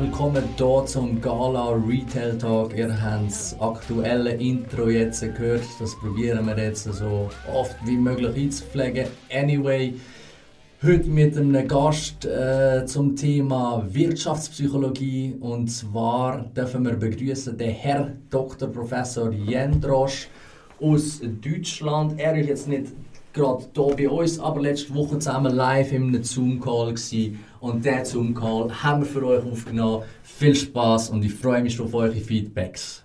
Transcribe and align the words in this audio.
willkommen 0.00 0.42
hier 0.56 0.86
zum 0.86 1.20
Gala 1.20 1.72
Retail 1.72 2.38
Talk. 2.38 2.74
Ihr 2.74 3.02
habt 3.02 3.26
das 3.26 3.54
aktuelle 3.60 4.32
Intro 4.32 4.88
jetzt 4.88 5.20
gehört. 5.20 5.62
Das 5.78 5.94
probieren 5.94 6.46
wir 6.46 6.56
jetzt 6.56 6.84
so 6.84 7.28
oft 7.52 7.76
wie 7.84 7.98
möglich 7.98 8.34
einzupflegen. 8.34 9.08
Anyway, 9.30 9.92
heute 10.82 11.06
mit 11.06 11.36
einem 11.36 11.68
Gast 11.68 12.24
äh, 12.24 12.86
zum 12.86 13.14
Thema 13.14 13.84
Wirtschaftspsychologie. 13.90 15.36
Und 15.38 15.68
zwar 15.68 16.46
dürfen 16.56 16.86
wir 16.86 16.94
begrüßen 16.94 17.58
den 17.58 17.70
Herr 17.74 18.10
Dr. 18.30 18.68
Professor 18.70 19.30
Jendrosch 19.30 20.28
aus 20.80 21.20
Deutschland. 21.20 22.18
Er 22.18 22.38
ist 22.38 22.48
jetzt 22.48 22.68
nicht 22.68 22.86
gerade 23.34 23.66
hier 23.74 23.96
bei 23.96 24.08
uns, 24.08 24.40
aber 24.40 24.62
letzte 24.62 24.94
Woche 24.94 25.18
zusammen 25.18 25.54
live 25.54 25.92
einem 25.92 26.22
Zoom-Call 26.24 26.94
und 27.60 27.84
diesen 27.84 28.04
Zoom-Call 28.04 28.82
haben 28.82 29.02
wir 29.02 29.06
für 29.06 29.26
euch 29.26 29.44
aufgenommen. 29.44 30.04
Viel 30.22 30.54
Spaß 30.54 31.10
und 31.10 31.24
ich 31.24 31.34
freue 31.34 31.62
mich 31.62 31.78
auf 31.80 31.92
eure 31.94 32.12
Feedbacks. 32.12 33.04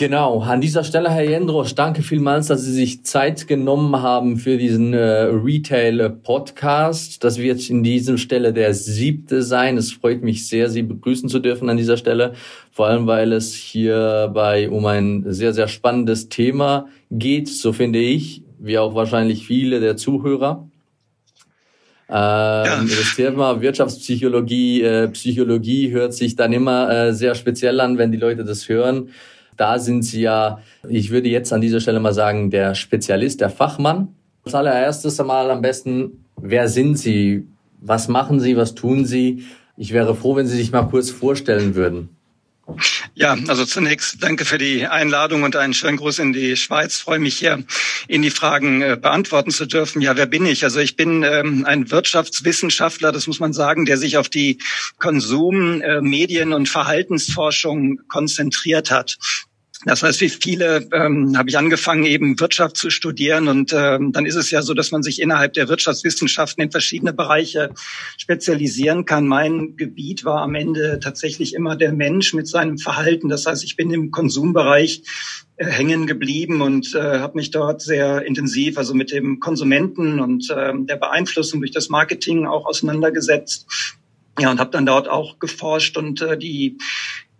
Genau, 0.00 0.40
an 0.40 0.62
dieser 0.62 0.82
Stelle, 0.82 1.10
Herr 1.10 1.28
Jendrosch, 1.28 1.74
danke 1.74 2.00
vielmals, 2.00 2.46
dass 2.46 2.62
Sie 2.64 2.72
sich 2.72 3.04
Zeit 3.04 3.46
genommen 3.46 4.00
haben 4.00 4.38
für 4.38 4.56
diesen 4.56 4.94
äh, 4.94 5.24
Retail-Podcast. 5.24 7.22
Das 7.22 7.36
wird 7.36 7.68
in 7.68 7.82
diesem 7.82 8.16
Stelle 8.16 8.54
der 8.54 8.72
siebte 8.72 9.42
sein. 9.42 9.76
Es 9.76 9.92
freut 9.92 10.22
mich 10.22 10.48
sehr, 10.48 10.70
Sie 10.70 10.82
begrüßen 10.82 11.28
zu 11.28 11.38
dürfen 11.38 11.68
an 11.68 11.76
dieser 11.76 11.98
Stelle, 11.98 12.32
vor 12.70 12.86
allem 12.86 13.06
weil 13.06 13.34
es 13.34 13.52
hierbei 13.52 14.70
um 14.70 14.86
ein 14.86 15.24
sehr, 15.26 15.52
sehr 15.52 15.68
spannendes 15.68 16.30
Thema 16.30 16.86
geht, 17.10 17.48
so 17.48 17.74
finde 17.74 17.98
ich, 17.98 18.42
wie 18.58 18.78
auch 18.78 18.94
wahrscheinlich 18.94 19.46
viele 19.46 19.80
der 19.80 19.98
Zuhörer. 19.98 20.69
Ähm, 22.12 22.16
ja. 22.16 22.82
Das 22.82 23.14
Thema 23.14 23.60
Wirtschaftspsychologie, 23.60 24.82
äh, 24.82 25.08
Psychologie 25.08 25.92
hört 25.92 26.12
sich 26.12 26.34
dann 26.34 26.52
immer 26.52 26.90
äh, 26.90 27.14
sehr 27.14 27.36
speziell 27.36 27.80
an, 27.80 27.98
wenn 27.98 28.10
die 28.10 28.18
Leute 28.18 28.44
das 28.44 28.68
hören. 28.68 29.10
Da 29.56 29.78
sind 29.78 30.02
sie 30.02 30.22
ja, 30.22 30.60
ich 30.88 31.10
würde 31.10 31.28
jetzt 31.28 31.52
an 31.52 31.60
dieser 31.60 31.80
Stelle 31.80 32.00
mal 32.00 32.14
sagen, 32.14 32.50
der 32.50 32.74
Spezialist, 32.74 33.40
der 33.40 33.50
Fachmann. 33.50 34.08
Als 34.44 34.54
allererstes 34.54 35.20
einmal 35.20 35.50
am 35.50 35.60
besten, 35.60 36.24
wer 36.40 36.68
sind 36.68 36.98
Sie? 36.98 37.46
Was 37.80 38.08
machen 38.08 38.40
Sie? 38.40 38.56
Was 38.56 38.74
tun 38.74 39.04
Sie? 39.04 39.44
Ich 39.76 39.92
wäre 39.92 40.14
froh, 40.14 40.34
wenn 40.34 40.46
Sie 40.46 40.56
sich 40.56 40.72
mal 40.72 40.82
kurz 40.84 41.10
vorstellen 41.10 41.74
würden. 41.74 42.08
Ja, 43.14 43.36
also 43.48 43.64
zunächst 43.64 44.22
danke 44.22 44.44
für 44.44 44.56
die 44.56 44.86
Einladung 44.86 45.42
und 45.42 45.56
einen 45.56 45.74
schönen 45.74 45.96
Gruß 45.96 46.20
in 46.20 46.32
die 46.32 46.56
Schweiz. 46.56 46.96
Ich 46.96 47.02
freue 47.02 47.18
mich 47.18 47.36
hier, 47.36 47.64
Ihnen 48.08 48.22
die 48.22 48.30
Fragen 48.30 48.82
äh, 48.82 48.96
beantworten 49.00 49.50
zu 49.50 49.66
dürfen. 49.66 50.00
Ja, 50.00 50.16
wer 50.16 50.26
bin 50.26 50.46
ich? 50.46 50.64
Also 50.64 50.80
ich 50.80 50.96
bin 50.96 51.22
ähm, 51.22 51.64
ein 51.66 51.90
Wirtschaftswissenschaftler, 51.90 53.12
das 53.12 53.26
muss 53.26 53.40
man 53.40 53.52
sagen, 53.52 53.84
der 53.84 53.98
sich 53.98 54.16
auf 54.16 54.28
die 54.28 54.58
Konsum-, 54.98 55.82
äh, 55.82 56.00
Medien- 56.00 56.52
und 56.52 56.68
Verhaltensforschung 56.68 58.00
konzentriert 58.08 58.90
hat. 58.90 59.18
Das 59.86 60.02
heißt, 60.02 60.20
wie 60.20 60.28
viele 60.28 60.86
ähm, 60.92 61.38
habe 61.38 61.48
ich 61.48 61.56
angefangen, 61.56 62.04
eben 62.04 62.38
Wirtschaft 62.38 62.76
zu 62.76 62.90
studieren. 62.90 63.48
Und 63.48 63.72
ähm, 63.72 64.12
dann 64.12 64.26
ist 64.26 64.34
es 64.34 64.50
ja 64.50 64.60
so, 64.60 64.74
dass 64.74 64.90
man 64.90 65.02
sich 65.02 65.22
innerhalb 65.22 65.54
der 65.54 65.68
Wirtschaftswissenschaften 65.68 66.62
in 66.62 66.70
verschiedene 66.70 67.14
Bereiche 67.14 67.70
spezialisieren 68.18 69.06
kann. 69.06 69.26
Mein 69.26 69.76
Gebiet 69.76 70.26
war 70.26 70.42
am 70.42 70.54
Ende 70.54 71.00
tatsächlich 71.00 71.54
immer 71.54 71.76
der 71.76 71.92
Mensch 71.92 72.34
mit 72.34 72.46
seinem 72.46 72.76
Verhalten. 72.76 73.30
Das 73.30 73.46
heißt, 73.46 73.64
ich 73.64 73.76
bin 73.76 73.90
im 73.90 74.10
Konsumbereich 74.10 75.02
äh, 75.56 75.64
hängen 75.64 76.06
geblieben 76.06 76.60
und 76.60 76.94
äh, 76.94 77.18
habe 77.18 77.38
mich 77.38 77.50
dort 77.50 77.80
sehr 77.80 78.26
intensiv, 78.26 78.76
also 78.76 78.92
mit 78.92 79.10
dem 79.10 79.40
Konsumenten 79.40 80.20
und 80.20 80.50
äh, 80.50 80.72
der 80.74 80.96
Beeinflussung 80.96 81.60
durch 81.60 81.72
das 81.72 81.88
Marketing 81.88 82.46
auch 82.46 82.66
auseinandergesetzt. 82.66 83.66
Ja, 84.38 84.50
und 84.50 84.60
habe 84.60 84.70
dann 84.70 84.86
dort 84.86 85.08
auch 85.08 85.38
geforscht 85.38 85.96
und 85.96 86.20
äh, 86.20 86.36
die 86.38 86.78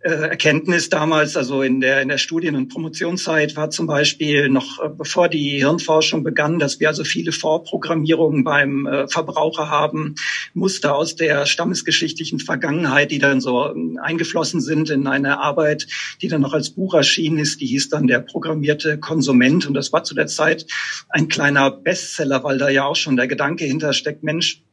Erkenntnis 0.03 0.89
damals, 0.89 1.37
also 1.37 1.61
in 1.61 1.79
der, 1.79 2.01
in 2.01 2.07
der 2.07 2.17
Studien- 2.17 2.55
und 2.55 2.69
Promotionszeit 2.69 3.55
war 3.55 3.69
zum 3.69 3.85
Beispiel 3.85 4.49
noch, 4.49 4.83
äh, 4.83 4.89
bevor 4.89 5.29
die 5.29 5.59
Hirnforschung 5.59 6.23
begann, 6.23 6.59
dass 6.59 6.79
wir 6.79 6.87
also 6.87 7.03
viele 7.03 7.31
Vorprogrammierungen 7.31 8.43
beim 8.43 8.87
äh, 8.87 9.07
Verbraucher 9.07 9.69
haben, 9.69 10.15
Muster 10.53 10.95
aus 10.95 11.15
der 11.15 11.45
stammesgeschichtlichen 11.45 12.39
Vergangenheit, 12.39 13.11
die 13.11 13.19
dann 13.19 13.41
so 13.41 13.69
ähm, 13.69 13.99
eingeflossen 14.01 14.59
sind 14.61 14.89
in 14.89 15.05
eine 15.07 15.39
Arbeit, 15.39 15.87
die 16.21 16.27
dann 16.27 16.41
noch 16.41 16.53
als 16.53 16.71
Buch 16.71 16.95
erschienen 16.95 17.37
ist, 17.37 17.61
die 17.61 17.67
hieß 17.67 17.89
dann 17.89 18.07
der 18.07 18.19
programmierte 18.19 18.97
Konsument. 18.97 19.67
Und 19.67 19.75
das 19.75 19.93
war 19.93 20.03
zu 20.03 20.15
der 20.15 20.27
Zeit 20.27 20.65
ein 21.09 21.27
kleiner 21.27 21.69
Bestseller, 21.69 22.43
weil 22.43 22.57
da 22.57 22.69
ja 22.69 22.85
auch 22.85 22.95
schon 22.95 23.17
der 23.17 23.27
Gedanke 23.27 23.65
hintersteckt, 23.65 24.23
Mensch, 24.23 24.63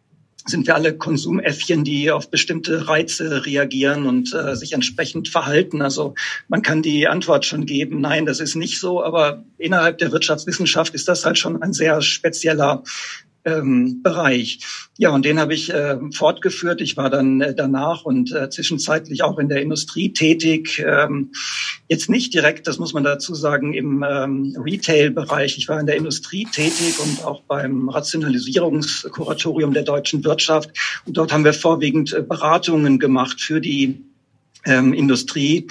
sind 0.48 0.66
wir 0.66 0.74
alle 0.74 0.96
Konsumäffchen, 0.96 1.84
die 1.84 2.10
auf 2.10 2.30
bestimmte 2.30 2.88
Reize 2.88 3.44
reagieren 3.46 4.06
und 4.06 4.34
äh, 4.34 4.56
sich 4.56 4.72
entsprechend 4.72 5.28
verhalten. 5.28 5.82
Also 5.82 6.14
man 6.48 6.62
kann 6.62 6.82
die 6.82 7.08
Antwort 7.08 7.44
schon 7.44 7.66
geben, 7.66 8.00
nein, 8.00 8.26
das 8.26 8.40
ist 8.40 8.54
nicht 8.54 8.80
so, 8.80 9.02
aber 9.02 9.44
innerhalb 9.58 9.98
der 9.98 10.12
Wirtschaftswissenschaft 10.12 10.94
ist 10.94 11.08
das 11.08 11.24
halt 11.24 11.38
schon 11.38 11.62
ein 11.62 11.72
sehr 11.72 12.00
spezieller 12.02 12.82
ähm, 13.48 14.02
Bereich. 14.02 14.60
Ja, 14.98 15.10
und 15.10 15.24
den 15.24 15.38
habe 15.38 15.54
ich 15.54 15.72
äh, 15.72 15.96
fortgeführt. 16.12 16.80
Ich 16.80 16.96
war 16.96 17.10
dann 17.10 17.40
äh, 17.40 17.54
danach 17.54 18.04
und 18.04 18.32
äh, 18.32 18.50
zwischenzeitlich 18.50 19.22
auch 19.22 19.38
in 19.38 19.48
der 19.48 19.62
Industrie 19.62 20.12
tätig. 20.12 20.84
Ähm, 20.86 21.32
jetzt 21.88 22.10
nicht 22.10 22.34
direkt, 22.34 22.66
das 22.66 22.78
muss 22.78 22.92
man 22.92 23.04
dazu 23.04 23.34
sagen, 23.34 23.74
im 23.74 24.04
ähm, 24.08 24.56
Retail-Bereich. 24.58 25.56
Ich 25.58 25.68
war 25.68 25.80
in 25.80 25.86
der 25.86 25.96
Industrie 25.96 26.46
tätig 26.50 26.98
und 26.98 27.24
auch 27.24 27.42
beim 27.42 27.88
Rationalisierungskuratorium 27.88 29.72
der 29.72 29.84
deutschen 29.84 30.24
Wirtschaft. 30.24 30.70
Und 31.06 31.16
dort 31.16 31.32
haben 31.32 31.44
wir 31.44 31.54
vorwiegend 31.54 32.12
äh, 32.12 32.22
Beratungen 32.22 32.98
gemacht 32.98 33.40
für 33.40 33.60
die 33.60 34.04
ähm, 34.64 34.92
Industrie 34.92 35.68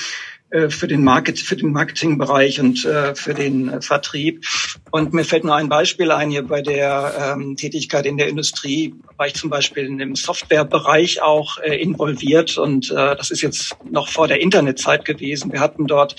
für 0.70 0.88
den 0.88 1.04
Market, 1.04 1.40
für 1.40 1.56
den 1.56 1.72
Marketingbereich 1.72 2.60
und 2.60 2.86
äh, 2.86 3.16
für 3.16 3.34
den 3.34 3.70
äh, 3.70 3.82
Vertrieb. 3.82 4.46
Und 4.92 5.14
mir 5.14 5.26
fällt 5.26 5.44
nur 5.44 5.56
ein 5.56 5.70
Beispiel 5.70 6.12
ein 6.12 6.32
hier 6.32 6.44
bei 6.44 6.62
der 6.62 7.36
ähm, 7.36 7.56
Tätigkeit 7.58 8.06
in 8.06 8.18
der 8.18 8.28
Industrie 8.28 8.96
war 9.18 9.28
ich 9.28 9.34
zum 9.34 9.50
Beispiel 9.50 9.86
in 9.86 9.98
dem 9.98 10.16
Softwarebereich 10.16 11.22
auch 11.22 11.58
äh, 11.58 11.76
involviert 11.76 12.58
und 12.58 12.92
äh, 12.92 13.16
das 13.16 13.32
ist 13.32 13.42
jetzt 13.42 13.76
noch 13.90 14.10
vor 14.10 14.28
der 14.28 14.42
Internetzeit 14.42 15.06
gewesen. 15.06 15.52
Wir 15.52 15.60
hatten 15.60 15.88
dort 15.88 16.16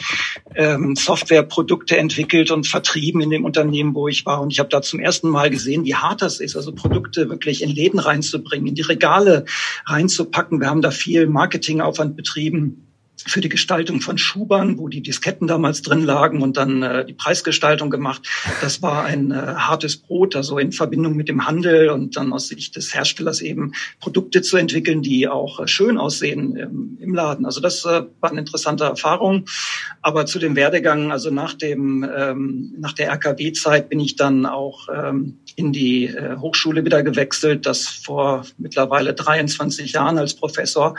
ähm, 0.56 0.96
Softwareprodukte 0.96 1.96
entwickelt 1.96 2.50
und 2.50 2.66
vertrieben 2.66 3.20
in 3.20 3.30
dem 3.30 3.44
Unternehmen, 3.44 3.94
wo 3.94 4.08
ich 4.08 4.26
war 4.26 4.40
und 4.40 4.52
ich 4.52 4.58
habe 4.58 4.68
da 4.68 4.82
zum 4.82 4.98
ersten 4.98 5.28
Mal 5.28 5.48
gesehen, 5.48 5.84
wie 5.84 5.94
hart 5.94 6.22
das 6.22 6.40
ist, 6.40 6.56
also 6.56 6.72
Produkte 6.72 7.30
wirklich 7.30 7.62
in 7.62 7.70
Läden 7.70 8.00
reinzubringen, 8.00 8.66
in 8.66 8.74
die 8.74 8.82
Regale 8.82 9.44
reinzupacken. 9.86 10.60
Wir 10.60 10.68
haben 10.68 10.82
da 10.82 10.90
viel 10.90 11.26
Marketingaufwand 11.28 12.16
betrieben 12.16 12.87
für 13.26 13.40
die 13.40 13.48
Gestaltung 13.48 14.00
von 14.00 14.18
Schubern, 14.18 14.78
wo 14.78 14.88
die 14.88 15.02
Disketten 15.02 15.48
damals 15.48 15.82
drin 15.82 16.04
lagen 16.04 16.42
und 16.42 16.56
dann 16.56 16.82
äh, 16.82 17.04
die 17.04 17.14
Preisgestaltung 17.14 17.90
gemacht. 17.90 18.28
Das 18.60 18.82
war 18.82 19.04
ein 19.04 19.30
äh, 19.30 19.34
hartes 19.34 19.96
Brot, 19.96 20.36
also 20.36 20.58
in 20.58 20.72
Verbindung 20.72 21.16
mit 21.16 21.28
dem 21.28 21.46
Handel 21.46 21.90
und 21.90 22.16
dann 22.16 22.32
aus 22.32 22.48
Sicht 22.48 22.76
des 22.76 22.94
Herstellers 22.94 23.40
eben 23.40 23.72
Produkte 24.00 24.42
zu 24.42 24.56
entwickeln, 24.56 25.02
die 25.02 25.28
auch 25.28 25.60
äh, 25.60 25.68
schön 25.68 25.98
aussehen 25.98 26.56
ähm, 26.56 26.98
im 27.00 27.14
Laden. 27.14 27.44
Also 27.44 27.60
das 27.60 27.84
äh, 27.84 28.02
war 28.20 28.30
eine 28.30 28.40
interessante 28.40 28.84
Erfahrung. 28.84 29.46
Aber 30.02 30.26
zu 30.26 30.38
dem 30.38 30.56
Werdegang, 30.56 31.10
also 31.10 31.30
nach 31.30 31.54
dem 31.54 32.08
ähm, 32.16 32.74
nach 32.78 32.92
der 32.92 33.08
RKW-Zeit 33.10 33.88
bin 33.88 34.00
ich 34.00 34.16
dann 34.16 34.46
auch 34.46 34.88
ähm, 34.94 35.38
in 35.58 35.72
die 35.72 36.04
äh, 36.04 36.36
Hochschule 36.36 36.84
wieder 36.84 37.02
gewechselt, 37.02 37.66
das 37.66 37.88
vor 37.88 38.46
mittlerweile 38.58 39.12
23 39.12 39.92
Jahren 39.92 40.16
als 40.16 40.34
Professor 40.34 40.94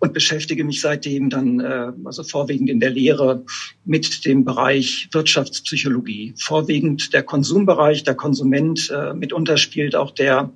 und 0.00 0.12
beschäftige 0.12 0.64
mich 0.64 0.80
seitdem 0.80 1.30
dann 1.30 1.60
äh, 1.60 1.92
also 2.04 2.24
vorwiegend 2.24 2.68
in 2.70 2.80
der 2.80 2.90
Lehre 2.90 3.44
mit 3.84 4.24
dem 4.24 4.44
Bereich 4.44 5.08
Wirtschaftspsychologie. 5.12 6.34
Vorwiegend 6.36 7.14
der 7.14 7.22
Konsumbereich, 7.22 8.02
der 8.02 8.16
Konsument, 8.16 8.90
äh, 8.90 9.14
mitunter 9.14 9.56
spielt 9.56 9.94
auch 9.94 10.10
der 10.10 10.50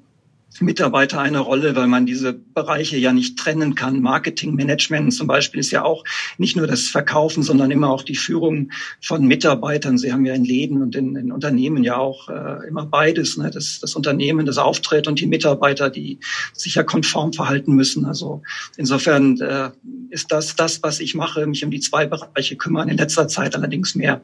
Mitarbeiter 0.60 1.20
eine 1.20 1.40
Rolle, 1.40 1.74
weil 1.74 1.86
man 1.86 2.06
diese 2.06 2.32
Bereiche 2.32 2.96
ja 2.96 3.12
nicht 3.12 3.38
trennen 3.38 3.74
kann. 3.74 4.00
Marketing, 4.00 4.54
Management 4.54 5.12
zum 5.12 5.26
Beispiel 5.26 5.60
ist 5.60 5.70
ja 5.70 5.84
auch 5.84 6.04
nicht 6.38 6.56
nur 6.56 6.66
das 6.66 6.82
Verkaufen, 6.82 7.42
sondern 7.42 7.70
immer 7.70 7.90
auch 7.90 8.02
die 8.02 8.14
Führung 8.14 8.70
von 9.00 9.26
Mitarbeitern. 9.26 9.98
Sie 9.98 10.12
haben 10.12 10.24
ja 10.24 10.34
in 10.34 10.44
Läden 10.44 10.82
und 10.82 10.94
in, 10.94 11.16
in 11.16 11.32
Unternehmen 11.32 11.82
ja 11.82 11.96
auch 11.96 12.28
äh, 12.28 12.68
immer 12.68 12.86
beides. 12.86 13.36
Ne? 13.36 13.50
Das, 13.50 13.80
das 13.80 13.94
Unternehmen, 13.94 14.46
das 14.46 14.58
auftritt 14.58 15.08
und 15.08 15.20
die 15.20 15.26
Mitarbeiter, 15.26 15.90
die 15.90 16.18
sich 16.52 16.76
ja 16.76 16.82
konform 16.82 17.32
verhalten 17.32 17.74
müssen. 17.74 18.04
Also 18.04 18.42
insofern 18.76 19.40
äh, 19.40 19.70
ist 20.10 20.30
das 20.30 20.54
das, 20.56 20.82
was 20.82 21.00
ich 21.00 21.14
mache, 21.14 21.46
mich 21.46 21.64
um 21.64 21.70
die 21.70 21.80
zwei 21.80 22.06
Bereiche 22.06 22.56
kümmern. 22.56 22.88
In 22.88 22.96
letzter 22.96 23.28
Zeit 23.28 23.56
allerdings 23.56 23.94
mehr 23.94 24.22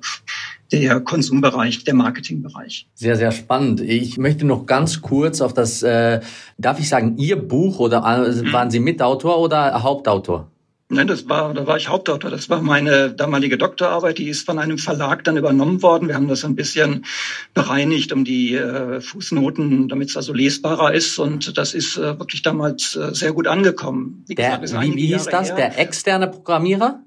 der 0.72 1.00
Konsumbereich, 1.00 1.84
der 1.84 1.94
Marketingbereich. 1.94 2.88
Sehr, 2.94 3.16
sehr 3.16 3.32
spannend. 3.32 3.80
Ich 3.80 4.18
möchte 4.18 4.46
noch 4.46 4.66
ganz 4.66 5.02
kurz 5.02 5.40
auf 5.40 5.52
das, 5.52 5.82
äh, 5.82 6.20
darf 6.58 6.78
ich 6.78 6.88
sagen, 6.88 7.16
Ihr 7.18 7.36
Buch 7.36 7.78
oder 7.78 7.98
äh, 7.98 8.52
waren 8.52 8.70
Sie 8.70 8.80
Mitautor 8.80 9.38
oder 9.38 9.82
Hauptautor? 9.82 10.50
Nein, 10.92 11.06
das 11.06 11.28
war, 11.28 11.54
da 11.54 11.68
war 11.68 11.76
ich 11.76 11.88
Hauptautor. 11.88 12.32
Das 12.32 12.50
war 12.50 12.60
meine 12.62 13.12
damalige 13.12 13.56
Doktorarbeit. 13.56 14.18
Die 14.18 14.28
ist 14.28 14.44
von 14.44 14.58
einem 14.58 14.76
Verlag 14.76 15.22
dann 15.22 15.36
übernommen 15.36 15.82
worden. 15.82 16.08
Wir 16.08 16.16
haben 16.16 16.26
das 16.26 16.44
ein 16.44 16.56
bisschen 16.56 17.04
bereinigt 17.54 18.12
um 18.12 18.24
die 18.24 18.56
äh, 18.56 19.00
Fußnoten, 19.00 19.88
damit 19.88 20.10
es 20.10 20.16
also 20.16 20.32
lesbarer 20.32 20.92
ist. 20.92 21.16
Und 21.20 21.56
das 21.56 21.74
ist 21.74 21.96
äh, 21.96 22.18
wirklich 22.18 22.42
damals 22.42 22.96
äh, 22.96 23.14
sehr 23.14 23.32
gut 23.32 23.46
angekommen. 23.46 24.24
Wie, 24.26 24.34
der, 24.34 24.58
gesagt, 24.58 24.84
wie, 24.84 24.96
wie 24.96 25.06
hieß 25.06 25.26
das? 25.26 25.50
Her. 25.50 25.56
Der 25.56 25.78
externe 25.78 26.26
Programmierer? 26.26 27.04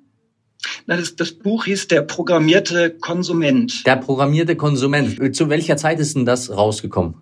Nein, 0.86 1.00
das, 1.00 1.16
das 1.16 1.32
Buch 1.32 1.66
hieß 1.66 1.88
Der 1.88 2.02
programmierte 2.02 2.92
Konsument. 2.92 3.86
Der 3.86 3.98
programmierte 3.98 4.56
Konsument. 4.56 5.36
Zu 5.36 5.50
welcher 5.50 5.78
Zeit 5.78 6.00
ist 6.00 6.16
denn 6.16 6.26
das 6.26 6.50
rausgekommen? 6.50 7.16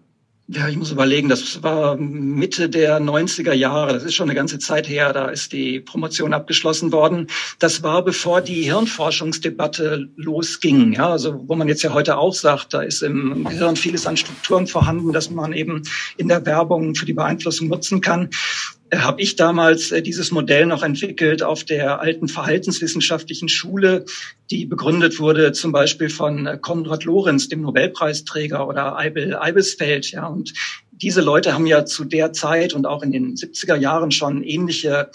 Ja, 0.53 0.67
ich 0.67 0.75
muss 0.75 0.91
überlegen, 0.91 1.29
das 1.29 1.63
war 1.63 1.95
Mitte 1.95 2.67
der 2.67 2.99
90er 2.99 3.53
Jahre, 3.53 3.93
das 3.93 4.03
ist 4.03 4.15
schon 4.15 4.29
eine 4.29 4.35
ganze 4.35 4.59
Zeit 4.59 4.89
her, 4.89 5.13
da 5.13 5.29
ist 5.29 5.53
die 5.53 5.79
Promotion 5.79 6.33
abgeschlossen 6.33 6.91
worden. 6.91 7.27
Das 7.59 7.83
war 7.83 8.03
bevor 8.03 8.41
die 8.41 8.63
Hirnforschungsdebatte 8.63 10.09
losging, 10.17 10.91
ja, 10.91 11.09
also 11.09 11.41
wo 11.47 11.55
man 11.55 11.69
jetzt 11.69 11.83
ja 11.83 11.93
heute 11.93 12.17
auch 12.17 12.33
sagt, 12.33 12.73
da 12.73 12.81
ist 12.81 13.01
im 13.01 13.45
Gehirn 13.45 13.77
vieles 13.77 14.05
an 14.05 14.17
Strukturen 14.17 14.67
vorhanden, 14.67 15.13
dass 15.13 15.29
man 15.29 15.53
eben 15.53 15.83
in 16.17 16.27
der 16.27 16.45
Werbung 16.45 16.95
für 16.95 17.05
die 17.05 17.13
Beeinflussung 17.13 17.69
nutzen 17.69 18.01
kann 18.01 18.29
habe 18.93 19.21
ich 19.21 19.35
damals 19.35 19.91
äh, 19.91 20.01
dieses 20.01 20.31
Modell 20.31 20.65
noch 20.65 20.83
entwickelt 20.83 21.43
auf 21.43 21.63
der 21.63 22.01
alten 22.01 22.27
verhaltenswissenschaftlichen 22.27 23.49
Schule, 23.49 24.05
die 24.49 24.65
begründet 24.65 25.19
wurde 25.19 25.53
zum 25.53 25.71
Beispiel 25.71 26.09
von 26.09 26.45
äh, 26.45 26.57
Konrad 26.57 27.05
Lorenz, 27.05 27.47
dem 27.47 27.61
Nobelpreisträger, 27.61 28.67
oder 28.67 28.97
Eibel 28.97 29.35
Eibesfeld. 29.35 30.11
Ja, 30.11 30.27
und 30.27 30.53
diese 30.91 31.21
Leute 31.21 31.53
haben 31.53 31.65
ja 31.65 31.85
zu 31.85 32.03
der 32.05 32.33
Zeit 32.33 32.73
und 32.73 32.85
auch 32.85 33.01
in 33.01 33.11
den 33.11 33.35
70er 33.35 33.75
Jahren 33.75 34.11
schon 34.11 34.43
ähnliche 34.43 35.09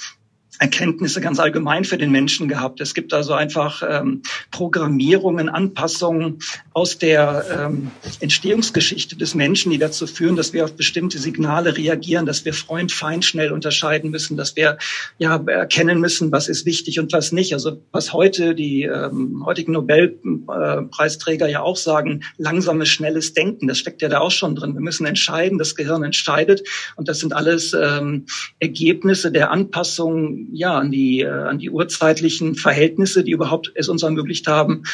Erkenntnisse 0.59 1.21
ganz 1.21 1.39
allgemein 1.39 1.85
für 1.85 1.99
den 1.99 2.11
Menschen 2.11 2.49
gehabt. 2.49 2.81
Es 2.81 2.95
gibt 2.95 3.13
also 3.13 3.35
einfach 3.35 3.83
ähm, 3.89 4.23
Programmierungen, 4.51 5.49
Anpassungen 5.49 6.39
aus 6.73 6.99
der 6.99 7.45
ähm, 7.67 7.91
Entstehungsgeschichte 8.21 9.17
des 9.17 9.35
Menschen, 9.35 9.71
die 9.71 9.79
dazu 9.79 10.07
führen, 10.07 10.37
dass 10.37 10.53
wir 10.53 10.65
auf 10.65 10.75
bestimmte 10.75 11.19
Signale 11.19 11.77
reagieren, 11.77 12.27
dass 12.27 12.45
wir 12.45 12.55
Freund, 12.55 12.93
Feind 12.93 13.25
schnell 13.25 13.53
unterscheiden 13.53 14.11
müssen, 14.11 14.37
dass 14.37 14.57
wir 14.57 14.79
ja 15.19 15.37
erkennen 15.47 16.01
müssen, 16.01 16.33
was 16.33 16.49
ist 16.49 16.65
wichtig 16.65 16.99
und 17.01 17.13
was 17.13 17.33
nicht. 17.33 17.53
Also 17.53 17.83
was 17.93 18.13
heute 18.13 18.55
die 18.55 18.85
ähm, 18.85 19.45
heutigen 19.45 19.73
Nobelpreisträger 19.73 21.49
ja 21.49 21.61
auch 21.61 21.77
sagen, 21.77 22.25
langsames, 22.39 22.89
schnelles 22.89 23.35
Denken, 23.35 23.69
das 23.69 23.79
steckt 23.79 24.03
ja 24.03 24.09
da 24.09 24.21
auch 24.21 24.31
schon 24.31 24.57
drin. 24.57 24.75
Wir 24.75 24.81
müssen 24.81 25.07
entscheiden, 25.07 25.59
das 25.59 25.75
Gehirn 25.75 26.03
entscheidet 26.03 26.67
und 26.97 27.09
das 27.09 27.21
sind 27.21 27.35
alles 27.35 27.75
ähm, 27.75 28.27
Ergebnisse 28.59 29.31
der 29.31 29.51
Anpassung 29.51 30.46
ja, 30.53 30.79
an 30.79 30.91
die, 30.91 31.21
äh, 31.21 31.29
an 31.29 31.59
die 31.59 31.71
urzeitlichen 31.71 32.55
Verhältnisse, 32.55 33.25
die 33.25 33.33
überhaupt 33.33 33.73
es 33.75 33.89
uns 33.89 34.03
ermöglicht 34.03 34.47
haben, 34.47 34.85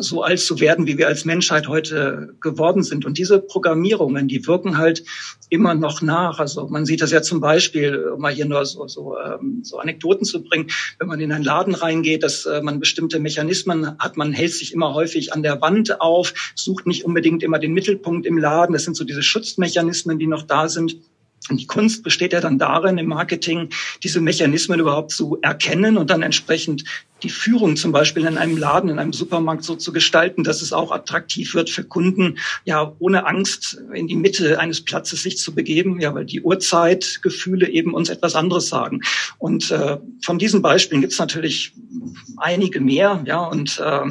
so 0.00 0.22
alt 0.22 0.40
zu 0.40 0.60
werden, 0.60 0.86
wie 0.86 0.98
wir 0.98 1.08
als 1.08 1.24
Menschheit 1.24 1.68
heute 1.68 2.34
geworden 2.40 2.82
sind. 2.82 3.04
Und 3.04 3.18
diese 3.18 3.38
Programmierungen, 3.38 4.28
die 4.28 4.46
wirken 4.46 4.78
halt 4.78 5.04
immer 5.50 5.74
noch 5.74 6.02
nach. 6.02 6.38
Also 6.38 6.68
man 6.68 6.86
sieht 6.86 7.02
das 7.02 7.10
ja 7.10 7.22
zum 7.22 7.40
Beispiel, 7.40 7.96
um 8.14 8.20
mal 8.20 8.32
hier 8.32 8.46
nur 8.46 8.64
so, 8.66 8.86
so, 8.86 9.16
ähm, 9.18 9.60
so 9.62 9.78
Anekdoten 9.78 10.24
zu 10.24 10.42
bringen, 10.42 10.68
wenn 10.98 11.08
man 11.08 11.20
in 11.20 11.32
einen 11.32 11.44
Laden 11.44 11.74
reingeht, 11.74 12.22
dass 12.22 12.46
äh, 12.46 12.60
man 12.62 12.80
bestimmte 12.80 13.18
Mechanismen 13.18 13.98
hat, 13.98 14.16
man 14.16 14.32
hält 14.32 14.52
sich 14.52 14.72
immer 14.72 14.94
häufig 14.94 15.32
an 15.32 15.42
der 15.42 15.60
Wand 15.60 16.00
auf, 16.00 16.52
sucht 16.54 16.86
nicht 16.86 17.04
unbedingt 17.04 17.42
immer 17.42 17.58
den 17.58 17.72
Mittelpunkt 17.72 18.26
im 18.26 18.38
Laden. 18.38 18.72
Das 18.72 18.84
sind 18.84 18.96
so 18.96 19.04
diese 19.04 19.22
Schutzmechanismen, 19.22 20.18
die 20.18 20.26
noch 20.26 20.42
da 20.42 20.68
sind. 20.68 20.96
Und 21.48 21.60
die 21.60 21.66
Kunst 21.66 22.02
besteht 22.02 22.32
ja 22.32 22.40
dann 22.40 22.58
darin, 22.58 22.98
im 22.98 23.06
Marketing 23.06 23.70
diese 24.02 24.20
Mechanismen 24.20 24.80
überhaupt 24.80 25.12
zu 25.12 25.38
erkennen 25.42 25.96
und 25.96 26.10
dann 26.10 26.22
entsprechend 26.22 26.84
die 27.22 27.30
Führung 27.30 27.76
zum 27.76 27.90
Beispiel 27.90 28.26
in 28.26 28.38
einem 28.38 28.56
Laden, 28.56 28.90
in 28.90 28.98
einem 28.98 29.12
Supermarkt 29.12 29.64
so 29.64 29.74
zu 29.74 29.92
gestalten, 29.92 30.44
dass 30.44 30.62
es 30.62 30.72
auch 30.72 30.92
attraktiv 30.92 31.54
wird 31.54 31.68
für 31.68 31.84
Kunden, 31.84 32.38
ja, 32.64 32.94
ohne 32.98 33.26
Angst 33.26 33.82
in 33.92 34.06
die 34.06 34.16
Mitte 34.16 34.60
eines 34.60 34.84
Platzes 34.84 35.22
sich 35.22 35.38
zu 35.38 35.54
begeben, 35.54 36.00
ja, 36.00 36.14
weil 36.14 36.26
die 36.26 36.42
Uhrzeitgefühle 36.42 37.68
eben 37.68 37.94
uns 37.94 38.08
etwas 38.08 38.34
anderes 38.34 38.68
sagen. 38.68 39.00
Und 39.38 39.70
äh, 39.70 39.98
von 40.22 40.38
diesen 40.38 40.62
Beispielen 40.62 41.00
gibt 41.00 41.12
es 41.12 41.18
natürlich 41.18 41.72
einige 42.36 42.80
mehr, 42.80 43.22
ja, 43.26 43.40
und 43.40 43.80
äh, 43.80 44.02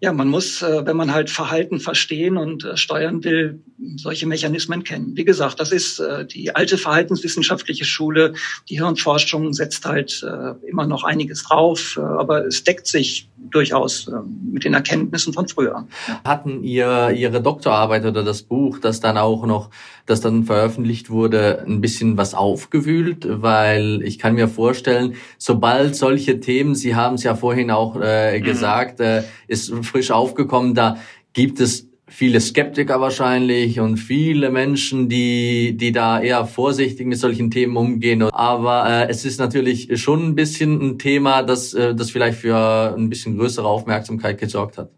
ja, 0.00 0.12
man 0.12 0.28
muss, 0.28 0.60
äh, 0.60 0.84
wenn 0.84 0.96
man 0.96 1.12
halt 1.14 1.30
Verhalten 1.30 1.80
verstehen 1.80 2.36
und 2.36 2.64
äh, 2.64 2.76
steuern 2.76 3.24
will, 3.24 3.62
solche 3.96 4.26
Mechanismen 4.26 4.84
kennen. 4.84 5.16
Wie 5.16 5.24
gesagt, 5.24 5.58
das 5.58 5.72
ist 5.72 6.00
äh, 6.00 6.26
die 6.26 6.54
alte 6.54 6.76
verhaltenswissenschaftliche 6.76 7.86
Schule. 7.86 8.34
Die 8.68 8.76
Hirnforschung 8.76 9.52
setzt 9.52 9.84
halt 9.86 10.24
immer 10.66 10.86
noch 10.86 11.04
einiges 11.04 11.44
drauf, 11.44 11.98
aber 11.98 12.46
es 12.46 12.64
deckt 12.64 12.86
sich 12.86 13.28
durchaus 13.50 14.10
mit 14.42 14.64
den 14.64 14.74
Erkenntnissen 14.74 15.32
von 15.32 15.48
früher. 15.48 15.86
Hatten 16.24 16.62
ihr 16.62 17.10
Ihre 17.10 17.40
Doktorarbeit 17.40 18.04
oder 18.04 18.24
das 18.24 18.42
Buch, 18.42 18.78
das 18.78 19.00
dann 19.00 19.18
auch 19.18 19.46
noch, 19.46 19.70
das 20.06 20.20
dann 20.20 20.44
veröffentlicht 20.44 21.10
wurde, 21.10 21.64
ein 21.66 21.80
bisschen 21.80 22.16
was 22.16 22.34
aufgewühlt? 22.34 23.26
Weil 23.28 24.02
ich 24.02 24.18
kann 24.18 24.34
mir 24.34 24.48
vorstellen, 24.48 25.14
sobald 25.38 25.96
solche 25.96 26.40
Themen, 26.40 26.74
Sie 26.74 26.94
haben 26.94 27.16
es 27.16 27.24
ja 27.24 27.34
vorhin 27.34 27.70
auch 27.70 28.00
äh, 28.00 28.38
mhm. 28.38 28.44
gesagt, 28.44 29.00
äh, 29.00 29.22
ist 29.48 29.72
frisch 29.82 30.10
aufgekommen, 30.10 30.74
da 30.74 30.96
gibt 31.32 31.60
es 31.60 31.88
viele 32.08 32.40
Skeptiker 32.40 33.00
wahrscheinlich 33.00 33.80
und 33.80 33.96
viele 33.96 34.50
Menschen, 34.50 35.08
die, 35.08 35.76
die 35.76 35.92
da 35.92 36.20
eher 36.20 36.46
vorsichtig 36.46 37.06
mit 37.06 37.18
solchen 37.18 37.50
Themen 37.50 37.76
umgehen. 37.76 38.22
Aber 38.22 38.88
äh, 38.88 39.08
es 39.08 39.24
ist 39.24 39.40
natürlich 39.40 40.00
schon 40.00 40.28
ein 40.28 40.34
bisschen 40.34 40.80
ein 40.80 40.98
Thema, 40.98 41.42
das, 41.42 41.74
äh, 41.74 41.94
das 41.94 42.10
vielleicht 42.10 42.38
für 42.38 42.94
ein 42.96 43.08
bisschen 43.08 43.36
größere 43.36 43.66
Aufmerksamkeit 43.66 44.38
gesorgt 44.38 44.78
hat. 44.78 44.90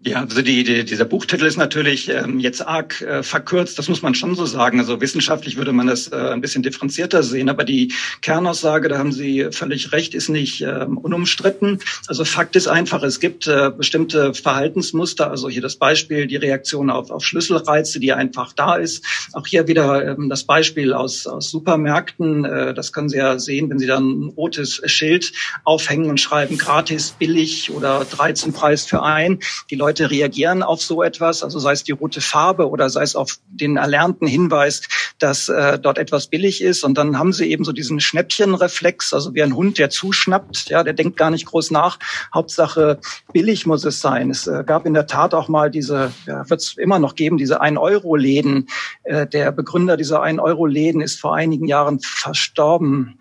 Ja, 0.00 0.20
also 0.20 0.42
die, 0.42 0.62
die, 0.62 0.84
dieser 0.84 1.04
Buchtitel 1.04 1.44
ist 1.44 1.56
natürlich 1.56 2.08
ähm, 2.08 2.38
jetzt 2.38 2.64
arg 2.64 3.00
äh, 3.02 3.24
verkürzt, 3.24 3.80
das 3.80 3.88
muss 3.88 4.00
man 4.00 4.14
schon 4.14 4.36
so 4.36 4.46
sagen. 4.46 4.78
Also 4.78 5.00
wissenschaftlich 5.00 5.56
würde 5.56 5.72
man 5.72 5.88
das 5.88 6.06
äh, 6.06 6.14
ein 6.14 6.40
bisschen 6.40 6.62
differenzierter 6.62 7.24
sehen, 7.24 7.48
aber 7.48 7.64
die 7.64 7.92
Kernaussage, 8.22 8.88
da 8.88 8.98
haben 8.98 9.10
Sie 9.10 9.48
völlig 9.50 9.90
recht, 9.90 10.14
ist 10.14 10.28
nicht 10.28 10.60
ähm, 10.60 10.98
unumstritten. 10.98 11.80
Also 12.06 12.24
Fakt 12.24 12.54
ist 12.54 12.68
einfach, 12.68 13.02
es 13.02 13.18
gibt 13.18 13.48
äh, 13.48 13.72
bestimmte 13.76 14.34
Verhaltensmuster, 14.34 15.32
also 15.32 15.48
hier 15.48 15.62
das 15.62 15.74
Beispiel, 15.74 16.28
die 16.28 16.36
Reaktion 16.36 16.90
auf, 16.90 17.10
auf 17.10 17.24
Schlüsselreize, 17.24 17.98
die 17.98 18.12
einfach 18.12 18.52
da 18.52 18.76
ist. 18.76 19.04
Auch 19.32 19.48
hier 19.48 19.66
wieder 19.66 20.12
ähm, 20.12 20.28
das 20.28 20.44
Beispiel 20.44 20.92
aus, 20.92 21.26
aus 21.26 21.50
Supermärkten, 21.50 22.44
äh, 22.44 22.72
das 22.72 22.92
können 22.92 23.08
Sie 23.08 23.16
ja 23.16 23.40
sehen, 23.40 23.68
wenn 23.68 23.80
Sie 23.80 23.86
dann 23.86 24.26
ein 24.26 24.28
rotes 24.28 24.80
Schild 24.84 25.32
aufhängen 25.64 26.08
und 26.08 26.20
schreiben 26.20 26.56
gratis, 26.56 27.16
billig 27.18 27.72
oder 27.72 28.06
13 28.08 28.52
Preis 28.52 28.84
für 28.84 29.02
ein. 29.02 29.40
Die 29.70 29.74
Leute 29.74 29.87
Leute 29.88 30.10
reagieren 30.10 30.62
auf 30.62 30.82
so 30.82 31.02
etwas, 31.02 31.42
also 31.42 31.58
sei 31.58 31.72
es 31.72 31.82
die 31.82 31.92
rote 31.92 32.20
Farbe 32.20 32.68
oder 32.68 32.90
sei 32.90 33.02
es 33.02 33.16
auf 33.16 33.38
den 33.46 33.78
erlernten 33.78 34.26
Hinweis, 34.26 34.82
dass 35.18 35.48
äh, 35.48 35.78
dort 35.78 35.96
etwas 35.96 36.26
billig 36.26 36.60
ist. 36.60 36.84
Und 36.84 36.98
dann 36.98 37.18
haben 37.18 37.32
sie 37.32 37.50
eben 37.50 37.64
so 37.64 37.72
diesen 37.72 37.98
Schnäppchenreflex, 37.98 39.14
also 39.14 39.34
wie 39.34 39.42
ein 39.42 39.56
Hund, 39.56 39.78
der 39.78 39.88
zuschnappt, 39.88 40.68
ja, 40.68 40.84
der 40.84 40.92
denkt 40.92 41.16
gar 41.16 41.30
nicht 41.30 41.46
groß 41.46 41.70
nach. 41.70 41.98
Hauptsache 42.34 43.00
billig 43.32 43.64
muss 43.64 43.82
es 43.86 44.00
sein. 44.00 44.28
Es 44.28 44.46
äh, 44.46 44.62
gab 44.62 44.84
in 44.84 44.92
der 44.92 45.06
Tat 45.06 45.32
auch 45.32 45.48
mal 45.48 45.70
diese, 45.70 46.12
ja, 46.26 46.48
wird 46.50 46.60
es 46.60 46.76
immer 46.76 46.98
noch 46.98 47.14
geben, 47.14 47.38
diese 47.38 47.62
1-Euro-Läden. 47.62 48.68
Äh, 49.04 49.26
der 49.26 49.52
Begründer 49.52 49.96
dieser 49.96 50.22
1-Euro-Läden 50.22 51.00
ist 51.00 51.18
vor 51.18 51.34
einigen 51.34 51.66
Jahren 51.66 51.98
verstorben. 52.00 53.18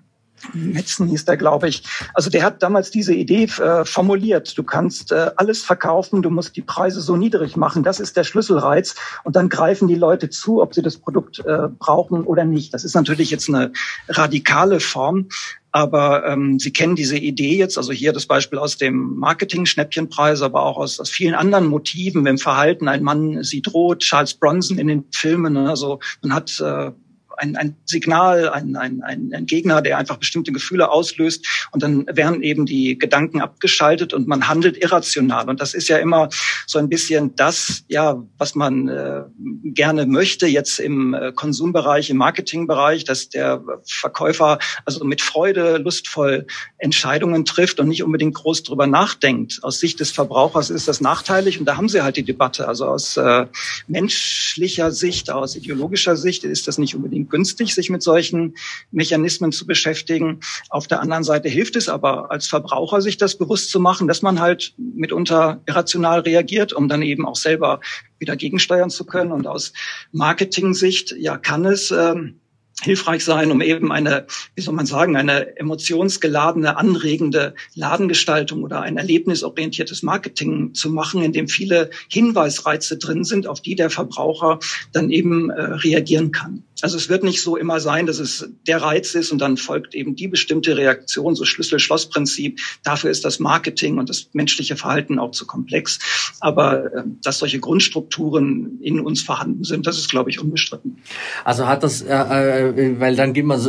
Metzen 0.53 1.07
hieß 1.07 1.25
der, 1.25 1.37
glaube 1.37 1.67
ich. 1.69 1.83
Also 2.13 2.29
der 2.29 2.43
hat 2.43 2.61
damals 2.63 2.91
diese 2.91 3.13
Idee 3.13 3.43
äh, 3.43 3.85
formuliert. 3.85 4.57
Du 4.57 4.63
kannst 4.63 5.11
äh, 5.11 5.31
alles 5.35 5.63
verkaufen, 5.63 6.21
du 6.21 6.29
musst 6.29 6.55
die 6.55 6.61
Preise 6.61 7.01
so 7.01 7.15
niedrig 7.15 7.55
machen. 7.55 7.83
Das 7.83 7.99
ist 7.99 8.17
der 8.17 8.23
Schlüsselreiz. 8.23 8.95
Und 9.23 9.35
dann 9.35 9.49
greifen 9.49 9.87
die 9.87 9.95
Leute 9.95 10.29
zu, 10.29 10.61
ob 10.61 10.73
sie 10.73 10.81
das 10.81 10.97
Produkt 10.97 11.39
äh, 11.39 11.67
brauchen 11.77 12.23
oder 12.23 12.45
nicht. 12.45 12.73
Das 12.73 12.83
ist 12.83 12.95
natürlich 12.95 13.31
jetzt 13.31 13.49
eine 13.49 13.71
radikale 14.09 14.79
Form. 14.79 15.27
Aber 15.71 16.25
ähm, 16.25 16.57
Sie 16.57 16.71
kennen 16.71 16.95
diese 16.95 17.17
Idee 17.17 17.55
jetzt, 17.57 17.77
also 17.77 17.91
hier 17.91 18.13
das 18.13 18.25
Beispiel 18.25 18.57
aus 18.57 18.77
dem 18.77 19.17
Marketing-Schnäppchenpreis, 19.17 20.41
aber 20.41 20.63
auch 20.63 20.77
aus, 20.77 20.99
aus 20.99 21.09
vielen 21.09 21.35
anderen 21.35 21.67
Motiven 21.67 22.25
im 22.25 22.37
Verhalten. 22.39 22.87
Ein 22.87 23.03
Mann 23.03 23.43
sieht 23.43 23.73
rot, 23.73 23.99
Charles 23.99 24.33
Bronson 24.33 24.79
in 24.79 24.87
den 24.87 25.05
Filmen. 25.11 25.55
Also 25.57 25.99
man 26.23 26.33
hat 26.33 26.59
äh, 26.61 26.91
ein, 27.37 27.55
ein 27.55 27.75
Signal, 27.85 28.49
ein, 28.49 28.75
ein, 28.75 29.01
ein 29.03 29.45
Gegner, 29.45 29.81
der 29.81 29.97
einfach 29.97 30.17
bestimmte 30.17 30.51
Gefühle 30.51 30.89
auslöst 30.89 31.45
und 31.71 31.83
dann 31.83 32.05
werden 32.07 32.41
eben 32.41 32.65
die 32.65 32.97
Gedanken 32.97 33.41
abgeschaltet 33.41 34.13
und 34.13 34.27
man 34.27 34.47
handelt 34.47 34.77
irrational. 34.83 35.49
Und 35.49 35.61
das 35.61 35.73
ist 35.73 35.87
ja 35.87 35.97
immer 35.97 36.29
so 36.65 36.79
ein 36.79 36.89
bisschen 36.89 37.35
das, 37.35 37.83
ja, 37.87 38.21
was 38.37 38.55
man 38.55 38.87
äh, 38.87 39.23
gerne 39.63 40.05
möchte 40.05 40.47
jetzt 40.47 40.79
im 40.79 41.13
äh, 41.13 41.31
Konsumbereich, 41.31 42.09
im 42.09 42.17
Marketingbereich, 42.17 43.03
dass 43.03 43.29
der 43.29 43.63
Verkäufer 43.85 44.59
also 44.85 45.05
mit 45.05 45.21
Freude 45.21 45.77
lustvoll 45.77 46.47
Entscheidungen 46.77 47.45
trifft 47.45 47.79
und 47.79 47.87
nicht 47.87 48.03
unbedingt 48.03 48.35
groß 48.35 48.63
drüber 48.63 48.87
nachdenkt. 48.87 49.59
Aus 49.61 49.79
Sicht 49.79 49.99
des 49.99 50.11
Verbrauchers 50.11 50.69
ist 50.69 50.87
das 50.87 51.01
nachteilig 51.01 51.59
und 51.59 51.65
da 51.65 51.77
haben 51.77 51.89
sie 51.89 52.01
halt 52.01 52.17
die 52.17 52.23
Debatte. 52.23 52.67
Also 52.67 52.85
aus 52.85 53.17
äh, 53.17 53.45
menschlicher 53.87 54.91
Sicht, 54.91 55.29
aus 55.29 55.55
ideologischer 55.55 56.15
Sicht 56.15 56.43
ist 56.43 56.67
das 56.67 56.77
nicht 56.77 56.95
unbedingt 56.95 57.26
günstig, 57.29 57.73
sich 57.73 57.89
mit 57.89 58.01
solchen 58.01 58.55
Mechanismen 58.91 59.51
zu 59.51 59.65
beschäftigen. 59.65 60.39
Auf 60.69 60.87
der 60.87 61.01
anderen 61.01 61.23
Seite 61.23 61.49
hilft 61.49 61.75
es 61.75 61.89
aber 61.89 62.31
als 62.31 62.47
Verbraucher, 62.47 63.01
sich 63.01 63.17
das 63.17 63.37
bewusst 63.37 63.69
zu 63.69 63.79
machen, 63.79 64.07
dass 64.07 64.21
man 64.21 64.39
halt 64.39 64.73
mitunter 64.77 65.61
irrational 65.65 66.21
reagiert, 66.21 66.73
um 66.73 66.87
dann 66.87 67.01
eben 67.01 67.25
auch 67.25 67.35
selber 67.35 67.79
wieder 68.19 68.35
gegensteuern 68.35 68.89
zu 68.89 69.05
können. 69.05 69.31
Und 69.31 69.47
aus 69.47 69.73
Marketing-Sicht, 70.11 71.15
ja, 71.17 71.37
kann 71.37 71.65
es 71.65 71.91
ähm, 71.91 72.39
hilfreich 72.81 73.23
sein, 73.23 73.51
um 73.51 73.61
eben 73.61 73.91
eine, 73.91 74.27
wie 74.55 74.61
soll 74.61 74.75
man 74.75 74.85
sagen, 74.85 75.15
eine 75.15 75.57
emotionsgeladene, 75.57 76.77
anregende 76.77 77.55
Ladengestaltung 77.73 78.63
oder 78.63 78.81
ein 78.81 78.97
erlebnisorientiertes 78.97 80.03
Marketing 80.03 80.75
zu 80.75 80.91
machen, 80.91 81.23
in 81.23 81.33
dem 81.33 81.47
viele 81.47 81.89
Hinweisreize 82.07 82.97
drin 82.97 83.23
sind, 83.23 83.47
auf 83.47 83.61
die 83.61 83.75
der 83.75 83.89
Verbraucher 83.89 84.59
dann 84.91 85.09
eben 85.09 85.49
äh, 85.49 85.61
reagieren 85.61 86.31
kann. 86.31 86.63
Also 86.81 86.95
es 86.97 87.09
wird 87.09 87.23
nicht 87.23 87.41
so 87.41 87.57
immer 87.57 87.79
sein, 87.79 88.05
dass 88.05 88.19
es 88.19 88.47
der 88.67 88.81
Reiz 88.83 89.15
ist 89.15 89.31
und 89.31 89.39
dann 89.39 89.57
folgt 89.57 89.95
eben 89.95 90.15
die 90.15 90.27
bestimmte 90.27 90.77
Reaktion, 90.77 91.33
so 91.33 91.43
Schlüssel-Schloss-Prinzip. 91.43 92.59
Dafür 92.83 93.09
ist 93.09 93.25
das 93.25 93.39
Marketing 93.39 93.97
und 93.97 94.09
das 94.09 94.29
menschliche 94.33 94.75
Verhalten 94.75 95.17
auch 95.17 95.31
zu 95.31 95.47
komplex. 95.47 95.97
Aber 96.39 96.93
äh, 96.93 97.03
dass 97.23 97.39
solche 97.39 97.59
Grundstrukturen 97.59 98.79
in 98.81 98.99
uns 98.99 99.23
vorhanden 99.23 99.63
sind, 99.63 99.87
das 99.87 99.97
ist, 99.97 100.09
glaube 100.11 100.29
ich, 100.29 100.39
unbestritten. 100.39 100.97
Also 101.43 101.67
hat 101.67 101.81
das, 101.81 102.03
äh, 102.03 102.66
äh 102.69 102.99
weil 102.99 103.15
dann 103.15 103.33
gehen 103.33 103.47
wir 103.47 103.59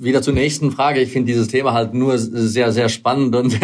wieder 0.00 0.22
zur 0.22 0.34
nächsten 0.34 0.70
Frage. 0.70 1.00
Ich 1.00 1.10
finde 1.10 1.26
dieses 1.32 1.48
Thema 1.48 1.72
halt 1.72 1.94
nur 1.94 2.18
sehr, 2.18 2.72
sehr 2.72 2.88
spannend 2.88 3.34
und 3.36 3.60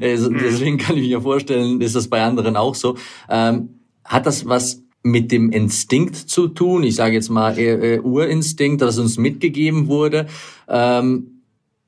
äh, 0.00 0.16
mhm. 0.16 0.38
deswegen 0.40 0.78
kann 0.78 0.96
ich 0.96 1.08
mir 1.08 1.20
vorstellen, 1.20 1.80
ist 1.80 1.94
das 1.94 2.08
bei 2.08 2.22
anderen 2.22 2.56
auch 2.56 2.74
so. 2.74 2.96
Ähm, 3.28 3.80
hat 4.04 4.26
das 4.26 4.46
was 4.46 4.82
mit 5.02 5.30
dem 5.30 5.50
Instinkt 5.50 6.16
zu 6.16 6.48
tun. 6.48 6.82
Ich 6.82 6.96
sage 6.96 7.14
jetzt 7.14 7.30
mal 7.30 7.56
äh, 7.58 8.00
Urinstinkt, 8.00 8.82
das 8.82 8.98
uns 8.98 9.18
mitgegeben 9.18 9.86
wurde. 9.86 10.26
Ähm, 10.68 11.36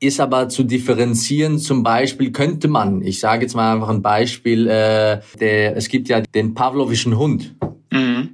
ist 0.01 0.21
aber 0.21 0.49
zu 0.49 0.63
differenzieren. 0.63 1.59
Zum 1.59 1.83
Beispiel 1.83 2.31
könnte 2.31 2.69
man, 2.69 3.03
ich 3.03 3.19
sage 3.19 3.43
jetzt 3.43 3.55
mal 3.55 3.75
einfach 3.75 3.89
ein 3.89 4.03
Beispiel, 4.03 4.69
äh, 4.69 5.21
der, 5.41 5.77
es 5.77 5.89
gibt 5.89 6.09
ja 6.09 6.21
den 6.21 6.55
Pavlovischen 6.55 7.19
Hund. 7.19 7.57
Mhm. 7.91 8.31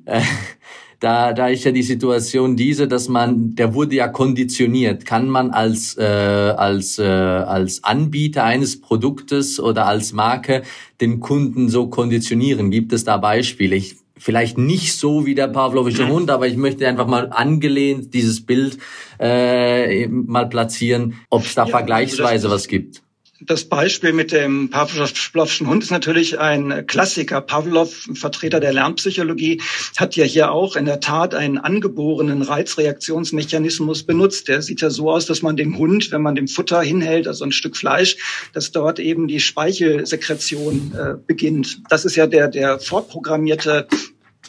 Da, 1.05 1.35
da 1.35 1.49
ist 1.49 1.65
ja 1.65 1.71
die 1.71 1.83
Situation 1.83 2.57
diese, 2.57 2.89
dass 2.89 3.11
man, 3.11 3.55
der 3.57 3.75
wurde 3.75 3.95
ja 3.95 4.09
konditioniert. 4.09 5.05
Kann 5.05 5.29
man 5.29 5.51
als 5.51 5.99
äh, 5.99 6.03
als 6.03 6.99
äh, 6.99 7.05
als 7.05 7.85
Anbieter 7.85 8.45
eines 8.45 8.81
Produktes 8.81 9.61
oder 9.61 9.85
als 9.87 10.15
Marke 10.15 10.63
den 11.03 11.21
Kunden 11.21 11.69
so 11.69 11.89
konditionieren? 11.89 12.71
Gibt 12.71 12.95
es 12.95 13.05
da 13.05 13.19
Beispiele? 13.19 13.77
Ich 13.77 13.97
vielleicht 14.17 14.57
nicht 14.57 14.95
so 14.95 15.27
wie 15.27 15.35
der 15.35 15.49
Pavlovische 15.49 16.09
Hund, 16.09 16.31
aber 16.31 16.47
ich 16.47 16.57
möchte 16.57 16.89
einfach 16.89 17.07
mal 17.07 17.29
angelehnt 17.31 18.15
dieses 18.15 18.47
Bild 18.47 18.79
äh, 19.21 20.07
mal 20.07 20.49
platzieren, 20.49 21.17
ob 21.29 21.45
es 21.45 21.55
da 21.55 21.67
ja, 21.67 21.71
vergleichsweise 21.71 22.47
also 22.47 22.51
was 22.51 22.67
gibt. 22.67 23.04
Das 23.47 23.67
Beispiel 23.67 24.15
mit 24.15 24.33
dem 24.33 24.71
Pavlovschen 24.71 25.69
Hund 25.69 25.83
ist 25.83 25.91
natürlich 25.91 26.39
ein 26.39 26.87
Klassiker. 26.87 27.43
Pavlov, 27.43 28.09
Vertreter 28.15 28.59
der 28.59 28.73
Lernpsychologie, 28.73 29.61
hat 29.99 30.17
ja 30.17 30.25
hier 30.25 30.51
auch 30.51 30.77
in 30.77 30.87
der 30.87 31.01
Tat 31.01 31.35
einen 31.35 31.59
angeborenen 31.59 32.41
Reizreaktionsmechanismus 32.41 34.05
benutzt. 34.05 34.49
Der 34.49 34.63
sieht 34.63 34.81
ja 34.81 34.89
so 34.89 35.11
aus, 35.11 35.27
dass 35.27 35.43
man 35.43 35.59
dem 35.59 35.77
Hund, 35.77 36.11
wenn 36.11 36.23
man 36.23 36.35
dem 36.35 36.49
Futter 36.49 36.81
hinhält, 36.81 37.29
also 37.29 37.45
ein 37.45 37.53
Stück 37.53 37.77
Fleisch, 37.77 38.17
dass 38.55 38.73
dort 38.73 38.99
eben 38.99 39.29
die 39.29 39.41
Speichelsekretion 39.41 40.95
äh, 40.95 41.15
beginnt. 41.27 41.83
Das 41.91 42.07
ist 42.07 42.17
ja 42.17 42.27
der, 42.27 42.49
der 42.49 42.81
vorprogrammierte 42.81 43.89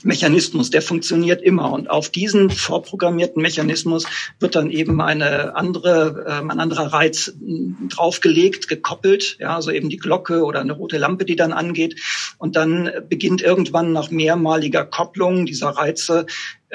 Mechanismus, 0.03 0.69
der 0.69 0.81
funktioniert 0.81 1.41
immer. 1.41 1.71
Und 1.71 1.89
auf 1.89 2.09
diesen 2.09 2.49
vorprogrammierten 2.49 3.41
Mechanismus 3.41 4.05
wird 4.39 4.55
dann 4.55 4.69
eben 4.69 5.01
eine 5.01 5.55
andere, 5.55 6.25
äh, 6.27 6.31
ein 6.31 6.59
anderer 6.59 6.93
Reiz 6.93 7.33
hm, 7.39 7.89
draufgelegt, 7.89 8.67
gekoppelt, 8.67 9.37
ja, 9.39 9.55
also 9.55 9.71
eben 9.71 9.89
die 9.89 9.97
Glocke 9.97 10.43
oder 10.43 10.61
eine 10.61 10.73
rote 10.73 10.97
Lampe, 10.97 11.25
die 11.25 11.35
dann 11.35 11.53
angeht. 11.53 11.99
Und 12.37 12.55
dann 12.55 12.91
beginnt 13.09 13.41
irgendwann 13.41 13.93
nach 13.93 14.11
mehrmaliger 14.11 14.85
Kopplung 14.85 15.45
dieser 15.45 15.69
Reize 15.69 16.25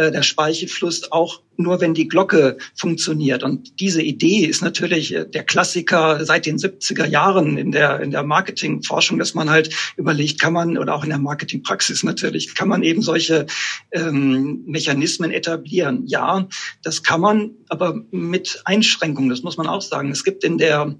äh, 0.00 0.10
der 0.10 0.22
Speichelfluss 0.22 1.12
auch 1.12 1.42
nur, 1.58 1.82
wenn 1.82 1.92
die 1.92 2.08
Glocke 2.08 2.56
funktioniert. 2.74 3.42
Und 3.42 3.78
diese 3.80 4.00
Idee 4.00 4.46
ist 4.46 4.62
natürlich 4.62 5.14
äh, 5.14 5.26
der 5.26 5.44
Klassiker 5.44 6.24
seit 6.24 6.46
den 6.46 6.56
70er 6.56 7.04
Jahren 7.04 7.58
in 7.58 7.70
der, 7.70 8.00
in 8.00 8.10
der 8.10 8.22
Marketingforschung, 8.22 9.18
dass 9.18 9.34
man 9.34 9.50
halt 9.50 9.68
überlegt, 9.98 10.40
kann 10.40 10.54
man, 10.54 10.78
oder 10.78 10.94
auch 10.94 11.04
in 11.04 11.10
der 11.10 11.18
Marketingpraxis 11.18 12.02
natürlich, 12.02 12.54
kann 12.54 12.68
man 12.68 12.82
eben 12.82 13.02
solche 13.02 13.44
ähm, 13.92 14.62
Mechanismen 14.66 15.32
etablieren. 15.32 16.06
Ja, 16.06 16.48
das 16.82 17.02
kann 17.02 17.20
man, 17.20 17.50
aber 17.68 18.00
mit 18.10 18.62
Einschränkungen, 18.64 19.28
das 19.28 19.42
muss 19.42 19.58
man 19.58 19.66
auch 19.66 19.82
sagen. 19.82 20.10
Es 20.10 20.24
gibt 20.24 20.44
in 20.44 20.56
der 20.56 20.96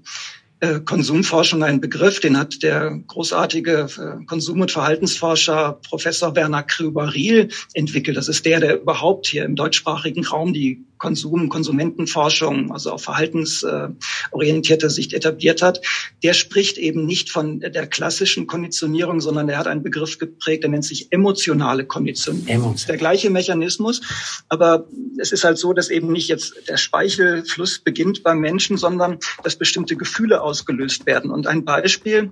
Konsumforschung 0.85 1.63
ein 1.63 1.81
Begriff, 1.81 2.19
den 2.19 2.37
hat 2.37 2.61
der 2.61 2.99
großartige 3.07 3.87
äh, 3.97 4.25
Konsum- 4.25 4.61
und 4.61 4.71
Verhaltensforscher 4.71 5.79
Professor 5.87 6.35
Werner 6.35 6.61
Krüber-Riel 6.61 7.49
entwickelt. 7.73 8.15
Das 8.15 8.27
ist 8.27 8.45
der, 8.45 8.59
der 8.59 8.79
überhaupt 8.79 9.25
hier 9.25 9.43
im 9.43 9.55
deutschsprachigen 9.55 10.23
Raum 10.23 10.53
die 10.53 10.85
Konsum, 11.01 11.49
Konsumentenforschung, 11.49 12.71
also 12.71 12.91
auf 12.91 13.01
verhaltensorientierte 13.01 14.91
Sicht 14.91 15.13
etabliert 15.13 15.63
hat, 15.63 15.81
der 16.21 16.33
spricht 16.33 16.77
eben 16.77 17.07
nicht 17.07 17.31
von 17.31 17.59
der 17.59 17.87
klassischen 17.87 18.45
Konditionierung, 18.45 19.19
sondern 19.19 19.49
er 19.49 19.57
hat 19.57 19.65
einen 19.65 19.81
Begriff 19.81 20.19
geprägt, 20.19 20.61
der 20.61 20.69
nennt 20.69 20.85
sich 20.85 21.11
emotionale 21.11 21.85
Konditionierung. 21.85 22.47
Emotion. 22.47 22.73
Das 22.73 22.81
ist 22.81 22.89
der 22.89 22.97
gleiche 22.97 23.31
Mechanismus, 23.31 24.01
aber 24.47 24.87
es 25.17 25.31
ist 25.31 25.43
halt 25.43 25.57
so, 25.57 25.73
dass 25.73 25.89
eben 25.89 26.11
nicht 26.11 26.27
jetzt 26.27 26.53
der 26.69 26.77
Speichelfluss 26.77 27.79
beginnt 27.79 28.21
beim 28.21 28.39
Menschen, 28.39 28.77
sondern 28.77 29.17
dass 29.43 29.55
bestimmte 29.55 29.95
Gefühle 29.95 30.41
ausgelöst 30.41 31.07
werden. 31.07 31.31
Und 31.31 31.47
ein 31.47 31.65
Beispiel, 31.65 32.31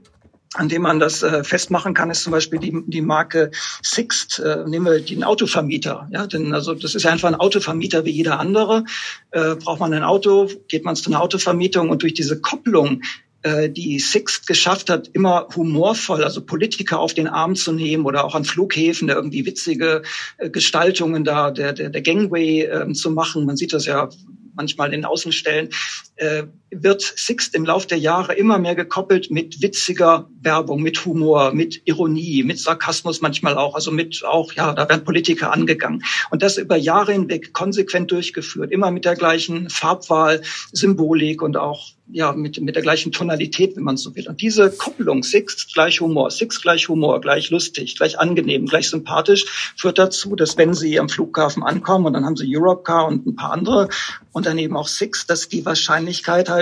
an 0.55 0.67
dem 0.67 0.81
man 0.81 0.99
das 0.99 1.21
äh, 1.21 1.43
festmachen 1.43 1.93
kann, 1.93 2.09
ist 2.09 2.23
zum 2.23 2.31
Beispiel 2.31 2.59
die, 2.59 2.83
die 2.87 3.01
Marke 3.01 3.51
Sixt. 3.83 4.39
Äh, 4.39 4.65
nehmen 4.67 4.85
wir 4.85 4.99
den 4.99 5.23
Autovermieter. 5.23 6.09
Ja, 6.11 6.25
denn 6.25 6.53
also 6.53 6.73
das 6.73 6.95
ist 6.95 7.03
ja 7.03 7.11
einfach 7.11 7.27
ein 7.27 7.35
Autovermieter 7.35 8.05
wie 8.05 8.11
jeder 8.11 8.39
andere. 8.39 8.85
Äh, 9.31 9.55
braucht 9.55 9.79
man 9.79 9.93
ein 9.93 10.03
Auto, 10.03 10.49
geht 10.67 10.85
man 10.85 10.95
zu 10.95 11.09
einer 11.09 11.21
Autovermietung 11.21 11.89
und 11.89 12.01
durch 12.01 12.15
diese 12.15 12.41
Kopplung 12.41 13.01
äh, 13.43 13.69
die 13.69 13.99
Sixt 13.99 14.47
geschafft 14.47 14.89
hat, 14.89 15.09
immer 15.13 15.47
humorvoll, 15.55 16.23
also 16.23 16.41
Politiker 16.41 16.99
auf 16.99 17.13
den 17.13 17.27
Arm 17.27 17.55
zu 17.55 17.71
nehmen 17.71 18.05
oder 18.05 18.25
auch 18.25 18.35
an 18.35 18.43
Flughäfen 18.43 19.07
da 19.07 19.15
irgendwie 19.15 19.45
witzige 19.45 20.01
äh, 20.37 20.49
Gestaltungen 20.49 21.23
da 21.23 21.51
der, 21.51 21.73
der, 21.73 21.89
der 21.89 22.01
Gangway 22.01 22.63
äh, 22.63 22.91
zu 22.93 23.11
machen. 23.11 23.45
Man 23.45 23.55
sieht 23.55 23.71
das 23.71 23.85
ja 23.85 24.09
manchmal 24.55 24.93
in 24.93 25.05
Außenstellen, 25.05 25.69
äh, 26.17 26.43
wird 26.71 27.01
Sixt 27.01 27.55
im 27.55 27.65
Lauf 27.65 27.87
der 27.87 27.97
Jahre 27.97 28.33
immer 28.33 28.59
mehr 28.59 28.75
gekoppelt 28.75 29.31
mit 29.31 29.61
witziger 29.61 30.29
Werbung, 30.41 30.81
mit 30.81 31.03
Humor, 31.05 31.53
mit 31.53 31.81
Ironie, 31.85 32.43
mit 32.43 32.59
Sarkasmus 32.59 33.21
manchmal 33.21 33.57
auch, 33.57 33.75
also 33.75 33.91
mit 33.91 34.23
auch, 34.25 34.53
ja, 34.53 34.73
da 34.73 34.87
werden 34.87 35.03
Politiker 35.03 35.51
angegangen. 35.51 36.03
Und 36.29 36.41
das 36.41 36.57
über 36.57 36.75
Jahre 36.75 37.13
hinweg 37.13 37.53
konsequent 37.53 38.11
durchgeführt, 38.11 38.71
immer 38.71 38.91
mit 38.91 39.05
der 39.05 39.15
gleichen 39.15 39.69
Farbwahl, 39.69 40.41
Symbolik 40.71 41.41
und 41.41 41.57
auch 41.57 41.93
ja, 42.11 42.31
mit, 42.33 42.59
mit 42.59 42.75
der 42.75 42.81
gleichen 42.81 43.11
Tonalität, 43.11 43.75
wenn 43.75 43.83
man 43.83 43.97
so 43.97 44.15
will. 44.15 44.27
Und 44.27 44.41
diese 44.41 44.71
Kopplung, 44.71 45.23
Six 45.23 45.71
gleich 45.71 46.01
Humor, 46.01 46.31
Six 46.31 46.61
gleich 46.61 46.89
Humor, 46.89 47.21
gleich 47.21 47.49
lustig, 47.51 47.95
gleich 47.97 48.19
angenehm, 48.19 48.65
gleich 48.65 48.89
sympathisch, 48.89 49.73
führt 49.77 49.99
dazu, 49.99 50.35
dass 50.35 50.57
wenn 50.57 50.73
Sie 50.73 50.99
am 50.99 51.09
Flughafen 51.09 51.63
ankommen 51.63 52.07
und 52.07 52.13
dann 52.13 52.25
haben 52.25 52.35
Sie 52.35 52.55
Europcar 52.55 53.07
und 53.07 53.27
ein 53.27 53.35
paar 53.35 53.51
andere 53.51 53.89
und 54.31 54.45
dann 54.45 54.57
eben 54.57 54.75
auch 54.75 54.87
Six, 54.87 55.27
dass 55.27 55.49
die 55.49 55.65
Wahrscheinlichkeit 55.65 56.49
halt 56.49 56.58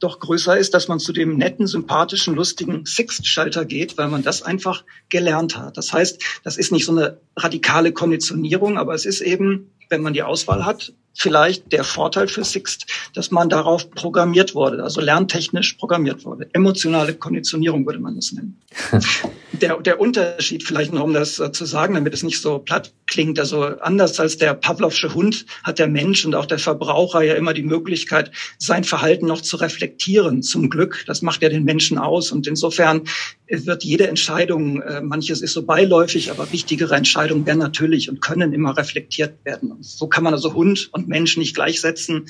doch 0.00 0.18
größer 0.20 0.56
ist, 0.56 0.74
dass 0.74 0.88
man 0.88 0.98
zu 0.98 1.12
dem 1.12 1.36
netten, 1.36 1.66
sympathischen, 1.66 2.34
lustigen 2.34 2.84
Sixt-Schalter 2.86 3.64
geht, 3.64 3.98
weil 3.98 4.08
man 4.08 4.22
das 4.22 4.42
einfach 4.42 4.84
gelernt 5.08 5.56
hat. 5.56 5.76
Das 5.76 5.92
heißt, 5.92 6.22
das 6.44 6.56
ist 6.56 6.72
nicht 6.72 6.84
so 6.84 6.92
eine 6.92 7.20
radikale 7.36 7.92
Konditionierung, 7.92 8.78
aber 8.78 8.94
es 8.94 9.06
ist 9.06 9.20
eben, 9.20 9.72
wenn 9.88 10.02
man 10.02 10.12
die 10.12 10.22
Auswahl 10.22 10.64
hat, 10.64 10.92
vielleicht 11.14 11.72
der 11.72 11.84
Vorteil 11.84 12.28
für 12.28 12.44
Sixt, 12.44 12.86
dass 13.14 13.30
man 13.30 13.48
darauf 13.48 13.90
programmiert 13.90 14.54
wurde, 14.54 14.82
also 14.82 15.00
lerntechnisch 15.00 15.74
programmiert 15.74 16.24
wurde. 16.24 16.48
Emotionale 16.52 17.14
Konditionierung 17.14 17.86
würde 17.86 18.00
man 18.00 18.16
das 18.16 18.32
nennen. 18.32 18.60
der, 19.52 19.80
der 19.80 20.00
Unterschied 20.00 20.62
vielleicht 20.62 20.92
noch, 20.92 21.04
um 21.04 21.14
das 21.14 21.38
äh, 21.38 21.52
zu 21.52 21.64
sagen, 21.64 21.94
damit 21.94 22.14
es 22.14 22.22
nicht 22.22 22.40
so 22.40 22.58
platt 22.58 22.92
klingt, 23.06 23.38
also 23.38 23.62
anders 23.62 24.18
als 24.18 24.38
der 24.38 24.54
Pavlovsche 24.54 25.14
Hund 25.14 25.46
hat 25.62 25.78
der 25.78 25.88
Mensch 25.88 26.24
und 26.24 26.34
auch 26.34 26.46
der 26.46 26.58
Verbraucher 26.58 27.22
ja 27.22 27.34
immer 27.34 27.54
die 27.54 27.62
Möglichkeit, 27.62 28.30
sein 28.58 28.84
Verhalten 28.84 29.26
noch 29.26 29.40
zu 29.40 29.56
reflektieren, 29.56 30.42
zum 30.42 30.70
Glück. 30.70 31.04
Das 31.06 31.22
macht 31.22 31.42
ja 31.42 31.48
den 31.48 31.64
Menschen 31.64 31.98
aus 31.98 32.32
und 32.32 32.46
insofern 32.46 33.02
wird 33.46 33.84
jede 33.84 34.08
Entscheidung, 34.08 34.80
äh, 34.80 35.02
manches 35.02 35.42
ist 35.42 35.52
so 35.52 35.62
beiläufig, 35.62 36.30
aber 36.30 36.50
wichtigere 36.52 36.94
Entscheidungen 36.94 37.46
werden 37.46 37.58
natürlich 37.58 38.08
und 38.08 38.22
können 38.22 38.52
immer 38.52 38.76
reflektiert 38.76 39.44
werden. 39.44 39.72
Und 39.72 39.84
so 39.84 40.06
kann 40.06 40.24
man 40.24 40.32
also 40.32 40.54
Hund 40.54 40.88
und 40.92 41.01
Mensch 41.08 41.36
nicht 41.36 41.54
gleichsetzen, 41.54 42.26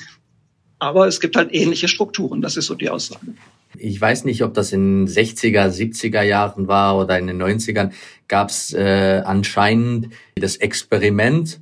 aber 0.79 1.07
es 1.07 1.19
gibt 1.19 1.35
halt 1.35 1.53
ähnliche 1.53 1.87
Strukturen, 1.87 2.41
das 2.41 2.57
ist 2.57 2.67
so 2.67 2.75
die 2.75 2.89
Aussage. 2.89 3.33
Ich 3.77 3.99
weiß 3.99 4.25
nicht, 4.25 4.43
ob 4.43 4.53
das 4.53 4.71
in 4.71 5.07
60er, 5.07 5.67
70er 5.69 6.21
Jahren 6.21 6.67
war 6.67 6.97
oder 6.97 7.17
in 7.17 7.27
den 7.27 7.41
90ern, 7.41 7.91
gab 8.27 8.49
es 8.49 8.73
äh, 8.73 9.21
anscheinend 9.25 10.09
das 10.35 10.57
Experiment, 10.57 11.59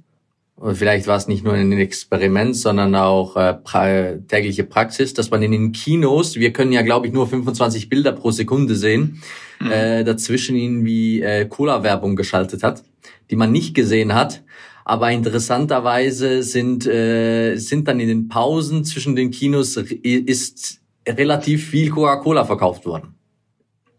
und 0.61 0.75
vielleicht 0.75 1.07
war 1.07 1.17
es 1.17 1.27
nicht 1.27 1.43
nur 1.43 1.55
ein 1.55 1.71
Experiment, 1.71 2.55
sondern 2.55 2.93
auch 2.93 3.35
äh, 3.35 3.55
pra 3.55 4.13
tägliche 4.27 4.63
Praxis, 4.63 5.15
dass 5.15 5.31
man 5.31 5.41
in 5.41 5.53
den 5.53 5.71
Kinos, 5.71 6.35
wir 6.35 6.53
können 6.53 6.71
ja, 6.71 6.83
glaube 6.83 7.07
ich, 7.07 7.13
nur 7.13 7.27
25 7.27 7.89
Bilder 7.89 8.11
pro 8.11 8.29
Sekunde 8.29 8.75
sehen, 8.75 9.23
mhm. 9.59 9.71
äh, 9.71 10.03
dazwischen 10.03 10.55
irgendwie 10.55 11.23
äh, 11.23 11.47
Cola-Werbung 11.47 12.15
geschaltet 12.15 12.61
hat, 12.61 12.83
die 13.31 13.35
man 13.35 13.51
nicht 13.51 13.73
gesehen 13.73 14.13
hat. 14.13 14.43
Aber 14.85 15.11
interessanterweise 15.11 16.43
sind, 16.43 16.85
äh, 16.87 17.55
sind 17.57 17.87
dann 17.87 17.99
in 17.99 18.07
den 18.07 18.27
Pausen 18.27 18.83
zwischen 18.83 19.15
den 19.15 19.31
Kinos 19.31 19.77
ist 19.77 20.79
relativ 21.07 21.69
viel 21.69 21.89
Coca-Cola 21.89 22.45
verkauft 22.45 22.85
worden. 22.85 23.15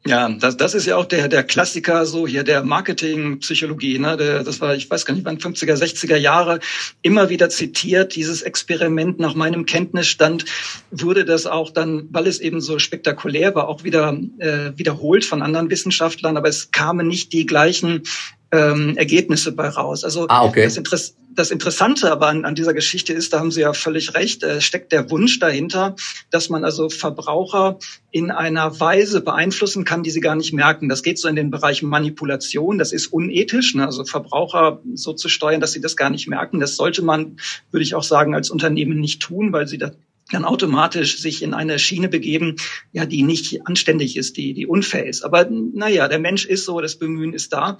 Ja, 0.05 0.29
das, 0.29 0.57
das 0.57 0.75
ist 0.75 0.87
ja 0.87 0.97
auch 0.97 1.05
der, 1.05 1.29
der 1.29 1.45
Klassiker 1.45 2.07
so 2.07 2.27
hier 2.27 2.43
der 2.43 2.65
Marketingpsychologie. 2.65 4.01
Ne? 4.01 4.17
Der, 4.17 4.43
das 4.43 4.61
war, 4.61 4.75
ich 4.75 4.91
weiß 4.91 5.07
gar 5.07 5.15
nicht, 5.15 5.25
wann 5.25 5.39
50er, 5.39 5.77
60er 5.77 6.17
Jahre 6.17 6.59
immer 7.03 7.29
wieder 7.29 7.49
zitiert. 7.51 8.17
Dieses 8.17 8.43
Experiment 8.43 9.21
nach 9.21 9.37
meinem 9.37 9.65
Kenntnisstand 9.65 10.45
wurde 10.91 11.25
das 11.25 11.47
auch 11.47 11.71
dann, 11.71 12.09
weil 12.11 12.27
es 12.27 12.41
eben 12.41 12.61
so 12.61 12.81
spektakulär 12.81 13.55
war, 13.55 13.69
auch 13.69 13.85
wieder 13.85 14.19
äh, 14.39 14.73
wiederholt 14.77 15.25
von 15.25 15.41
anderen 15.41 15.71
Wissenschaftlern. 15.71 16.37
Aber 16.37 16.49
es 16.49 16.73
kamen 16.73 17.07
nicht 17.07 17.33
die 17.33 17.47
gleichen 17.47 18.03
ähm, 18.53 18.97
Ergebnisse 18.97 19.53
bei 19.53 19.69
raus. 19.69 20.05
Also 20.05 20.27
ah, 20.29 20.45
okay. 20.45 20.65
das, 20.65 20.77
Interess 20.77 21.17
das 21.35 21.51
Interessante 21.51 22.13
aber 22.13 22.29
an, 22.29 22.45
an 22.45 22.55
dieser 22.55 22.75
Geschichte 22.75 23.15
ist, 23.15 23.33
da 23.33 23.41
haben 23.41 23.51
Sie 23.51 23.63
ja 23.63 23.73
völlig 23.73 24.15
recht, 24.15 24.43
äh, 24.43 24.61
steckt 24.61 24.93
der 24.93 25.11
Wunsch 25.11 25.39
dahinter, 25.39 25.97
dass 26.31 26.51
man 26.51 26.63
also 26.63 26.91
Verbraucher 26.91 27.79
in 28.11 28.31
einer 28.31 28.79
Weise 28.79 29.23
beeinflussen 29.23 29.85
kann, 29.85 30.03
die 30.03 30.11
sie 30.11 30.21
gar 30.21 30.37
nicht 30.37 30.53
merken. 30.53 30.91
Das 30.91 31.03
geht 31.03 31.19
so 31.19 31.29
in 31.29 31.37
den 31.37 31.51
Bereich 31.51 31.83
Manipulation. 31.83 32.77
Das 32.77 32.93
ist 32.93 33.07
unethisch, 33.07 33.75
ne? 33.75 33.87
also 33.87 34.05
Verbraucher 34.05 34.83
so 34.95 35.15
zu 35.15 35.31
steuern, 35.31 35.63
dass 35.63 35.73
sie 35.73 35.81
das 35.81 35.97
gar 35.97 36.11
nicht 36.11 36.29
merken. 36.29 36.61
Das 36.61 36.77
sollte 36.77 37.03
man, 37.03 37.39
würde 37.71 37.85
ich 37.85 37.95
auch 37.95 38.03
sagen, 38.03 38.35
als 38.35 38.51
Unternehmen 38.51 39.01
nicht 39.01 39.23
tun, 39.23 39.55
weil 39.55 39.67
sie 39.67 39.79
da 39.79 39.93
dann 40.33 40.45
automatisch 40.45 41.19
sich 41.19 41.43
in 41.43 41.55
eine 41.55 41.79
Schiene 41.79 42.09
begeben, 42.09 42.57
ja, 42.93 43.07
die 43.07 43.23
nicht 43.23 43.67
anständig 43.67 44.17
ist, 44.17 44.37
die, 44.37 44.55
die 44.55 44.67
unfair 44.67 45.07
ist. 45.07 45.25
Aber 45.25 45.49
naja, 45.51 46.09
der 46.09 46.19
Mensch 46.19 46.47
ist 46.47 46.65
so, 46.65 46.81
das 46.81 46.97
Bemühen 46.97 47.33
ist 47.33 47.53
da. 47.53 47.79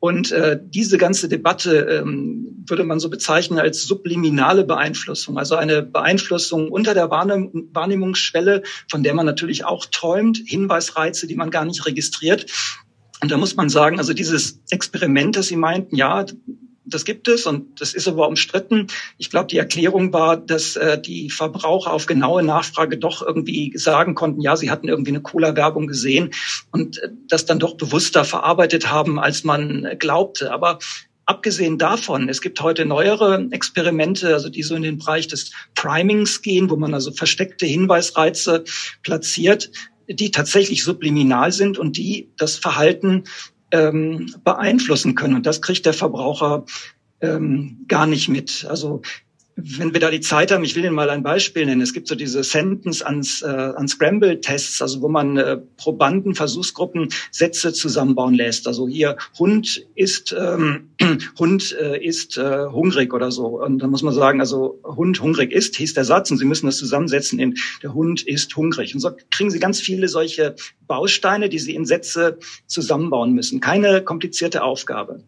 Und 0.00 0.32
äh, 0.32 0.60
diese 0.62 0.98
ganze 0.98 1.28
Debatte 1.28 2.02
ähm, 2.02 2.64
würde 2.66 2.84
man 2.84 3.00
so 3.00 3.10
bezeichnen 3.10 3.58
als 3.58 3.84
subliminale 3.84 4.64
Beeinflussung, 4.64 5.38
also 5.38 5.56
eine 5.56 5.82
Beeinflussung 5.82 6.70
unter 6.70 6.94
der 6.94 7.10
Wahrnehm 7.10 7.68
Wahrnehmungsschwelle, 7.72 8.62
von 8.90 9.02
der 9.02 9.14
man 9.14 9.26
natürlich 9.26 9.64
auch 9.64 9.86
träumt, 9.86 10.40
Hinweisreize, 10.44 11.26
die 11.26 11.36
man 11.36 11.50
gar 11.50 11.64
nicht 11.64 11.86
registriert. 11.86 12.46
Und 13.20 13.30
da 13.30 13.36
muss 13.36 13.56
man 13.56 13.68
sagen, 13.68 13.98
also 13.98 14.12
dieses 14.12 14.60
Experiment, 14.70 15.36
das 15.36 15.48
Sie 15.48 15.56
meinten, 15.56 15.96
ja, 15.96 16.26
das 16.84 17.04
gibt 17.04 17.28
es 17.28 17.46
und 17.46 17.80
das 17.80 17.94
ist 17.94 18.08
aber 18.08 18.28
umstritten. 18.28 18.88
Ich 19.18 19.30
glaube, 19.30 19.46
die 19.46 19.58
Erklärung 19.58 20.12
war, 20.12 20.36
dass 20.36 20.76
äh, 20.76 21.00
die 21.00 21.30
Verbraucher 21.30 21.92
auf 21.92 22.06
genaue 22.06 22.42
Nachfrage 22.42 22.98
doch 22.98 23.22
irgendwie 23.22 23.72
sagen 23.76 24.14
konnten, 24.14 24.40
ja, 24.40 24.56
sie 24.56 24.70
hatten 24.70 24.88
irgendwie 24.88 25.12
eine 25.12 25.22
Cola-Werbung 25.22 25.86
gesehen 25.86 26.30
und 26.70 26.98
äh, 26.98 27.08
das 27.28 27.46
dann 27.46 27.58
doch 27.58 27.76
bewusster 27.76 28.24
verarbeitet 28.24 28.90
haben, 28.90 29.18
als 29.18 29.44
man 29.44 29.96
glaubte. 29.98 30.52
Aber 30.52 30.78
Abgesehen 31.26 31.78
davon, 31.78 32.28
es 32.28 32.42
gibt 32.42 32.60
heute 32.60 32.84
neuere 32.84 33.48
Experimente, 33.50 34.34
also 34.34 34.50
die 34.50 34.62
so 34.62 34.74
in 34.74 34.82
den 34.82 34.98
Bereich 34.98 35.26
des 35.26 35.52
Primings 35.74 36.42
gehen, 36.42 36.68
wo 36.68 36.76
man 36.76 36.92
also 36.92 37.12
versteckte 37.12 37.64
Hinweisreize 37.64 38.64
platziert, 39.02 39.70
die 40.06 40.30
tatsächlich 40.30 40.84
subliminal 40.84 41.50
sind 41.50 41.78
und 41.78 41.96
die 41.96 42.28
das 42.36 42.56
Verhalten 42.56 43.24
ähm, 43.74 44.32
beeinflussen 44.44 45.16
können. 45.16 45.34
Und 45.34 45.46
das 45.46 45.60
kriegt 45.60 45.84
der 45.84 45.92
Verbraucher 45.92 46.64
ähm, 47.20 47.84
gar 47.88 48.06
nicht 48.06 48.28
mit. 48.28 48.66
Also 48.70 49.02
wenn 49.56 49.92
wir 49.92 50.00
da 50.00 50.10
die 50.10 50.20
Zeit 50.20 50.50
haben, 50.50 50.64
ich 50.64 50.74
will 50.74 50.84
Ihnen 50.84 50.94
mal 50.94 51.10
ein 51.10 51.22
Beispiel 51.22 51.64
nennen. 51.64 51.80
Es 51.80 51.92
gibt 51.92 52.08
so 52.08 52.14
diese 52.14 52.42
Sentence 52.42 53.02
ans, 53.02 53.42
äh, 53.42 53.72
Unscramble-Tests, 53.76 54.82
also 54.82 55.00
wo 55.00 55.08
man 55.08 55.36
äh, 55.36 55.58
Probanden, 55.76 56.34
Versuchsgruppen 56.34 57.08
Sätze 57.30 57.72
zusammenbauen 57.72 58.34
lässt. 58.34 58.66
Also 58.66 58.88
hier 58.88 59.16
Hund 59.38 59.86
ist 59.94 60.34
ähm, 60.38 60.90
Hund 61.38 61.76
äh, 61.80 62.04
ist 62.04 62.36
äh, 62.36 62.66
hungrig 62.66 63.14
oder 63.14 63.30
so. 63.30 63.62
Und 63.62 63.78
dann 63.78 63.90
muss 63.90 64.02
man 64.02 64.14
sagen, 64.14 64.40
also 64.40 64.80
Hund 64.84 65.20
hungrig 65.20 65.52
ist, 65.52 65.76
hieß 65.76 65.94
der 65.94 66.04
Satz 66.04 66.30
und 66.30 66.38
Sie 66.38 66.44
müssen 66.44 66.66
das 66.66 66.76
zusammensetzen 66.76 67.38
in 67.38 67.54
der 67.82 67.94
Hund 67.94 68.22
ist 68.22 68.56
hungrig. 68.56 68.94
Und 68.94 69.00
so 69.00 69.10
kriegen 69.30 69.50
Sie 69.50 69.60
ganz 69.60 69.80
viele 69.80 70.08
solche 70.08 70.56
Bausteine, 70.86 71.48
die 71.48 71.58
Sie 71.60 71.74
in 71.74 71.86
Sätze 71.86 72.38
zusammenbauen 72.66 73.32
müssen. 73.32 73.60
Keine 73.60 74.02
komplizierte 74.02 74.62
Aufgabe. 74.64 75.22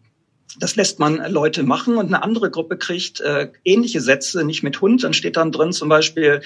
Das 0.59 0.75
lässt 0.75 0.99
man 0.99 1.31
Leute 1.31 1.63
machen 1.63 1.97
und 1.97 2.07
eine 2.07 2.23
andere 2.23 2.49
Gruppe 2.49 2.77
kriegt 2.77 3.19
äh, 3.19 3.51
ähnliche 3.63 4.01
Sätze, 4.01 4.43
nicht 4.43 4.63
mit 4.63 4.79
Hund. 4.81 5.03
Dann 5.03 5.13
steht 5.13 5.37
dann 5.37 5.51
drin 5.51 5.73
zum 5.73 5.89
Beispiel, 5.89 6.41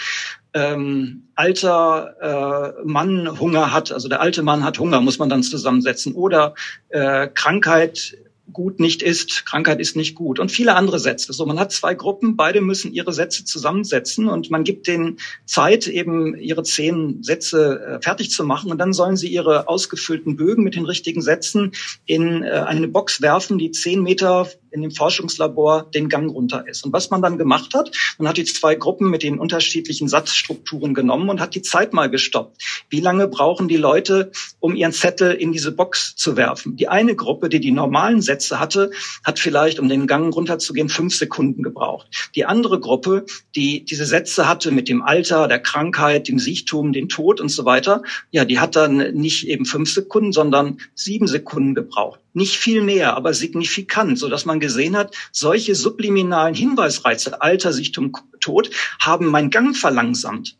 ähm, 0.53 1.27
alter 1.35 2.75
äh, 2.79 2.83
Mann 2.83 3.39
Hunger 3.39 3.71
hat, 3.71 3.91
also 3.91 4.09
der 4.09 4.21
alte 4.21 4.43
Mann 4.43 4.65
hat 4.65 4.79
Hunger, 4.79 5.01
muss 5.01 5.19
man 5.19 5.29
dann 5.29 5.43
zusammensetzen. 5.43 6.13
Oder 6.13 6.55
äh, 6.89 7.27
Krankheit 7.27 8.17
gut 8.53 8.79
nicht 8.79 9.01
ist, 9.01 9.45
Krankheit 9.45 9.79
ist 9.79 9.95
nicht 9.95 10.15
gut 10.15 10.39
und 10.39 10.51
viele 10.51 10.75
andere 10.75 10.99
Sätze. 10.99 11.33
So, 11.33 11.45
man 11.45 11.59
hat 11.59 11.71
zwei 11.71 11.93
Gruppen, 11.93 12.35
beide 12.35 12.61
müssen 12.61 12.93
ihre 12.93 13.13
Sätze 13.13 13.45
zusammensetzen 13.45 14.27
und 14.27 14.51
man 14.51 14.63
gibt 14.63 14.87
denen 14.87 15.17
Zeit, 15.45 15.87
eben 15.87 16.37
ihre 16.37 16.63
zehn 16.63 17.23
Sätze 17.23 17.79
äh, 17.79 18.01
fertig 18.01 18.31
zu 18.31 18.43
machen 18.43 18.71
und 18.71 18.77
dann 18.77 18.93
sollen 18.93 19.17
sie 19.17 19.27
ihre 19.27 19.67
ausgefüllten 19.67 20.35
Bögen 20.35 20.63
mit 20.63 20.75
den 20.75 20.85
richtigen 20.85 21.21
Sätzen 21.21 21.71
in 22.05 22.43
äh, 22.43 22.49
eine 22.49 22.87
Box 22.87 23.21
werfen, 23.21 23.57
die 23.57 23.71
zehn 23.71 24.01
Meter 24.03 24.47
in 24.71 24.81
dem 24.81 24.91
Forschungslabor 24.91 25.89
den 25.93 26.09
Gang 26.09 26.31
runter 26.31 26.67
ist. 26.67 26.85
Und 26.85 26.93
was 26.93 27.09
man 27.09 27.21
dann 27.21 27.37
gemacht 27.37 27.73
hat, 27.73 27.91
man 28.17 28.27
hat 28.27 28.37
die 28.37 28.45
zwei 28.45 28.75
Gruppen 28.75 29.09
mit 29.09 29.23
den 29.23 29.39
unterschiedlichen 29.39 30.07
Satzstrukturen 30.07 30.93
genommen 30.93 31.29
und 31.29 31.39
hat 31.39 31.55
die 31.55 31.61
Zeit 31.61 31.93
mal 31.93 32.09
gestoppt. 32.09 32.61
Wie 32.89 32.99
lange 32.99 33.27
brauchen 33.27 33.67
die 33.67 33.77
Leute, 33.77 34.31
um 34.59 34.75
ihren 34.75 34.93
Zettel 34.93 35.33
in 35.33 35.51
diese 35.51 35.71
Box 35.71 36.15
zu 36.15 36.37
werfen? 36.37 36.75
Die 36.77 36.87
eine 36.87 37.15
Gruppe, 37.15 37.49
die 37.49 37.59
die 37.59 37.71
normalen 37.71 38.21
Sätze 38.21 38.59
hatte, 38.59 38.91
hat 39.23 39.39
vielleicht, 39.39 39.79
um 39.79 39.89
den 39.89 40.07
Gang 40.07 40.33
runterzugehen, 40.33 40.89
fünf 40.89 41.15
Sekunden 41.15 41.63
gebraucht. 41.63 42.07
Die 42.35 42.45
andere 42.45 42.79
Gruppe, 42.79 43.25
die 43.55 43.83
diese 43.83 44.05
Sätze 44.05 44.47
hatte 44.47 44.71
mit 44.71 44.87
dem 44.87 45.01
Alter, 45.01 45.47
der 45.47 45.59
Krankheit, 45.59 46.27
dem 46.27 46.39
Siechtum, 46.39 46.93
dem 46.93 47.09
Tod 47.09 47.41
und 47.41 47.49
so 47.49 47.65
weiter, 47.65 48.03
ja, 48.31 48.45
die 48.45 48.59
hat 48.59 48.75
dann 48.75 49.13
nicht 49.13 49.47
eben 49.47 49.65
fünf 49.65 49.93
Sekunden, 49.93 50.31
sondern 50.31 50.77
sieben 50.95 51.27
Sekunden 51.27 51.75
gebraucht. 51.75 52.20
Nicht 52.33 52.57
viel 52.57 52.81
mehr, 52.81 53.15
aber 53.15 53.33
signifikant, 53.33 54.17
so 54.17 54.29
dass 54.29 54.45
man 54.45 54.59
gesehen 54.59 54.95
hat, 54.95 55.15
solche 55.31 55.75
subliminalen 55.75 56.55
Hinweisreize, 56.55 57.41
Alter, 57.41 57.73
Sichtum, 57.73 58.13
Tod, 58.39 58.69
haben 58.99 59.27
meinen 59.27 59.49
Gang 59.49 59.75
verlangsamt. 59.75 60.57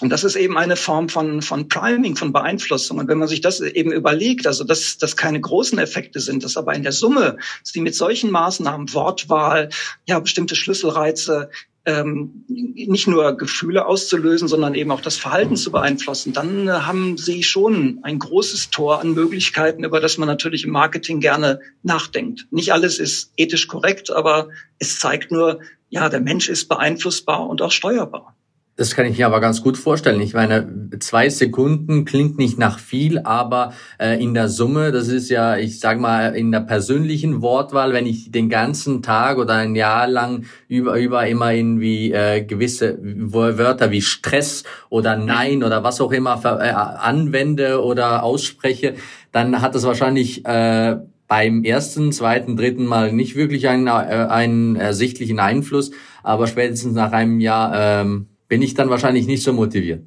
Und 0.00 0.08
das 0.08 0.24
ist 0.24 0.36
eben 0.36 0.56
eine 0.56 0.76
Form 0.76 1.08
von, 1.08 1.42
von 1.42 1.68
Priming, 1.68 2.16
von 2.16 2.32
Beeinflussung. 2.32 2.98
Und 2.98 3.08
wenn 3.08 3.18
man 3.18 3.28
sich 3.28 3.42
das 3.42 3.60
eben 3.60 3.92
überlegt, 3.92 4.46
also 4.46 4.64
dass 4.64 4.96
das 4.96 5.16
keine 5.16 5.40
großen 5.40 5.78
Effekte 5.78 6.20
sind, 6.20 6.42
dass 6.42 6.56
aber 6.56 6.74
in 6.74 6.82
der 6.82 6.92
Summe 6.92 7.36
sie 7.62 7.80
mit 7.80 7.94
solchen 7.94 8.30
Maßnahmen, 8.30 8.94
Wortwahl, 8.94 9.68
ja, 10.06 10.18
bestimmte 10.20 10.56
Schlüsselreize, 10.56 11.50
ähm, 11.86 12.44
nicht 12.48 13.06
nur 13.08 13.36
Gefühle 13.36 13.86
auszulösen, 13.86 14.48
sondern 14.48 14.74
eben 14.74 14.90
auch 14.90 15.00
das 15.00 15.16
Verhalten 15.16 15.56
zu 15.56 15.72
beeinflussen, 15.72 16.32
dann 16.32 16.68
äh, 16.68 16.72
haben 16.72 17.16
sie 17.16 17.42
schon 17.42 18.00
ein 18.02 18.18
großes 18.18 18.70
Tor 18.70 19.00
an 19.00 19.14
Möglichkeiten, 19.14 19.84
über 19.84 20.00
das 20.00 20.18
man 20.18 20.28
natürlich 20.28 20.64
im 20.64 20.70
Marketing 20.70 21.20
gerne 21.20 21.60
nachdenkt. 21.82 22.46
Nicht 22.50 22.72
alles 22.72 22.98
ist 22.98 23.32
ethisch 23.36 23.66
korrekt, 23.66 24.10
aber 24.10 24.50
es 24.78 24.98
zeigt 24.98 25.32
nur, 25.32 25.60
ja, 25.88 26.08
der 26.08 26.20
Mensch 26.20 26.48
ist 26.48 26.68
beeinflussbar 26.68 27.48
und 27.48 27.62
auch 27.62 27.72
steuerbar. 27.72 28.36
Das 28.80 28.96
kann 28.96 29.04
ich 29.04 29.18
mir 29.18 29.26
aber 29.26 29.40
ganz 29.40 29.62
gut 29.62 29.76
vorstellen. 29.76 30.22
Ich 30.22 30.32
meine, 30.32 30.88
zwei 31.00 31.28
Sekunden 31.28 32.06
klingt 32.06 32.38
nicht 32.38 32.58
nach 32.58 32.78
viel, 32.78 33.18
aber 33.18 33.74
äh, 33.98 34.18
in 34.22 34.32
der 34.32 34.48
Summe, 34.48 34.90
das 34.90 35.08
ist 35.08 35.28
ja, 35.28 35.58
ich 35.58 35.80
sag 35.80 36.00
mal, 36.00 36.34
in 36.34 36.50
der 36.50 36.60
persönlichen 36.60 37.42
Wortwahl, 37.42 37.92
wenn 37.92 38.06
ich 38.06 38.30
den 38.30 38.48
ganzen 38.48 39.02
Tag 39.02 39.36
oder 39.36 39.52
ein 39.52 39.74
Jahr 39.74 40.08
lang 40.08 40.46
über, 40.66 40.98
über 40.98 41.26
immer 41.26 41.52
irgendwie 41.52 42.10
äh, 42.10 42.42
gewisse 42.42 42.96
Wörter 43.02 43.90
wie 43.90 44.00
Stress 44.00 44.64
oder 44.88 45.14
Nein 45.14 45.62
oder 45.62 45.84
was 45.84 46.00
auch 46.00 46.12
immer 46.12 46.40
äh, 46.42 46.48
anwende 46.48 47.84
oder 47.84 48.22
ausspreche, 48.22 48.94
dann 49.30 49.60
hat 49.60 49.74
das 49.74 49.84
wahrscheinlich 49.84 50.46
äh, 50.46 50.96
beim 51.28 51.64
ersten, 51.64 52.12
zweiten, 52.12 52.56
dritten 52.56 52.86
Mal 52.86 53.12
nicht 53.12 53.36
wirklich 53.36 53.68
einen, 53.68 53.88
äh, 53.88 53.90
einen 53.90 54.76
ersichtlichen 54.76 55.38
Einfluss, 55.38 55.90
aber 56.22 56.46
spätestens 56.46 56.94
nach 56.94 57.12
einem 57.12 57.40
Jahr 57.40 57.72
ähm, 58.00 58.29
bin 58.50 58.60
ich 58.60 58.74
dann 58.74 58.90
wahrscheinlich 58.90 59.26
nicht 59.26 59.42
so 59.42 59.54
motiviert. 59.54 60.02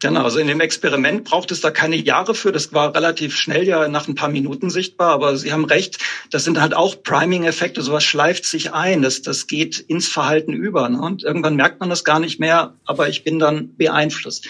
Genau, 0.00 0.22
also 0.22 0.38
in 0.38 0.46
dem 0.46 0.60
Experiment 0.60 1.24
braucht 1.24 1.50
es 1.50 1.60
da 1.60 1.72
keine 1.72 1.96
Jahre 1.96 2.36
für. 2.36 2.52
Das 2.52 2.72
war 2.72 2.94
relativ 2.94 3.34
schnell 3.34 3.66
ja 3.66 3.88
nach 3.88 4.06
ein 4.06 4.14
paar 4.14 4.28
Minuten 4.28 4.70
sichtbar. 4.70 5.10
Aber 5.10 5.36
Sie 5.36 5.52
haben 5.52 5.64
recht, 5.64 5.98
das 6.30 6.44
sind 6.44 6.60
halt 6.60 6.74
auch 6.74 7.02
Priming-Effekte. 7.02 7.82
Sowas 7.82 8.04
schleift 8.04 8.44
sich 8.44 8.72
ein. 8.72 9.02
Das, 9.02 9.22
das 9.22 9.48
geht 9.48 9.80
ins 9.80 10.06
Verhalten 10.06 10.52
über. 10.52 10.88
Ne? 10.88 11.00
Und 11.00 11.24
irgendwann 11.24 11.56
merkt 11.56 11.80
man 11.80 11.88
das 11.88 12.04
gar 12.04 12.20
nicht 12.20 12.38
mehr. 12.38 12.74
Aber 12.84 13.08
ich 13.08 13.24
bin 13.24 13.40
dann 13.40 13.74
beeinflusst. 13.76 14.46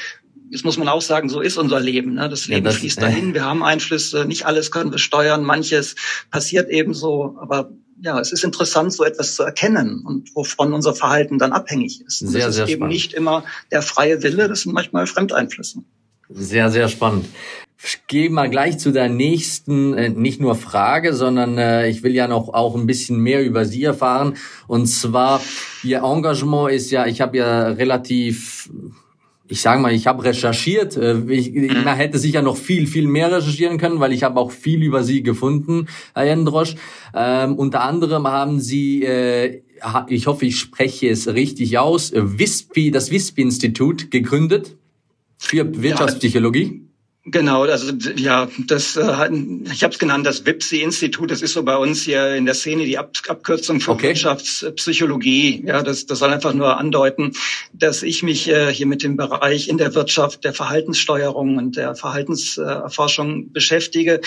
Jetzt 0.51 0.67
muss 0.67 0.77
man 0.77 0.89
auch 0.89 1.03
sagen, 1.03 1.31
so 1.31 1.41
ist 1.41 1.57
unser 1.57 1.81
Leben. 1.81 2.15
Ne? 2.15 2.29
Das 2.29 2.49
Leben 2.49 2.67
ja, 2.67 2.73
das, 2.73 2.81
fließt 2.81 3.01
dahin. 3.01 3.33
Wir 3.35 3.45
haben 3.45 3.63
Einflüsse. 3.63 4.27
Nicht 4.27 4.45
alles 4.45 4.71
können 4.71 4.91
wir 4.91 4.99
steuern. 4.99 5.45
Manches 5.45 5.95
passiert 6.31 6.69
eben 6.69 6.93
so. 6.93 7.39
Aber 7.41 7.71
ja, 8.01 8.19
es 8.21 8.33
ist 8.33 8.45
interessant, 8.45 8.93
so 8.93 9.05
etwas 9.05 9.35
zu 9.35 9.43
erkennen 9.43 10.05
und 10.07 10.35
wovon 10.35 10.73
unser 10.73 10.95
Verhalten 10.95 11.39
dann 11.39 11.53
abhängig 11.53 12.03
ist. 12.07 12.21
Sehr, 12.21 12.47
das 12.47 12.55
sehr 12.55 12.65
ist 12.65 12.71
eben 12.71 12.79
spannend. 12.81 12.93
nicht 12.93 13.13
immer 13.15 13.45
der 13.71 13.83
freie 13.83 14.23
Wille, 14.23 14.49
das 14.49 14.63
sind 14.63 14.73
manchmal 14.73 15.07
Fremdeinflüsse. 15.07 15.83
Sehr, 16.31 16.71
sehr 16.71 16.89
spannend. 16.89 17.27
Ich 17.83 18.07
gehe 18.09 18.29
mal 18.29 18.51
gleich 18.51 18.79
zu 18.79 18.91
der 18.91 19.09
nächsten, 19.09 19.95
äh, 19.95 20.09
nicht 20.09 20.41
nur 20.41 20.57
Frage, 20.57 21.15
sondern 21.15 21.59
äh, 21.59 21.89
ich 21.89 22.03
will 22.03 22.13
ja 22.13 22.27
noch 22.27 22.53
auch 22.53 22.75
ein 22.75 22.87
bisschen 22.87 23.21
mehr 23.21 23.45
über 23.45 23.65
Sie 23.65 23.85
erfahren. 23.85 24.37
Und 24.67 24.87
zwar, 24.87 25.41
Ihr 25.85 26.03
Engagement 26.03 26.73
ist 26.73 26.91
ja, 26.91 27.07
ich 27.07 27.21
habe 27.21 27.39
ja 27.39 27.69
relativ 27.69 28.69
ich 29.49 29.61
sage 29.63 29.81
mal, 29.81 29.93
ich 29.93 30.07
habe 30.07 30.25
recherchiert. 30.25 30.97
Äh, 30.97 31.21
ich, 31.29 31.53
man 31.53 31.97
hätte 31.97 32.19
sicher 32.19 32.43
noch 32.43 32.57
viel, 32.57 32.87
viel 32.87 33.09
mehr 33.09 33.33
recherchieren 33.33 33.79
können, 33.79 34.01
weil 34.01 34.13
ich 34.13 34.23
habe 34.23 34.39
auch 34.39 34.53
viel 34.53 34.83
über 34.83 35.03
Sie 35.03 35.23
gefunden, 35.23 35.89
Herr 36.15 36.27
Jendrosch. 36.27 36.77
Ähm, 37.15 37.57
unter 37.57 37.83
anderem 37.83 38.27
haben 38.29 38.61
Sie, 38.61 39.03
äh, 39.03 39.63
ich 40.09 40.27
hoffe, 40.27 40.47
ich 40.47 40.59
spreche 40.59 41.09
es 41.09 41.29
richtig 41.29 41.79
aus, 41.79 42.13
WISPI, 42.15 42.91
das 42.91 43.11
WISPI-Institut 43.11 44.11
gegründet 44.11 44.77
für 45.39 45.83
Wirtschaftspsychologie. 45.83 46.88
Genau, 47.31 47.65
also 47.65 47.93
ja, 48.17 48.49
das 48.67 48.97
äh, 48.97 49.31
ich 49.73 49.83
habe 49.83 49.93
es 49.93 49.99
genannt, 49.99 50.27
das 50.27 50.47
WIPSI-Institut. 50.47 51.31
Das 51.31 51.43
ist 51.43 51.53
so 51.53 51.63
bei 51.63 51.77
uns 51.77 52.03
hier 52.03 52.35
in 52.35 52.47
der 52.47 52.55
Szene 52.55 52.85
die 52.85 52.97
Ab 52.97 53.13
Abkürzung 53.29 53.81
für 53.81 53.93
Okay. 53.93 54.09
Wirtschaftspsychologie. 54.09 55.65
Ja, 55.67 55.83
das, 55.83 56.07
das 56.07 56.21
soll 56.21 56.31
einfach 56.31 56.55
nur 56.55 56.79
andeuten, 56.79 57.33
dass 57.73 58.03
ich 58.03 58.23
mich 58.23 58.49
äh, 58.49 58.73
hier 58.73 58.87
mit 58.87 59.03
dem 59.03 59.17
Bereich 59.17 59.69
in 59.69 59.77
der 59.79 59.95
Wirtschaft 59.95 60.45
der 60.45 60.55
Verhaltenssteuerung 60.55 61.59
und 61.59 61.77
der 61.77 61.95
Verhaltenserforschung 61.95 63.53
beschäftige. 63.53 64.21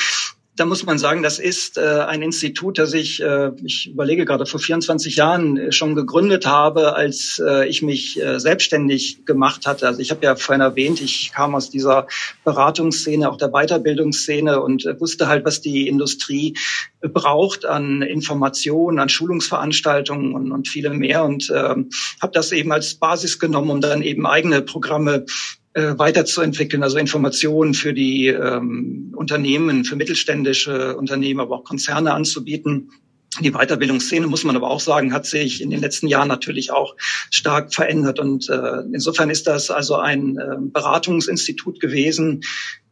Da 0.57 0.65
muss 0.65 0.85
man 0.85 0.97
sagen, 0.97 1.23
das 1.23 1.39
ist 1.39 1.77
äh, 1.77 1.81
ein 1.81 2.21
Institut, 2.21 2.77
das 2.77 2.93
ich, 2.93 3.21
äh, 3.21 3.51
ich 3.63 3.91
überlege 3.91 4.25
gerade, 4.25 4.45
vor 4.45 4.59
24 4.59 5.15
Jahren 5.15 5.55
äh, 5.55 5.71
schon 5.71 5.95
gegründet 5.95 6.45
habe, 6.45 6.93
als 6.93 7.41
äh, 7.45 7.67
ich 7.69 7.81
mich 7.81 8.21
äh, 8.21 8.37
selbstständig 8.37 9.25
gemacht 9.25 9.65
hatte. 9.65 9.87
Also 9.87 10.01
ich 10.01 10.11
habe 10.11 10.25
ja 10.25 10.35
vorhin 10.35 10.61
erwähnt, 10.61 10.99
ich 10.99 11.31
kam 11.33 11.55
aus 11.55 11.69
dieser 11.69 12.07
Beratungsszene, 12.43 13.29
auch 13.29 13.37
der 13.37 13.49
Weiterbildungsszene 13.49 14.61
und 14.61 14.85
äh, 14.85 14.99
wusste 14.99 15.29
halt, 15.29 15.45
was 15.45 15.61
die 15.61 15.87
Industrie 15.87 16.57
äh, 16.99 17.07
braucht 17.07 17.65
an 17.65 18.01
Informationen, 18.01 18.99
an 18.99 19.07
Schulungsveranstaltungen 19.07 20.33
und, 20.33 20.51
und 20.51 20.67
viele 20.67 20.89
mehr 20.89 21.23
und 21.23 21.49
ähm, 21.55 21.91
habe 22.21 22.33
das 22.33 22.51
eben 22.51 22.73
als 22.73 22.95
Basis 22.95 23.39
genommen, 23.39 23.69
um 23.69 23.79
dann 23.79 24.01
eben 24.01 24.27
eigene 24.27 24.61
Programme 24.61 25.25
äh, 25.73 25.97
weiterzuentwickeln, 25.97 26.83
also 26.83 26.97
Informationen 26.97 27.73
für 27.73 27.93
die 27.93 28.27
ähm, 28.27 29.13
Unternehmen, 29.15 29.85
für 29.85 29.95
mittelständische 29.95 30.97
Unternehmen, 30.97 31.39
aber 31.39 31.55
auch 31.57 31.63
Konzerne 31.63 32.13
anzubieten. 32.13 32.91
Die 33.39 33.51
Weiterbildungsszene, 33.51 34.27
muss 34.27 34.43
man 34.43 34.57
aber 34.57 34.69
auch 34.69 34.81
sagen, 34.81 35.13
hat 35.13 35.25
sich 35.25 35.61
in 35.61 35.69
den 35.69 35.79
letzten 35.79 36.07
Jahren 36.07 36.27
natürlich 36.27 36.73
auch 36.73 36.97
stark 37.29 37.73
verändert. 37.73 38.19
Und 38.19 38.49
äh, 38.49 38.81
insofern 38.91 39.29
ist 39.29 39.47
das 39.47 39.71
also 39.71 39.95
ein 39.95 40.37
äh, 40.37 40.57
Beratungsinstitut 40.59 41.79
gewesen, 41.79 42.41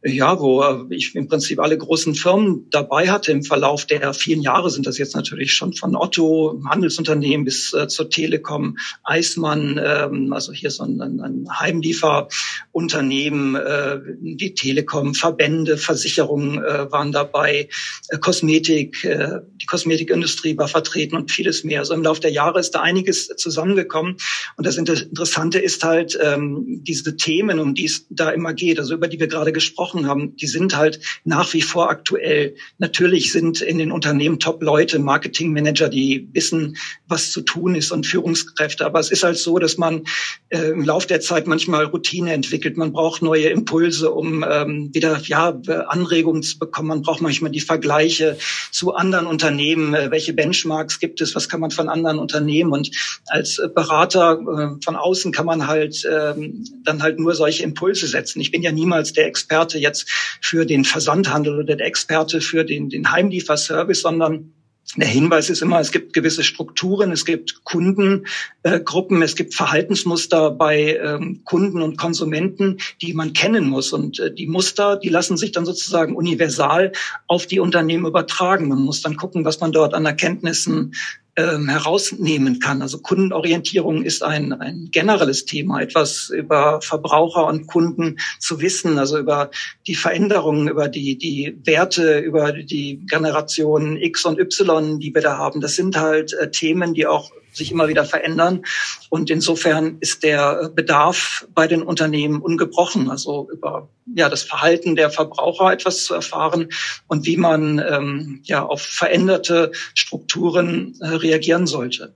ja, 0.04 0.40
wo 0.40 0.86
ich 0.90 1.14
im 1.16 1.28
Prinzip 1.28 1.60
alle 1.60 1.78
großen 1.78 2.16
Firmen 2.16 2.68
dabei 2.70 3.10
hatte 3.10 3.34
im 3.34 3.44
Verlauf 3.44 3.86
der 3.86 4.14
vielen 4.14 4.42
Jahre 4.42 4.70
sind 4.70 4.88
das 4.88 4.98
jetzt 4.98 5.14
natürlich 5.14 5.54
schon 5.54 5.74
von 5.74 5.94
Otto, 5.96 6.62
Handelsunternehmen 6.70 7.44
bis 7.44 7.74
äh, 7.74 7.90
zur 7.90 8.10
Telekom, 8.10 8.78
Eismann, 9.04 9.78
ähm, 9.84 10.32
also 10.32 10.54
hier 10.54 10.72
so 10.72 10.84
ein, 10.84 11.02
ein 11.02 11.48
Heimlieferunternehmen, 11.52 13.56
äh, 13.56 14.00
die 14.22 14.54
Telekom, 14.54 15.16
Verbände, 15.16 15.78
Versicherungen 15.78 16.64
äh, 16.64 16.90
waren 16.92 17.12
dabei, 17.12 17.68
äh, 18.08 18.18
Kosmetik, 18.20 19.04
äh, 19.04 19.42
die 19.62 19.66
Kosmetikindustrie 19.66 20.58
war 20.58 20.70
vertreten 20.70 21.18
und 21.18 21.30
vieles 21.30 21.66
mehr. 21.66 21.80
Also 21.80 21.94
im 21.94 22.04
Laufe 22.04 22.22
der 22.22 22.32
Jahre 22.32 22.62
ist 22.62 22.72
da 22.72 22.80
einiges 22.82 23.28
zusammengekommen. 23.28 24.16
Und 24.56 24.66
das 24.66 24.78
Inter- 24.78 25.02
Interessante 25.02 25.60
ist 25.60 25.84
halt 25.84 26.18
ähm, 26.22 26.82
diese 26.88 27.18
Themen, 27.18 27.60
um 27.60 27.74
die 27.74 27.84
es 27.86 28.06
da 28.10 28.30
immer 28.30 28.54
geht, 28.54 28.80
also 28.80 28.94
über 28.94 29.10
die 29.10 29.20
wir 29.20 29.28
gerade 29.28 29.52
gesprochen 29.52 29.89
haben, 30.08 30.36
die 30.36 30.48
sind 30.48 30.76
halt 30.76 31.00
nach 31.24 31.54
wie 31.54 31.62
vor 31.62 31.90
aktuell. 31.90 32.56
Natürlich 32.78 33.32
sind 33.32 33.62
in 33.62 33.78
den 33.78 33.92
Unternehmen 33.92 34.40
Top-Leute, 34.40 35.00
Marketingmanager, 35.00 35.90
die 35.90 36.30
wissen, 36.34 36.78
was 37.08 37.32
zu 37.32 37.42
tun 37.42 37.76
ist 37.76 37.92
und 37.92 38.06
Führungskräfte. 38.06 38.86
Aber 38.86 39.00
es 39.00 39.12
ist 39.12 39.24
halt 39.24 39.38
so, 39.38 39.60
dass 39.60 39.78
man 39.78 40.04
äh, 40.50 40.72
im 40.72 40.84
Laufe 40.84 41.08
der 41.08 41.22
Zeit 41.22 41.48
manchmal 41.48 41.86
Routine 41.86 42.34
entwickelt. 42.34 42.78
Man 42.78 42.94
braucht 42.94 43.22
neue 43.22 43.50
Impulse, 43.50 44.12
um 44.12 44.46
ähm, 44.48 44.90
wieder 44.94 45.20
ja, 45.24 45.50
Anregungen 45.88 46.44
zu 46.44 46.60
bekommen. 46.60 46.90
Man 46.90 47.02
braucht 47.02 47.22
manchmal 47.22 47.52
die 47.52 47.60
Vergleiche 47.60 48.38
zu 48.72 48.94
anderen 48.94 49.26
Unternehmen. 49.26 49.94
Äh, 49.94 50.12
welche 50.12 50.34
Benchmarks 50.34 51.00
gibt 51.00 51.22
es? 51.22 51.36
Was 51.36 51.50
kann 51.50 51.60
man 51.60 51.72
von 51.72 51.90
anderen 51.90 52.20
Unternehmen? 52.20 52.72
Und 52.72 52.92
als 53.28 53.60
äh, 53.60 53.68
Berater 53.74 54.40
äh, 54.40 54.84
von 54.84 54.96
außen 54.96 55.32
kann 55.32 55.46
man 55.46 55.68
halt 55.68 56.08
ähm, 56.10 56.64
dann 56.84 57.02
halt 57.02 57.20
nur 57.20 57.34
solche 57.34 57.64
Impulse 57.64 58.08
setzen. 58.08 58.42
Ich 58.42 58.52
bin 58.52 58.62
ja 58.62 58.72
niemals 58.72 59.14
der 59.14 59.28
Experte 59.28 59.79
jetzt 59.80 60.10
für 60.42 60.66
den 60.66 60.86
Versandhandel 60.86 61.60
oder 61.60 61.76
der 61.76 61.88
Experte 61.88 62.42
für 62.42 62.64
den, 62.64 62.90
den 62.90 63.12
Heimlieferservice, 63.12 64.02
sondern 64.02 64.54
der 64.96 65.08
Hinweis 65.08 65.52
ist 65.52 65.62
immer, 65.62 65.80
es 65.80 65.92
gibt 65.92 66.14
gewisse 66.14 66.44
Strukturen, 66.44 67.12
es 67.12 67.24
gibt 67.24 67.64
Kundengruppen, 67.64 69.22
es 69.22 69.36
gibt 69.36 69.54
Verhaltensmuster 69.54 70.50
bei 70.50 70.96
ähm, 70.96 71.42
Kunden 71.46 71.84
und 71.84 71.98
Konsumenten, 71.98 72.78
die 73.02 73.14
man 73.14 73.34
kennen 73.34 73.70
muss. 73.70 73.94
Und 73.94 74.20
äh, 74.20 74.34
die 74.34 74.48
Muster, 74.48 74.98
die 74.98 75.10
lassen 75.10 75.38
sich 75.38 75.52
dann 75.52 75.66
sozusagen 75.66 76.16
universal 76.16 76.92
auf 77.28 77.46
die 77.46 77.60
Unternehmen 77.60 78.08
übertragen. 78.08 78.68
Man 78.68 78.80
muss 78.80 79.02
dann 79.02 79.16
gucken, 79.16 79.46
was 79.46 79.60
man 79.60 79.72
dort 79.72 79.94
an 79.94 80.08
Erkenntnissen 80.08 80.96
ähm, 81.40 81.70
herausnehmen 81.70 82.60
kann. 82.60 82.82
Also 82.82 83.00
Kundenorientierung 83.00 84.04
ist 84.04 84.24
ein, 84.24 84.52
ein 84.54 84.90
generelles 84.92 85.46
Thema, 85.46 85.80
etwas 85.82 86.30
über 86.30 86.82
Verbraucher 86.82 87.48
und 87.48 87.68
Kunden 87.68 88.18
zu 88.40 88.60
wissen, 88.60 89.00
also 89.00 89.18
über 89.18 89.50
die 89.88 89.96
Veränderungen, 89.96 90.68
über 90.68 90.90
die, 90.90 91.18
die 91.18 91.58
Werte, 91.64 92.20
über 92.20 92.52
die 92.52 93.06
Generationen 93.10 93.96
X 93.98 94.26
und 94.26 94.40
Y, 94.40 95.00
die 95.00 95.14
wir 95.14 95.22
da 95.22 95.38
haben. 95.38 95.62
Das 95.62 95.76
sind 95.76 95.98
halt 95.98 96.34
äh, 96.34 96.52
Themen, 96.52 96.94
die 96.94 97.08
auch 97.08 97.32
sich 97.52 97.72
immer 97.72 97.88
wieder 97.88 98.06
verändern. 98.06 98.64
Und 99.10 99.30
insofern 99.30 99.98
ist 100.02 100.24
der 100.24 100.70
Bedarf 100.76 101.48
bei 101.54 101.68
den 101.68 101.82
Unternehmen 101.82 102.42
ungebrochen, 102.42 103.10
also 103.10 103.50
über 103.52 103.90
ja, 104.16 104.30
das 104.30 104.44
Verhalten 104.44 104.96
der 104.96 105.10
Verbraucher 105.10 105.72
etwas 105.72 106.04
zu 106.04 106.14
erfahren 106.14 106.70
und 107.08 107.26
wie 107.26 107.38
man 107.38 107.80
ähm, 107.80 108.42
ja, 108.44 108.64
auf 108.64 108.82
veränderte 108.82 109.72
Strukturen 109.94 110.96
äh, 111.02 111.08
reagieren 111.08 111.68
sollte. 111.68 112.16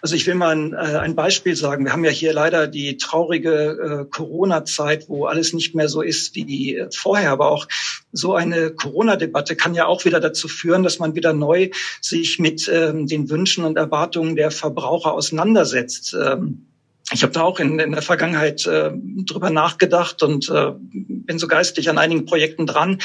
Also 0.00 0.14
ich 0.14 0.26
will 0.26 0.34
mal 0.34 0.54
ein, 0.54 0.72
äh, 0.72 0.98
ein 0.98 1.14
Beispiel 1.14 1.56
sagen. 1.56 1.84
Wir 1.84 1.92
haben 1.92 2.04
ja 2.04 2.10
hier 2.10 2.32
leider 2.32 2.66
die 2.66 2.96
traurige 2.96 4.04
äh, 4.04 4.10
Corona-Zeit, 4.10 5.08
wo 5.08 5.26
alles 5.26 5.52
nicht 5.52 5.74
mehr 5.74 5.88
so 5.88 6.02
ist 6.02 6.34
wie 6.34 6.76
äh, 6.76 6.88
vorher, 6.92 7.30
aber 7.30 7.50
auch 7.50 7.66
so 8.12 8.34
eine 8.34 8.70
Corona-Debatte 8.70 9.56
kann 9.56 9.74
ja 9.74 9.86
auch 9.86 10.04
wieder 10.04 10.20
dazu 10.20 10.48
führen, 10.48 10.82
dass 10.82 10.98
man 10.98 11.14
wieder 11.14 11.32
neu 11.32 11.70
sich 12.00 12.38
mit 12.38 12.68
ähm, 12.72 13.06
den 13.06 13.30
Wünschen 13.30 13.64
und 13.64 13.76
Erwartungen 13.76 14.36
der 14.36 14.50
Verbraucher 14.50 15.12
auseinandersetzt. 15.12 16.14
Ähm, 16.14 16.66
ich 17.12 17.22
habe 17.22 17.32
da 17.32 17.42
auch 17.42 17.60
in, 17.60 17.78
in 17.78 17.92
der 17.92 18.02
Vergangenheit 18.02 18.66
äh, 18.66 18.90
drüber 19.26 19.50
nachgedacht 19.50 20.22
und 20.22 20.48
äh, 20.48 20.72
bin 20.76 21.38
so 21.38 21.46
geistig 21.46 21.88
an 21.90 21.98
einigen 21.98 22.24
Projekten 22.26 22.66
dran. 22.66 23.00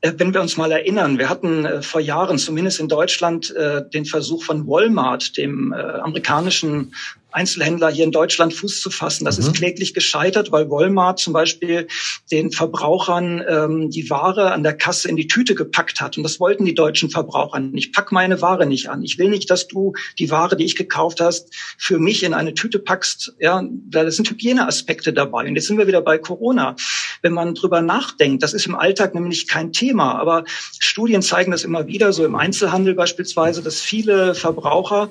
Äh, 0.00 0.12
wenn 0.16 0.34
wir 0.34 0.40
uns 0.40 0.56
mal 0.56 0.70
erinnern, 0.70 1.18
wir 1.18 1.28
hatten 1.28 1.64
äh, 1.64 1.82
vor 1.82 2.00
Jahren, 2.00 2.38
zumindest 2.38 2.80
in 2.80 2.88
Deutschland, 2.88 3.54
äh, 3.54 3.82
den 3.88 4.04
Versuch 4.04 4.44
von 4.44 4.66
Walmart, 4.66 5.36
dem 5.36 5.72
äh, 5.72 5.76
amerikanischen 5.76 6.94
Einzelhändler 7.36 7.90
hier 7.90 8.04
in 8.04 8.12
Deutschland 8.12 8.54
Fuß 8.54 8.80
zu 8.80 8.90
fassen. 8.90 9.26
Das 9.26 9.38
Mhm. 9.38 9.44
ist 9.44 9.54
kläglich 9.54 9.92
gescheitert, 9.92 10.52
weil 10.52 10.70
Walmart 10.70 11.18
zum 11.18 11.34
Beispiel 11.34 11.86
den 12.32 12.50
Verbrauchern 12.50 13.44
ähm, 13.46 13.90
die 13.90 14.08
Ware 14.08 14.52
an 14.52 14.62
der 14.62 14.72
Kasse 14.74 15.08
in 15.08 15.16
die 15.16 15.26
Tüte 15.26 15.54
gepackt 15.54 16.00
hat. 16.00 16.16
Und 16.16 16.22
das 16.22 16.40
wollten 16.40 16.64
die 16.64 16.74
deutschen 16.74 17.10
Verbraucher 17.10 17.60
nicht. 17.60 17.86
Ich 17.88 17.92
pack 17.92 18.10
meine 18.10 18.40
Ware 18.40 18.64
nicht 18.66 18.88
an. 18.88 19.02
Ich 19.02 19.18
will 19.18 19.28
nicht, 19.28 19.50
dass 19.50 19.68
du 19.68 19.92
die 20.18 20.30
Ware, 20.30 20.56
die 20.56 20.64
ich 20.64 20.76
gekauft 20.76 21.20
hast, 21.20 21.50
für 21.76 21.98
mich 21.98 22.22
in 22.22 22.32
eine 22.32 22.54
Tüte 22.54 22.78
packst. 22.78 23.34
Ja, 23.38 23.62
da 23.90 24.10
sind 24.10 24.30
Hygieneaspekte 24.30 25.12
dabei. 25.12 25.46
Und 25.46 25.56
jetzt 25.56 25.66
sind 25.66 25.76
wir 25.76 25.86
wieder 25.86 26.00
bei 26.00 26.16
Corona. 26.16 26.74
Wenn 27.20 27.32
man 27.34 27.54
drüber 27.54 27.82
nachdenkt, 27.82 28.42
das 28.42 28.54
ist 28.54 28.66
im 28.66 28.74
Alltag 28.74 29.14
nämlich 29.14 29.46
kein 29.46 29.72
Thema. 29.74 30.18
Aber 30.18 30.44
Studien 30.78 31.20
zeigen 31.20 31.52
das 31.52 31.64
immer 31.64 31.86
wieder, 31.86 32.14
so 32.14 32.24
im 32.24 32.34
Einzelhandel 32.34 32.94
beispielsweise, 32.94 33.62
dass 33.62 33.80
viele 33.82 34.34
Verbraucher 34.34 35.10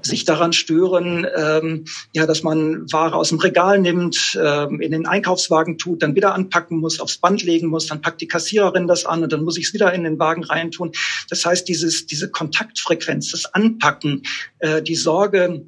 sich 0.00 0.24
daran 0.24 0.54
stören, 0.54 1.26
ähm, 1.36 1.65
ja, 2.12 2.26
dass 2.26 2.42
man 2.42 2.90
Ware 2.92 3.14
aus 3.14 3.30
dem 3.30 3.38
Regal 3.38 3.78
nimmt, 3.78 4.38
ähm, 4.42 4.80
in 4.80 4.92
den 4.92 5.06
Einkaufswagen 5.06 5.78
tut, 5.78 6.02
dann 6.02 6.14
wieder 6.14 6.34
anpacken 6.34 6.78
muss, 6.78 7.00
aufs 7.00 7.18
Band 7.18 7.42
legen 7.42 7.68
muss, 7.68 7.86
dann 7.86 8.00
packt 8.00 8.20
die 8.20 8.28
Kassiererin 8.28 8.86
das 8.86 9.06
an 9.06 9.22
und 9.22 9.32
dann 9.32 9.44
muss 9.44 9.58
ich 9.58 9.66
es 9.66 9.74
wieder 9.74 9.92
in 9.92 10.04
den 10.04 10.18
Wagen 10.18 10.44
reintun. 10.44 10.92
Das 11.28 11.44
heißt, 11.44 11.68
dieses, 11.68 12.06
diese 12.06 12.30
Kontaktfrequenz, 12.30 13.32
das 13.32 13.46
Anpacken, 13.54 14.22
äh, 14.58 14.82
die 14.82 14.96
Sorge, 14.96 15.62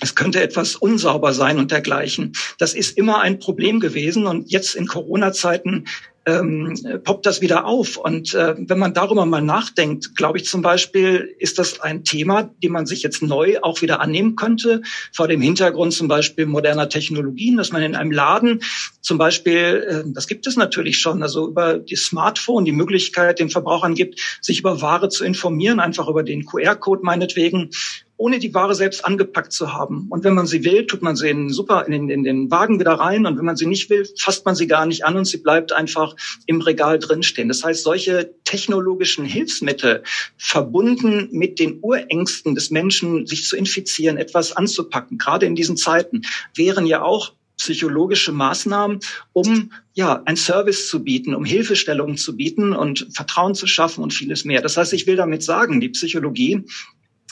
es 0.00 0.14
könnte 0.14 0.42
etwas 0.42 0.74
unsauber 0.74 1.32
sein 1.32 1.58
und 1.58 1.70
dergleichen. 1.70 2.32
Das 2.58 2.74
ist 2.74 2.96
immer 2.96 3.20
ein 3.20 3.38
Problem 3.38 3.78
gewesen. 3.78 4.26
Und 4.26 4.50
jetzt 4.50 4.74
in 4.74 4.86
Corona-Zeiten 4.86 5.84
ähm, 6.26 6.74
poppt 7.04 7.26
das 7.26 7.40
wieder 7.40 7.66
auf. 7.66 7.96
Und 7.96 8.34
äh, 8.34 8.54
wenn 8.58 8.78
man 8.78 8.94
darüber 8.94 9.26
mal 9.26 9.42
nachdenkt, 9.42 10.16
glaube 10.16 10.38
ich 10.38 10.46
zum 10.46 10.62
Beispiel, 10.62 11.34
ist 11.38 11.58
das 11.58 11.80
ein 11.80 12.04
Thema, 12.04 12.50
dem 12.62 12.72
man 12.72 12.86
sich 12.86 13.02
jetzt 13.02 13.22
neu 13.22 13.58
auch 13.60 13.82
wieder 13.82 14.00
annehmen 14.00 14.36
könnte, 14.36 14.82
vor 15.12 15.28
dem 15.28 15.40
Hintergrund 15.40 15.92
zum 15.92 16.08
Beispiel 16.08 16.46
moderner 16.46 16.88
Technologien, 16.88 17.56
dass 17.56 17.72
man 17.72 17.82
in 17.82 17.94
einem 17.94 18.10
Laden 18.10 18.62
zum 19.00 19.18
Beispiel, 19.18 20.04
äh, 20.06 20.10
das 20.12 20.26
gibt 20.26 20.46
es 20.46 20.56
natürlich 20.56 20.98
schon, 20.98 21.22
also 21.22 21.48
über 21.48 21.78
die 21.78 21.96
Smartphone 21.96 22.64
die 22.64 22.72
Möglichkeit 22.72 23.38
den 23.38 23.50
Verbrauchern 23.50 23.94
gibt, 23.94 24.18
sich 24.40 24.60
über 24.60 24.80
Ware 24.80 25.08
zu 25.08 25.24
informieren, 25.24 25.80
einfach 25.80 26.08
über 26.08 26.22
den 26.22 26.46
QR-Code 26.46 27.02
meinetwegen 27.02 27.70
ohne 28.16 28.38
die 28.38 28.54
Ware 28.54 28.74
selbst 28.74 29.04
angepackt 29.04 29.52
zu 29.52 29.72
haben. 29.72 30.06
Und 30.10 30.24
wenn 30.24 30.34
man 30.34 30.46
sie 30.46 30.64
will, 30.64 30.86
tut 30.86 31.02
man 31.02 31.16
sie 31.16 31.28
in, 31.28 31.50
super 31.50 31.84
in 31.86 31.92
den, 31.92 32.08
in 32.10 32.24
den 32.24 32.50
Wagen 32.50 32.78
wieder 32.78 32.92
rein. 32.92 33.26
Und 33.26 33.38
wenn 33.38 33.44
man 33.44 33.56
sie 33.56 33.66
nicht 33.66 33.90
will, 33.90 34.06
fasst 34.18 34.44
man 34.46 34.54
sie 34.54 34.66
gar 34.66 34.86
nicht 34.86 35.04
an 35.04 35.16
und 35.16 35.24
sie 35.24 35.38
bleibt 35.38 35.72
einfach 35.72 36.14
im 36.46 36.60
Regal 36.60 36.98
drinstehen. 36.98 37.48
Das 37.48 37.64
heißt, 37.64 37.82
solche 37.82 38.34
technologischen 38.44 39.24
Hilfsmittel 39.24 40.02
verbunden 40.36 41.28
mit 41.32 41.58
den 41.58 41.78
Urängsten 41.82 42.54
des 42.54 42.70
Menschen, 42.70 43.26
sich 43.26 43.44
zu 43.44 43.56
infizieren, 43.56 44.16
etwas 44.16 44.56
anzupacken, 44.56 45.18
gerade 45.18 45.46
in 45.46 45.54
diesen 45.54 45.76
Zeiten, 45.76 46.22
wären 46.54 46.86
ja 46.86 47.02
auch 47.02 47.32
psychologische 47.56 48.32
Maßnahmen, 48.32 49.00
um 49.32 49.72
ja 49.94 50.22
ein 50.24 50.36
Service 50.36 50.88
zu 50.88 51.04
bieten, 51.04 51.34
um 51.34 51.44
Hilfestellungen 51.44 52.16
zu 52.16 52.36
bieten 52.36 52.72
und 52.72 53.08
Vertrauen 53.12 53.54
zu 53.54 53.66
schaffen 53.66 54.02
und 54.02 54.12
vieles 54.12 54.44
mehr. 54.44 54.60
Das 54.60 54.76
heißt, 54.76 54.92
ich 54.92 55.06
will 55.06 55.16
damit 55.16 55.42
sagen, 55.42 55.80
die 55.80 55.88
Psychologie 55.90 56.64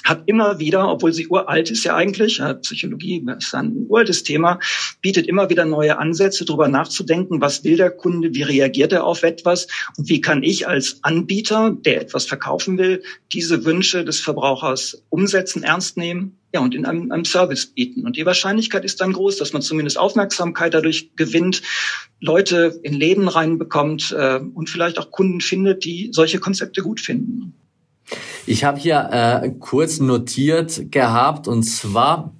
hat 0.04 0.22
immer 0.26 0.58
wieder, 0.58 0.88
obwohl 0.88 1.12
sie 1.12 1.28
uralt 1.28 1.70
ist 1.70 1.84
ja 1.84 1.94
eigentlich, 1.94 2.38
ja, 2.38 2.54
Psychologie 2.54 3.24
ist 3.38 3.54
ein 3.54 3.86
uraltes 3.88 4.22
Thema, 4.22 4.58
bietet 5.00 5.26
immer 5.26 5.50
wieder 5.50 5.64
neue 5.64 5.98
Ansätze, 5.98 6.44
darüber 6.44 6.68
nachzudenken, 6.68 7.40
was 7.40 7.64
will 7.64 7.76
der 7.76 7.90
Kunde, 7.90 8.34
wie 8.34 8.42
reagiert 8.42 8.92
er 8.92 9.04
auf 9.04 9.22
etwas 9.22 9.68
und 9.96 10.08
wie 10.08 10.20
kann 10.20 10.42
ich 10.42 10.66
als 10.68 10.98
Anbieter, 11.02 11.70
der 11.70 12.00
etwas 12.00 12.26
verkaufen 12.26 12.78
will, 12.78 13.02
diese 13.32 13.64
Wünsche 13.64 14.04
des 14.04 14.20
Verbrauchers 14.20 15.04
umsetzen, 15.08 15.62
ernst 15.62 15.96
nehmen 15.96 16.38
ja, 16.52 16.60
und 16.60 16.74
in 16.74 16.84
einem, 16.84 17.10
einem 17.10 17.24
Service 17.24 17.66
bieten. 17.66 18.04
Und 18.04 18.16
die 18.16 18.26
Wahrscheinlichkeit 18.26 18.84
ist 18.84 19.00
dann 19.00 19.12
groß, 19.12 19.38
dass 19.38 19.52
man 19.52 19.62
zumindest 19.62 19.98
Aufmerksamkeit 19.98 20.74
dadurch 20.74 21.16
gewinnt, 21.16 21.62
Leute 22.20 22.78
in 22.82 22.92
Läden 22.92 23.28
reinbekommt 23.28 24.14
äh, 24.16 24.38
und 24.38 24.68
vielleicht 24.68 24.98
auch 24.98 25.10
Kunden 25.10 25.40
findet, 25.40 25.84
die 25.84 26.10
solche 26.12 26.38
Konzepte 26.38 26.82
gut 26.82 27.00
finden. 27.00 27.54
Ich 28.46 28.64
habe 28.64 28.78
hier 28.78 29.08
äh, 29.12 29.50
kurz 29.60 30.00
notiert 30.00 30.90
gehabt 30.90 31.48
und 31.48 31.62
zwar 31.62 32.32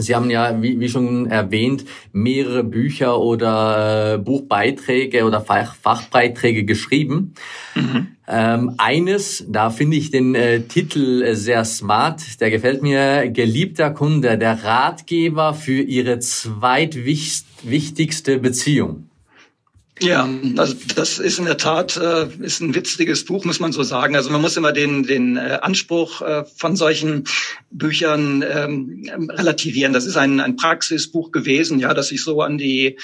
Sie 0.00 0.14
haben 0.14 0.30
ja, 0.30 0.62
wie, 0.62 0.78
wie 0.80 0.88
schon 0.88 1.26
erwähnt, 1.26 1.84
mehrere 2.12 2.64
Bücher 2.64 3.20
oder 3.20 4.14
äh, 4.14 4.18
Buchbeiträge 4.18 5.24
oder 5.24 5.40
Fach, 5.40 5.74
Fachbeiträge 5.74 6.64
geschrieben. 6.64 7.34
Mhm. 7.74 8.08
Ähm, 8.28 8.74
eines, 8.78 9.44
da 9.48 9.70
finde 9.70 9.96
ich 9.96 10.10
den 10.10 10.34
äh, 10.34 10.60
Titel 10.60 11.22
äh, 11.22 11.34
sehr 11.34 11.64
smart, 11.64 12.38
der 12.40 12.50
gefällt 12.50 12.82
mir, 12.82 13.30
geliebter 13.30 13.90
Kunde, 13.90 14.36
der 14.38 14.62
Ratgeber 14.62 15.54
für 15.54 15.80
Ihre 15.80 16.18
zweitwichtigste 16.18 18.38
Beziehung. 18.38 19.07
Ja, 20.00 20.28
also 20.56 20.74
das 20.94 21.18
ist 21.18 21.38
in 21.38 21.46
der 21.46 21.56
Tat 21.56 21.96
äh, 21.96 22.28
ist 22.40 22.60
ein 22.60 22.74
witziges 22.74 23.24
Buch, 23.24 23.44
muss 23.44 23.60
man 23.60 23.72
so 23.72 23.82
sagen. 23.82 24.16
Also 24.16 24.30
man 24.30 24.40
muss 24.40 24.56
immer 24.56 24.72
den 24.72 25.02
den 25.04 25.36
äh, 25.36 25.58
Anspruch 25.62 26.22
äh, 26.22 26.44
von 26.56 26.76
solchen 26.76 27.24
Büchern 27.70 28.44
ähm, 28.48 29.28
relativieren. 29.30 29.92
Das 29.92 30.06
ist 30.06 30.16
ein 30.16 30.40
ein 30.40 30.56
Praxisbuch 30.56 31.32
gewesen, 31.32 31.78
ja, 31.78 31.94
das 31.94 32.08
sich 32.08 32.22
so 32.22 32.42
an 32.42 32.58
die 32.58 32.96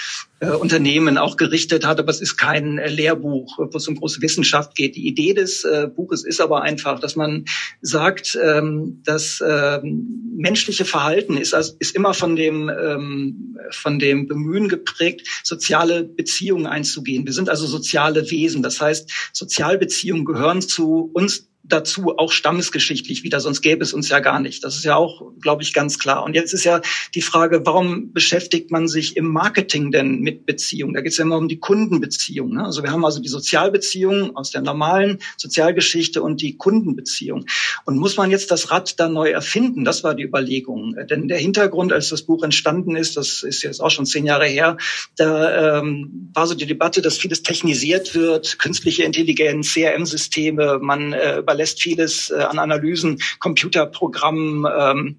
Unternehmen 0.53 1.19
auch 1.19 1.37
gerichtet 1.37 1.87
hat, 1.87 1.99
aber 1.99 2.11
es 2.11 2.21
ist 2.21 2.37
kein 2.37 2.79
äh, 2.79 2.89
Lehrbuch, 2.89 3.59
wo 3.59 3.77
es 3.77 3.89
um 3.89 3.97
große 3.97 4.23
Wissenschaft 4.23 4.75
geht. 4.75 4.97
Die 4.97 5.07
Idee 5.07 5.35
des 5.35 5.65
äh, 5.65 5.89
Buches 5.95 6.25
ist 6.25 6.41
aber 6.41 6.63
einfach, 6.63 7.01
dass 7.01 7.17
man 7.17 7.45
sagt, 7.81 8.39
ähm, 8.43 9.03
das 9.05 9.43
ähm, 9.47 10.35
menschliche 10.37 10.85
Verhalten 10.85 11.37
ist, 11.37 11.53
ist 11.53 11.95
immer 11.95 12.15
von 12.15 12.37
dem, 12.37 12.69
ähm, 12.69 13.59
von 13.71 13.99
dem 13.99 14.27
Bemühen 14.27 14.69
geprägt, 14.69 15.27
soziale 15.43 16.05
Beziehungen 16.05 16.67
einzugehen. 16.67 17.27
Wir 17.27 17.33
sind 17.33 17.49
also 17.49 17.67
soziale 17.67 18.31
Wesen. 18.31 18.63
Das 18.63 18.81
heißt, 18.81 19.11
Sozialbeziehungen 19.33 20.25
gehören 20.25 20.61
zu 20.61 21.11
uns 21.13 21.49
dazu 21.65 22.17
auch 22.19 22.31
stammesgeschichtlich 22.31 23.25
wieder, 23.25 23.41
sonst 23.41 23.63
gäbe 23.63 23.83
es 23.83 23.95
uns 23.95 24.09
ja 24.09 24.21
gar 24.21 24.39
nicht. 24.39 24.63
Das 24.65 24.77
ist 24.77 24.85
ja 24.85 24.97
auch, 24.97 25.23
glaube 25.41 25.63
ich, 25.63 25.73
ganz 25.73 25.99
klar. 25.99 26.23
Und 26.23 26.35
jetzt 26.35 26.53
ist 26.53 26.65
ja 26.65 26.81
die 27.15 27.23
Frage, 27.23 27.63
warum 27.65 28.13
beschäftigt 28.13 28.71
man 28.71 28.87
sich 28.87 29.17
im 29.17 29.27
Marketing 29.27 29.91
denn 29.91 30.21
mit 30.21 30.47
Beziehungen? 30.47 30.95
Da 30.95 31.01
geht 31.01 31.13
es 31.13 31.19
ja 31.19 31.25
immer 31.25 31.39
um 31.39 31.49
die 31.49 31.59
Kundenbeziehung. 31.59 32.55
Ne? 32.55 32.65
Also 32.65 32.83
wir 32.83 32.91
haben 32.91 33.05
also 33.05 33.21
die 33.21 33.29
Sozialbeziehung 33.29 34.37
aus 34.37 34.51
der 34.51 34.61
normalen 34.61 35.19
Sozialgeschichte 35.39 36.23
und 36.23 36.43
die 36.43 36.57
Kundenbeziehung. 36.57 37.47
Und 37.87 37.97
muss 37.97 38.17
man 38.17 38.31
jetzt 38.31 38.51
das 38.51 38.71
Rad 38.71 39.01
da 39.01 39.09
neu 39.09 39.31
erfinden? 39.31 39.85
Das 39.85 40.05
war 40.05 40.15
die 40.15 40.25
Überlegung. 40.25 40.95
Denn 41.09 41.29
der 41.29 41.39
Hintergrund, 41.39 41.93
als 41.93 42.11
das 42.11 42.23
Buch 42.23 42.43
entstanden 42.43 42.95
ist, 42.97 43.17
das 43.17 43.43
ist 43.43 43.63
jetzt 43.63 43.81
auch 43.81 43.91
schon 43.91 44.07
zehn 44.07 44.27
Jahre 44.27 44.47
her, 44.47 44.77
da 45.17 45.79
ähm, 45.79 46.31
war 46.35 46.47
so 46.47 46.55
die 46.55 46.67
Debatte, 46.67 47.01
dass 47.01 47.17
vieles 47.17 47.43
technisiert 47.43 48.15
wird, 48.15 48.59
künstliche 48.59 49.05
Intelligenz, 49.05 49.73
CRM-Systeme, 49.73 50.79
man 50.81 51.13
äh, 51.13 51.43
überlässt 51.55 51.81
vieles 51.81 52.31
äh, 52.31 52.35
an 52.35 52.59
Analysen, 52.59 53.21
Computerprogrammen. 53.39 54.67
Ähm, 54.77 55.17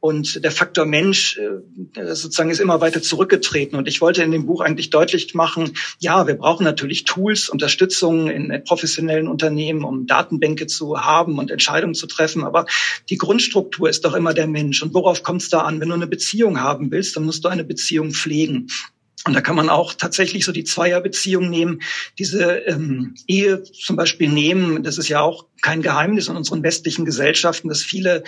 und 0.00 0.44
der 0.44 0.50
Faktor 0.50 0.84
Mensch 0.84 1.38
äh, 1.38 2.14
sozusagen 2.14 2.50
ist 2.50 2.60
immer 2.60 2.82
weiter 2.82 3.00
zurückgetreten. 3.00 3.78
Und 3.78 3.88
ich 3.88 4.02
wollte 4.02 4.22
in 4.22 4.32
dem 4.32 4.44
Buch 4.44 4.60
eigentlich 4.60 4.90
deutlich 4.90 5.34
machen, 5.34 5.72
ja, 5.98 6.26
wir 6.26 6.34
brauchen 6.34 6.64
natürlich 6.64 7.04
Tools, 7.04 7.48
Unterstützung 7.48 8.28
in 8.28 8.62
professionellen 8.64 9.28
Unternehmen, 9.28 9.82
um 9.82 10.06
Datenbänke 10.06 10.66
zu 10.66 11.00
haben 11.00 11.38
und 11.38 11.50
Entscheidungen 11.50 11.94
zu 11.94 12.06
treffen. 12.06 12.44
Aber 12.44 12.66
die 13.08 13.16
Grundstruktur 13.16 13.88
ist 13.88 14.04
doch 14.04 14.14
immer 14.14 14.34
der 14.34 14.46
Mensch. 14.46 14.82
Und 14.82 14.92
worauf 14.92 15.22
kommt 15.22 15.40
es 15.40 15.48
da 15.48 15.60
an? 15.60 15.80
Wenn 15.80 15.88
du 15.88 15.94
eine 15.94 16.06
Beziehung 16.06 16.60
haben 16.60 16.90
willst, 16.90 17.16
dann 17.16 17.24
musst 17.24 17.42
du 17.42 17.48
eine 17.48 17.64
Beziehung 17.64 18.10
pflegen. 18.10 18.68
Und 19.26 19.32
da 19.32 19.40
kann 19.40 19.56
man 19.56 19.70
auch 19.70 19.94
tatsächlich 19.94 20.44
so 20.44 20.52
die 20.52 20.64
Zweierbeziehung 20.64 21.48
nehmen, 21.48 21.80
diese 22.18 22.56
ähm, 22.66 23.14
Ehe 23.26 23.62
zum 23.62 23.96
Beispiel 23.96 24.28
nehmen. 24.28 24.82
Das 24.82 24.98
ist 24.98 25.08
ja 25.08 25.20
auch 25.20 25.46
kein 25.62 25.80
Geheimnis 25.80 26.28
in 26.28 26.36
unseren 26.36 26.62
westlichen 26.62 27.06
Gesellschaften, 27.06 27.68
dass 27.70 27.80
viele 27.80 28.22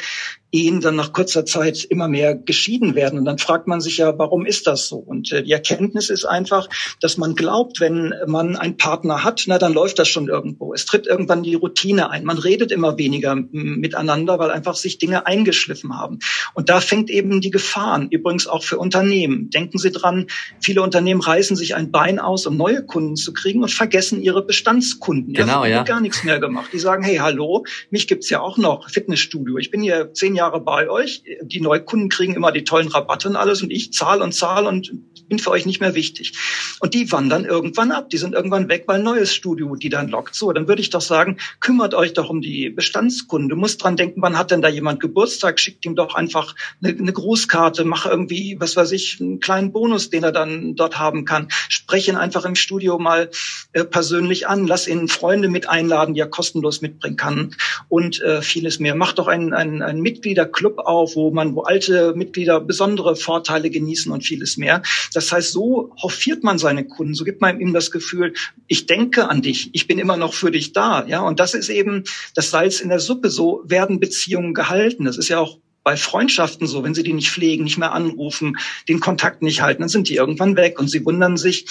Ehen 0.53 0.81
dann 0.81 0.97
nach 0.97 1.13
kurzer 1.13 1.45
Zeit 1.45 1.85
immer 1.85 2.09
mehr 2.09 2.35
geschieden 2.35 2.95
werden. 2.95 3.19
Und 3.19 3.27
dann 3.27 3.37
fragt 3.37 3.67
man 3.67 3.83
sich 3.83 3.99
ja, 3.99 4.19
warum 4.19 4.47
ist 4.47 4.67
das 4.67 4.89
so? 4.89 4.97
Und 4.97 5.31
äh, 5.33 5.43
die 5.43 5.53
Erkenntnis 5.53 6.09
ist 6.09 6.25
einfach, 6.25 6.69
dass 7.01 7.19
man 7.19 7.35
glaubt, 7.35 7.79
wenn 7.81 8.15
man 8.27 8.57
einen 8.57 8.79
Partner 8.79 9.23
hat, 9.23 9.45
na 9.49 9.59
dann 9.59 9.75
läuft 9.75 9.99
das 9.99 10.09
schon 10.09 10.29
irgendwo. 10.29 10.73
Es 10.73 10.87
tritt 10.87 11.07
irgendwann 11.07 11.43
die 11.43 11.57
Routine 11.57 12.09
ein. 12.09 12.25
Man 12.25 12.39
redet 12.39 12.73
immer 12.73 12.97
weniger 12.97 13.35
miteinander, 13.35 14.39
weil 14.39 14.51
einfach 14.51 14.77
sich 14.77 14.97
Dinge 14.97 15.27
eingeschliffen 15.27 15.99
haben. 15.99 16.21
Und 16.55 16.71
da 16.71 16.81
fängt 16.81 17.11
eben 17.11 17.43
die 17.43 17.51
Gefahr 17.51 17.93
an. 17.93 18.09
Übrigens 18.09 18.47
auch 18.47 18.65
für 18.65 18.79
Unternehmen. 18.79 19.51
Denken 19.51 19.77
Sie 19.77 19.91
dran, 19.91 20.29
viele 20.63 20.76
Unternehmen 20.83 21.21
reißen 21.21 21.57
sich 21.57 21.75
ein 21.75 21.91
Bein 21.91 22.19
aus, 22.19 22.47
um 22.47 22.57
neue 22.57 22.85
Kunden 22.85 23.17
zu 23.17 23.33
kriegen 23.33 23.63
und 23.63 23.71
vergessen 23.71 24.21
ihre 24.23 24.45
Bestandskunden. 24.45 25.35
Genau, 25.35 25.65
ja. 25.65 25.77
ja. 25.77 25.83
gar 25.83 26.01
nichts 26.01 26.25
mehr 26.25 26.41
gemacht. 26.41 26.71
Die 26.73 26.79
sagen, 26.79 27.05
hey, 27.05 27.17
hallo, 27.17 27.65
mich 27.91 28.09
gibt's 28.09 28.31
ja 28.31 28.41
auch 28.41 28.59
noch, 28.59 28.91
Fitnessstudio. 28.91 29.59
Ich 29.59 29.71
bin 29.71 29.83
hier 29.83 30.13
zehn 30.13 30.35
Jahre 30.35 30.61
bei 30.61 30.91
euch. 30.91 31.23
Die 31.43 31.61
Neukunden 31.61 32.09
kriegen 32.09 32.35
immer 32.35 32.53
die 32.53 32.65
tollen 32.65 32.89
Rabatte 32.89 33.29
und 33.29 33.37
alles 33.37 33.63
und 33.63 33.71
ich 33.71 33.93
zahle 33.93 34.25
und 34.25 34.33
zahle 34.33 34.69
und 34.69 34.93
bin 35.29 35.39
für 35.39 35.51
euch 35.51 35.67
nicht 35.67 35.81
mehr 35.81 35.95
wichtig. 35.95 36.33
Und 36.81 36.95
die 36.95 37.11
wandern 37.13 37.45
irgendwann 37.45 37.91
ab. 37.91 38.11
Die 38.11 38.19
sind 38.19 38.35
irgendwann 38.35 38.69
weg, 38.69 38.85
weil 38.87 38.97
ein 38.97 39.05
neues 39.05 39.35
Studio 39.35 39.77
die 39.77 39.89
dann 39.89 40.09
lockt. 40.09 40.35
So, 40.35 40.53
dann 40.53 40.69
würde 40.69 40.81
ich 40.81 40.91
doch 40.91 41.01
sagen, 41.01 41.39
kümmert 41.61 41.95
euch 41.95 42.13
doch 42.13 42.31
um 42.31 42.41
die 42.41 42.71
Bestandskunden. 42.71 43.49
Du 43.49 43.57
musst 43.57 43.83
dran 43.83 43.97
denken, 43.97 44.23
wann 44.23 44.39
hat 44.39 44.51
denn 44.51 44.63
da 44.63 44.69
jemand 44.69 45.01
Geburtstag? 45.01 45.59
Schickt 45.61 45.85
ihm 45.85 45.95
doch 45.95 46.15
einfach 46.15 46.55
eine, 46.83 46.97
eine 46.97 47.13
Grußkarte, 47.13 47.85
mach 47.85 48.07
irgendwie, 48.07 48.57
was 48.59 48.77
weiß 48.77 48.93
ich, 48.93 49.19
einen 49.21 49.41
kleinen 49.41 49.73
Bonus, 49.73 50.11
den 50.11 50.25
er 50.25 50.33
dann 50.33 50.66
dort 50.75 50.99
haben 50.99 51.25
kann. 51.25 51.49
Sprech 51.69 52.09
ihn 52.09 52.17
einfach 52.17 52.45
im 52.45 52.57
Studio 52.57 52.99
mal 52.99 53.31
äh, 53.73 53.85
persönlich 53.85 54.49
an. 54.49 54.67
Lass 54.67 54.89
ihn 54.89 55.09
Freunde 55.09 55.49
mit 55.49 55.69
einladen, 55.69 56.15
die 56.15 56.21
er 56.21 56.27
kostenlos 56.29 56.83
mitbringen 56.83 57.17
kann 57.17 57.55
und 57.89 58.21
äh, 58.23 58.43
vieles 58.43 58.81
mehr. 58.81 58.95
Mach 58.95 59.13
doch 59.13 59.29
einen, 59.29 59.53
einen, 59.53 59.83
einen 59.83 60.01
Mitgliederclub 60.01 60.79
auf, 60.79 61.15
wo 61.15 61.31
man, 61.31 61.55
wo 61.55 61.63
alte 61.63 62.15
Mitglieder 62.17 62.61
besondere 62.61 63.17
Vorteile 63.17 63.71
genießen 63.71 64.11
und 64.11 64.25
vieles 64.25 64.57
mehr. 64.57 64.83
Das 65.15 65.31
heißt, 65.31 65.53
so 65.53 65.93
hofiert 66.03 66.43
man 66.43 66.59
seine 66.59 66.85
Kunden, 66.85 67.15
so 67.15 67.25
gibt 67.25 67.41
man 67.41 67.61
ihm 67.61 67.73
das 67.73 67.91
Gefühl, 67.91 68.35
ich 68.67 68.87
denke 68.87 69.29
an 69.29 69.43
dich, 69.43 69.71
ich 69.73 69.87
bin 69.87 69.99
immer 69.99 70.17
noch 70.17 70.35
für 70.35 70.51
dich 70.51 70.73
da, 70.73 71.07
ja. 71.07 71.21
Und 71.21 71.41
das 71.41 71.55
ist 71.55 71.69
eben 71.69 72.05
das 72.35 72.51
Salz 72.51 72.81
in 72.81 72.89
der 72.89 73.01
Suppe. 73.01 73.31
So 73.31 73.63
werden 73.65 74.01
Beziehungen 74.01 74.55
gehalten. 74.55 75.05
Das 75.05 75.19
ist 75.19 75.29
ja 75.29 75.39
auch 75.39 75.59
bei 75.87 75.97
Freundschaften 75.97 76.67
so, 76.67 76.83
wenn 76.83 76.95
sie 76.95 77.05
die 77.05 77.13
nicht 77.13 77.31
pflegen, 77.31 77.63
nicht 77.63 77.79
mehr 77.79 77.93
anrufen, 77.93 78.59
den 78.89 78.99
Kontakt 78.99 79.41
nicht 79.41 79.63
halten, 79.63 79.83
dann 79.83 79.89
sind 79.89 80.09
die 80.09 80.17
irgendwann 80.17 80.57
weg 80.57 80.81
und 80.81 80.89
sie 80.89 81.05
wundern 81.07 81.37
sich, 81.37 81.65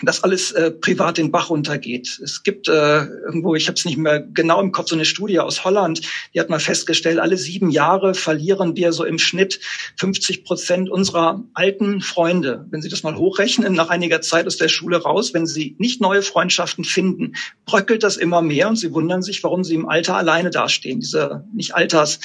dass 0.00 0.24
alles 0.24 0.52
äh, 0.52 0.70
privat 0.70 1.18
den 1.18 1.30
Bach 1.30 1.50
runtergeht. 1.50 2.18
Es 2.24 2.44
gibt 2.44 2.68
äh, 2.68 3.04
irgendwo, 3.04 3.54
ich 3.54 3.68
habe 3.68 3.76
es 3.76 3.84
nicht 3.84 3.98
mehr 3.98 4.20
genau 4.20 4.58
im 4.62 4.72
Kopf, 4.72 4.88
so 4.88 4.94
eine 4.94 5.04
Studie 5.04 5.38
aus 5.38 5.66
Holland, 5.66 6.00
die 6.32 6.40
hat 6.40 6.48
mal 6.48 6.60
festgestellt, 6.60 7.18
alle 7.18 7.36
sieben 7.36 7.70
Jahre 7.70 8.14
verlieren 8.14 8.74
wir 8.74 8.94
so 8.94 9.04
im 9.04 9.18
Schnitt 9.18 9.60
50 9.98 10.44
Prozent 10.44 10.88
unserer 10.88 11.44
alten 11.52 12.00
Freunde. 12.00 12.66
Wenn 12.70 12.80
Sie 12.80 12.88
das 12.88 13.02
mal 13.02 13.16
hochrechnen, 13.16 13.74
nach 13.74 13.90
einiger 13.90 14.22
Zeit 14.22 14.46
aus 14.46 14.56
der 14.56 14.68
Schule 14.68 15.02
raus, 15.02 15.34
wenn 15.34 15.46
Sie 15.46 15.76
nicht 15.78 16.00
neue 16.00 16.22
Freundschaften 16.22 16.84
finden, 16.84 17.34
bröckelt 17.66 18.02
das 18.02 18.16
immer 18.16 18.40
mehr 18.40 18.70
und 18.70 18.76
Sie 18.76 18.94
wundern 18.94 19.20
sich, 19.20 19.44
warum 19.44 19.62
Sie 19.62 19.74
im 19.74 19.90
Alter 19.90 20.16
alleine 20.16 20.48
dastehen. 20.48 21.00
Diese 21.00 21.44
nicht 21.52 21.74
Alters 21.74 22.18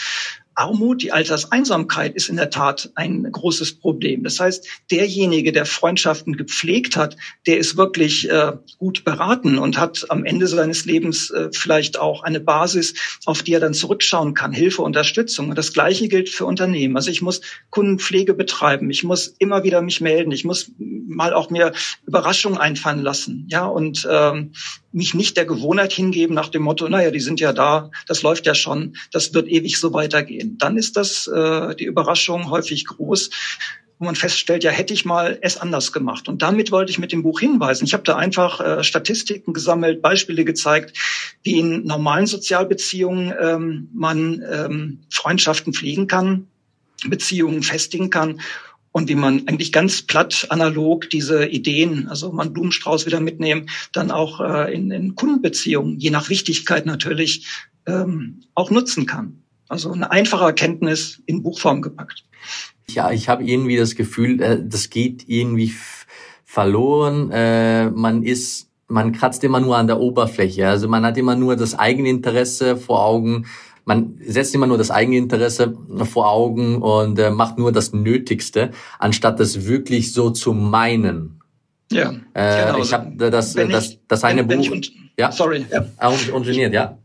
Armut, 0.58 1.04
die 1.04 1.12
Alterseinsamkeit 1.12 2.16
ist 2.16 2.30
in 2.30 2.36
der 2.36 2.50
Tat 2.50 2.92
ein 2.96 3.32
großes 3.32 3.80
Problem. 3.80 4.24
Das 4.24 4.40
heißt, 4.40 4.68
derjenige, 4.90 5.52
der 5.52 5.66
Freundschaften 5.66 6.36
gepflegt 6.36 6.98
hat, 6.98 7.16
der 7.46 7.60
ist 7.60 7.78
wirklich 7.78 8.30
äh, 8.30 8.54
gut 8.80 9.04
beraten 9.04 9.60
und 9.60 9.78
hat 9.78 10.08
am 10.10 10.26
Ende 10.26 10.48
seines 10.48 10.86
Lebens 10.86 11.30
äh, 11.30 11.50
vielleicht 11.54 12.00
auch 12.00 12.24
eine 12.24 12.40
Basis, 12.40 12.96
auf 13.26 13.44
die 13.44 13.54
er 13.54 13.60
dann 13.60 13.76
zurückschauen 13.76 14.34
kann, 14.34 14.52
Hilfe, 14.52 14.82
Unterstützung. 14.82 15.50
Und 15.50 15.58
das 15.58 15.74
Gleiche 15.74 16.08
gilt 16.08 16.30
für 16.30 16.46
Unternehmen. 16.46 16.96
Also 16.96 17.12
ich 17.12 17.22
muss 17.22 17.42
Kundenpflege 17.70 18.34
betreiben, 18.34 18.90
ich 18.90 19.04
muss 19.04 19.28
immer 19.28 19.64
wieder 19.64 19.82
mich 19.82 20.02
melden, 20.02 20.32
ich 20.32 20.44
muss 20.44 20.72
mal 20.80 21.34
auch 21.34 21.50
mir 21.50 21.74
Überraschungen 22.06 22.58
einfallen 22.58 23.02
lassen, 23.02 23.48
ja 23.50 23.66
und 23.66 24.08
ähm, 24.10 24.54
mich 24.92 25.14
nicht 25.14 25.38
der 25.38 25.46
Gewohnheit 25.46 25.94
hingeben 25.94 26.36
nach 26.36 26.50
dem 26.50 26.64
Motto, 26.64 26.90
naja, 26.90 27.12
die 27.12 27.20
sind 27.20 27.40
ja 27.40 27.54
da, 27.54 27.92
das 28.08 28.24
läuft 28.24 28.46
ja 28.46 28.56
schon, 28.56 28.96
das 29.12 29.34
wird 29.34 29.48
ewig 29.48 29.80
so 29.80 29.94
weitergehen. 29.94 30.47
Dann 30.58 30.78
ist 30.78 30.98
das 30.98 31.28
äh, 31.28 31.76
die 31.76 31.86
Überraschung 31.86 32.50
häufig 32.50 32.86
groß, 32.86 33.30
wo 34.00 34.06
man 34.06 34.16
feststellt, 34.16 34.64
ja, 34.64 34.72
hätte 34.72 34.94
ich 34.94 35.06
mal 35.06 35.40
es 35.42 35.58
anders 35.58 35.92
gemacht. 35.92 36.28
Und 36.28 36.42
damit 36.42 36.72
wollte 36.72 36.92
ich 36.92 37.00
mit 37.00 37.12
dem 37.12 37.24
Buch 37.24 37.40
hinweisen. 37.40 37.86
Ich 37.86 37.94
habe 37.94 38.04
da 38.04 38.16
einfach 38.16 38.60
äh, 38.60 38.84
Statistiken 38.84 39.54
gesammelt, 39.54 40.02
Beispiele 40.02 40.46
gezeigt, 40.46 40.98
wie 41.44 41.60
in 41.60 41.84
normalen 41.84 42.28
Sozialbeziehungen 42.28 43.34
ähm, 43.42 43.90
man 43.94 44.44
ähm, 44.50 45.00
Freundschaften 45.10 45.74
pflegen 45.74 46.08
kann, 46.08 46.48
Beziehungen 47.08 47.64
festigen 47.64 48.10
kann 48.10 48.40
und 48.92 49.10
wie 49.10 49.16
man 49.16 49.48
eigentlich 49.48 49.72
ganz 49.72 50.02
platt 50.02 50.48
analog 50.50 51.10
diese 51.10 51.46
Ideen, 51.46 52.08
also 52.08 52.32
man 52.32 52.54
Blumenstrauß 52.54 53.06
wieder 53.06 53.20
mitnehmen, 53.20 53.70
dann 53.94 54.12
auch 54.12 54.42
äh, 54.42 54.74
in, 54.74 54.92
in 54.92 55.16
Kundenbeziehungen, 55.16 56.00
je 56.00 56.10
nach 56.10 56.30
Wichtigkeit 56.30 56.86
natürlich, 56.86 57.48
ähm, 57.86 58.42
auch 58.54 58.70
nutzen 58.70 59.06
kann. 59.06 59.44
Also 59.70 59.92
eine 59.92 60.12
einfache 60.12 60.46
Erkenntnis 60.46 61.22
in 61.26 61.44
Buchform 61.44 61.82
gepackt. 61.82 62.24
Ja, 62.90 63.12
ich 63.12 63.28
habe 63.28 63.44
irgendwie 63.44 63.78
das 63.78 63.96
Gefühl, 63.96 64.42
äh, 64.42 64.60
das 64.64 64.90
geht 64.90 65.28
irgendwie 65.28 65.74
verloren. 66.46 67.32
Äh, 67.32 67.90
man 67.90 68.24
ist 68.24 68.68
man 68.90 69.12
kratzt 69.12 69.44
immer 69.44 69.60
nur 69.60 69.76
an 69.76 69.88
der 69.88 70.00
Oberfläche. 70.00 70.70
Also 70.70 70.88
man 70.88 71.06
hat 71.06 71.18
immer 71.18 71.36
nur 71.36 71.58
das 71.58 71.78
Eigeninteresse 71.78 72.78
vor 72.78 73.04
Augen 73.04 73.46
man 73.88 74.20
setzt 74.20 74.54
immer 74.54 74.68
nur 74.68 74.78
das 74.78 74.92
Eigeninteresse 74.92 75.78
vor 76.04 76.30
Augen 76.30 76.82
und 76.82 77.18
äh, 77.20 77.32
macht 77.32 77.58
nur 77.58 77.72
das 77.72 77.94
Nötigste, 77.94 78.72
anstatt 79.00 79.40
das 79.40 79.66
wirklich 79.66 80.12
so 80.12 80.30
zu 80.30 80.52
meinen. 80.52 81.40
Ja, 81.90 82.14
äh, 82.34 82.66
genau. 82.66 82.80
Ich 82.80 82.94
habe 82.94 83.16
das, 83.16 83.54
das, 83.54 83.70
das, 83.70 83.98
das 84.06 84.24
eine 84.26 84.48
wenn, 84.50 84.60
Buch. 84.60 84.72
Wenn 84.72 84.80
ich, 84.80 84.94
ja, 85.18 85.32
sorry. 85.32 85.66
Ja. 85.72 85.86
Ah, 85.96 86.12
ungeniert, 86.34 86.74
ja. 86.74 86.98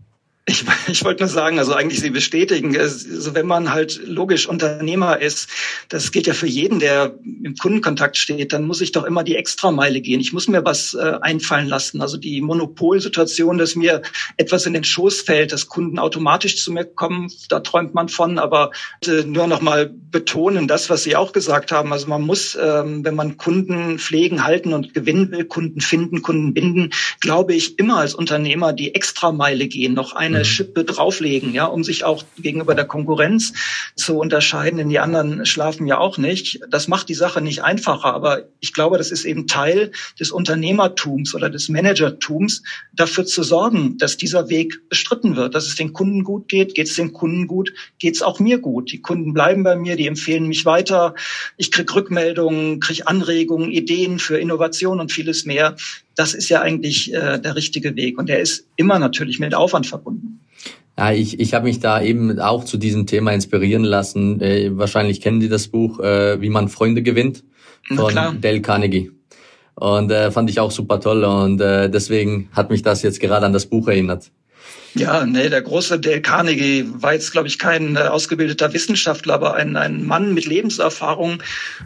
Ich, 0.44 0.64
ich 0.88 1.04
wollte 1.04 1.22
nur 1.22 1.28
sagen, 1.28 1.58
also 1.58 1.74
eigentlich 1.74 2.00
Sie 2.00 2.10
bestätigen, 2.10 2.76
also 2.76 3.34
wenn 3.34 3.46
man 3.46 3.72
halt 3.72 4.00
logisch 4.04 4.46
Unternehmer 4.46 5.20
ist, 5.20 5.48
das 5.88 6.10
geht 6.10 6.26
ja 6.26 6.34
für 6.34 6.46
jeden, 6.46 6.80
der 6.80 7.14
im 7.44 7.54
Kundenkontakt 7.56 8.16
steht, 8.16 8.52
dann 8.52 8.64
muss 8.64 8.80
ich 8.80 8.92
doch 8.92 9.04
immer 9.04 9.22
die 9.22 9.36
Extrameile 9.36 10.00
gehen. 10.00 10.20
Ich 10.20 10.32
muss 10.32 10.48
mir 10.48 10.64
was 10.64 10.94
äh, 10.94 11.18
einfallen 11.20 11.68
lassen. 11.68 12.00
Also 12.00 12.16
die 12.16 12.40
Monopolsituation, 12.40 13.58
dass 13.58 13.76
mir 13.76 14.02
etwas 14.36 14.66
in 14.66 14.72
den 14.72 14.84
Schoß 14.84 15.20
fällt, 15.20 15.52
dass 15.52 15.68
Kunden 15.68 15.98
automatisch 15.98 16.62
zu 16.62 16.72
mir 16.72 16.84
kommen, 16.84 17.30
da 17.48 17.60
träumt 17.60 17.94
man 17.94 18.08
von. 18.08 18.38
Aber 18.38 18.72
äh, 19.06 19.22
nur 19.22 19.46
noch 19.46 19.60
mal 19.60 19.92
betonen, 20.10 20.66
das, 20.66 20.90
was 20.90 21.04
Sie 21.04 21.14
auch 21.14 21.32
gesagt 21.32 21.70
haben. 21.70 21.92
Also 21.92 22.08
man 22.08 22.22
muss, 22.22 22.58
ähm, 22.60 23.04
wenn 23.04 23.14
man 23.14 23.36
Kunden 23.36 23.98
pflegen, 23.98 24.44
halten 24.44 24.72
und 24.72 24.92
gewinnen 24.92 25.30
will, 25.30 25.44
Kunden 25.44 25.80
finden, 25.80 26.22
Kunden 26.22 26.52
binden, 26.52 26.90
glaube 27.20 27.54
ich, 27.54 27.78
immer 27.78 27.98
als 27.98 28.14
Unternehmer 28.14 28.72
die 28.72 28.94
Extrameile 28.94 29.68
gehen, 29.68 29.94
noch 29.94 30.14
ein 30.14 30.31
eine 30.34 30.44
mhm. 30.44 30.48
Schippe 30.48 30.84
drauflegen, 30.84 31.52
ja, 31.52 31.66
um 31.66 31.84
sich 31.84 32.04
auch 32.04 32.24
gegenüber 32.38 32.74
der 32.74 32.84
Konkurrenz 32.84 33.52
zu 33.96 34.18
unterscheiden, 34.18 34.78
denn 34.78 34.88
die 34.88 34.98
anderen 34.98 35.44
schlafen 35.46 35.86
ja 35.86 35.98
auch 35.98 36.18
nicht. 36.18 36.60
Das 36.70 36.88
macht 36.88 37.08
die 37.08 37.14
Sache 37.14 37.40
nicht 37.40 37.62
einfacher, 37.62 38.14
aber 38.14 38.44
ich 38.60 38.72
glaube, 38.72 38.98
das 38.98 39.10
ist 39.10 39.24
eben 39.24 39.46
Teil 39.46 39.92
des 40.18 40.30
Unternehmertums 40.30 41.34
oder 41.34 41.50
des 41.50 41.68
Managertums, 41.68 42.62
dafür 42.92 43.26
zu 43.26 43.42
sorgen, 43.42 43.98
dass 43.98 44.16
dieser 44.16 44.48
Weg 44.48 44.88
bestritten 44.88 45.36
wird, 45.36 45.54
dass 45.54 45.66
es 45.66 45.76
den 45.76 45.92
Kunden 45.92 46.24
gut 46.24 46.48
geht, 46.48 46.74
geht 46.74 46.88
es 46.88 46.96
den 46.96 47.12
Kunden 47.12 47.46
gut, 47.46 47.72
geht 47.98 48.14
es 48.14 48.22
auch 48.22 48.40
mir 48.40 48.58
gut. 48.58 48.92
Die 48.92 49.00
Kunden 49.00 49.32
bleiben 49.32 49.62
bei 49.62 49.76
mir, 49.76 49.96
die 49.96 50.06
empfehlen 50.06 50.46
mich 50.48 50.64
weiter, 50.64 51.14
ich 51.56 51.70
krieg 51.70 51.94
Rückmeldungen, 51.94 52.80
krieg 52.80 53.06
Anregungen, 53.06 53.70
Ideen 53.70 54.18
für 54.18 54.38
Innovation 54.38 55.00
und 55.00 55.12
vieles 55.12 55.44
mehr 55.44 55.76
das 56.14 56.34
ist 56.34 56.48
ja 56.48 56.60
eigentlich 56.60 57.12
äh, 57.12 57.38
der 57.38 57.56
richtige 57.56 57.96
Weg. 57.96 58.18
Und 58.18 58.28
der 58.28 58.40
ist 58.40 58.66
immer 58.76 58.98
natürlich 58.98 59.40
mit 59.40 59.54
Aufwand 59.54 59.86
verbunden. 59.86 60.40
Ja, 60.98 61.12
ich, 61.12 61.40
ich 61.40 61.54
habe 61.54 61.66
mich 61.66 61.80
da 61.80 62.02
eben 62.02 62.38
auch 62.38 62.64
zu 62.64 62.76
diesem 62.76 63.06
Thema 63.06 63.32
inspirieren 63.32 63.84
lassen. 63.84 64.40
Äh, 64.40 64.76
wahrscheinlich 64.76 65.20
kennen 65.20 65.40
Sie 65.40 65.48
das 65.48 65.68
Buch, 65.68 66.00
äh, 66.00 66.40
Wie 66.40 66.50
man 66.50 66.68
Freunde 66.68 67.02
gewinnt 67.02 67.44
von 67.88 68.14
Dale 68.40 68.60
Carnegie. 68.60 69.10
Und 69.74 70.10
äh, 70.10 70.30
fand 70.30 70.50
ich 70.50 70.60
auch 70.60 70.70
super 70.70 71.00
toll 71.00 71.24
und 71.24 71.60
äh, 71.60 71.88
deswegen 71.88 72.50
hat 72.52 72.70
mich 72.70 72.82
das 72.82 73.02
jetzt 73.02 73.20
gerade 73.20 73.46
an 73.46 73.54
das 73.54 73.66
Buch 73.66 73.88
erinnert. 73.88 74.30
Ja, 74.94 75.24
nee, 75.24 75.48
der 75.48 75.62
große 75.62 75.98
Dale 75.98 76.20
Carnegie 76.20 76.84
war 76.86 77.14
jetzt, 77.14 77.32
glaube 77.32 77.48
ich, 77.48 77.58
kein 77.58 77.96
äh, 77.96 78.00
ausgebildeter 78.00 78.72
Wissenschaftler, 78.74 79.34
aber 79.34 79.54
ein, 79.54 79.76
ein 79.76 80.04
Mann 80.04 80.34
mit 80.34 80.44
Lebenserfahrung. 80.44 81.42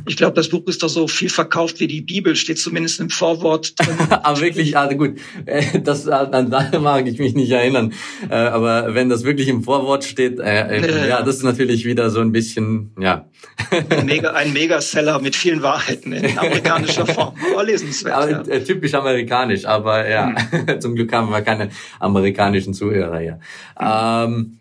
Ich 0.06 0.16
glaube, 0.16 0.34
das 0.34 0.48
Buch 0.48 0.66
ist 0.66 0.82
doch 0.82 0.88
so 0.88 1.06
viel 1.06 1.28
verkauft 1.28 1.78
wie 1.78 1.86
die 1.86 2.00
Bibel, 2.00 2.34
steht 2.34 2.58
zumindest 2.58 2.98
im 2.98 3.10
Vorwort 3.10 3.78
drin. 3.78 3.96
aber 4.10 4.40
wirklich, 4.40 4.70
ja, 4.70 4.92
gut, 4.92 5.18
äh, 5.44 5.80
das, 5.80 6.08
an 6.08 6.50
da 6.50 6.78
mag 6.80 7.06
ich 7.06 7.18
mich 7.18 7.34
nicht 7.34 7.50
erinnern. 7.52 7.92
Äh, 8.28 8.34
aber 8.34 8.94
wenn 8.94 9.08
das 9.08 9.22
wirklich 9.22 9.48
im 9.48 9.62
Vorwort 9.62 10.04
steht, 10.04 10.40
äh, 10.40 10.78
äh, 10.78 11.08
ja, 11.08 11.22
das 11.22 11.36
ist 11.36 11.42
natürlich 11.44 11.84
wieder 11.84 12.10
so 12.10 12.20
ein 12.20 12.32
bisschen, 12.32 12.90
ja. 12.98 13.28
ein, 13.70 14.06
Mega, 14.06 14.32
ein 14.32 14.52
Megaseller 14.52 15.20
mit 15.20 15.36
vielen 15.36 15.62
Wahrheiten 15.62 16.12
in 16.12 16.36
amerikanischer 16.36 17.06
Form. 17.06 17.34
Aber 17.52 17.62
lesenswert. 17.62 18.14
Aber, 18.14 18.30
ja. 18.30 18.60
Typisch 18.60 18.94
amerikanisch, 18.94 19.64
aber 19.64 20.08
ja, 20.08 20.34
hm. 20.50 20.80
zum 20.80 20.96
Glück 20.96 21.12
haben 21.12 21.30
wir 21.30 21.42
keine 21.42 21.70
amerikanischen 22.00 22.74
Zuhörer. 22.74 22.95
Zuhörer, 22.96 23.20
ja. 23.20 24.24
Ähm, 24.24 24.58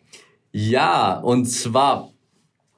ja, 0.51 1.19
und 1.19 1.45
zwar 1.45 2.11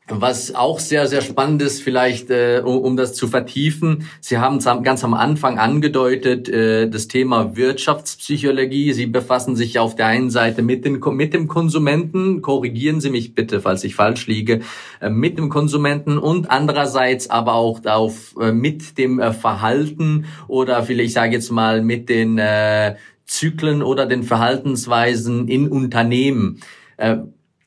was 0.10 0.56
auch 0.56 0.80
sehr, 0.80 1.06
sehr 1.08 1.22
spannend 1.22 1.62
ist, 1.62 1.82
vielleicht 1.82 2.30
äh, 2.30 2.62
um, 2.64 2.78
um 2.78 2.98
das 2.98 3.14
zu 3.14 3.28
vertiefen, 3.28 4.08
Sie 4.22 4.38
haben 4.38 4.60
ganz 4.84 5.04
am 5.04 5.14
Anfang 5.14 5.60
angedeutet, 5.60 6.48
äh, 6.48 6.90
das 6.90 7.10
Thema 7.10 7.58
Wirtschaftspsychologie. 7.58 8.94
Sie 8.94 9.08
befassen 9.08 9.58
sich 9.58 9.80
auf 9.80 9.96
der 9.96 10.08
einen 10.08 10.30
Seite 10.30 10.62
mit, 10.62 10.86
den, 10.86 11.02
mit 11.12 11.34
dem 11.34 11.48
Konsumenten, 11.48 12.42
korrigieren 12.42 13.02
Sie 13.02 13.10
mich 13.10 13.36
bitte, 13.36 13.60
falls 13.60 13.84
ich 13.84 13.96
falsch 13.96 14.28
liege, 14.28 14.62
äh, 15.02 15.10
mit 15.10 15.38
dem 15.38 15.50
Konsumenten 15.50 16.18
und 16.18 16.50
andererseits 16.50 17.30
aber 17.30 17.56
auch 17.56 17.86
auf, 17.86 18.36
äh, 18.40 18.54
mit 18.54 18.98
dem 18.98 19.20
äh, 19.20 19.34
Verhalten 19.34 20.26
oder 20.48 20.84
vielleicht, 20.84 21.18
ich 21.18 21.32
jetzt 21.34 21.52
mal, 21.52 21.82
mit 21.82 22.08
den 22.08 22.38
äh, 22.38 22.96
Zyklen 23.28 23.84
oder 23.84 24.06
den 24.06 24.24
Verhaltensweisen 24.24 25.48
in 25.48 25.68
Unternehmen. 25.68 26.62
Äh, 26.98 27.18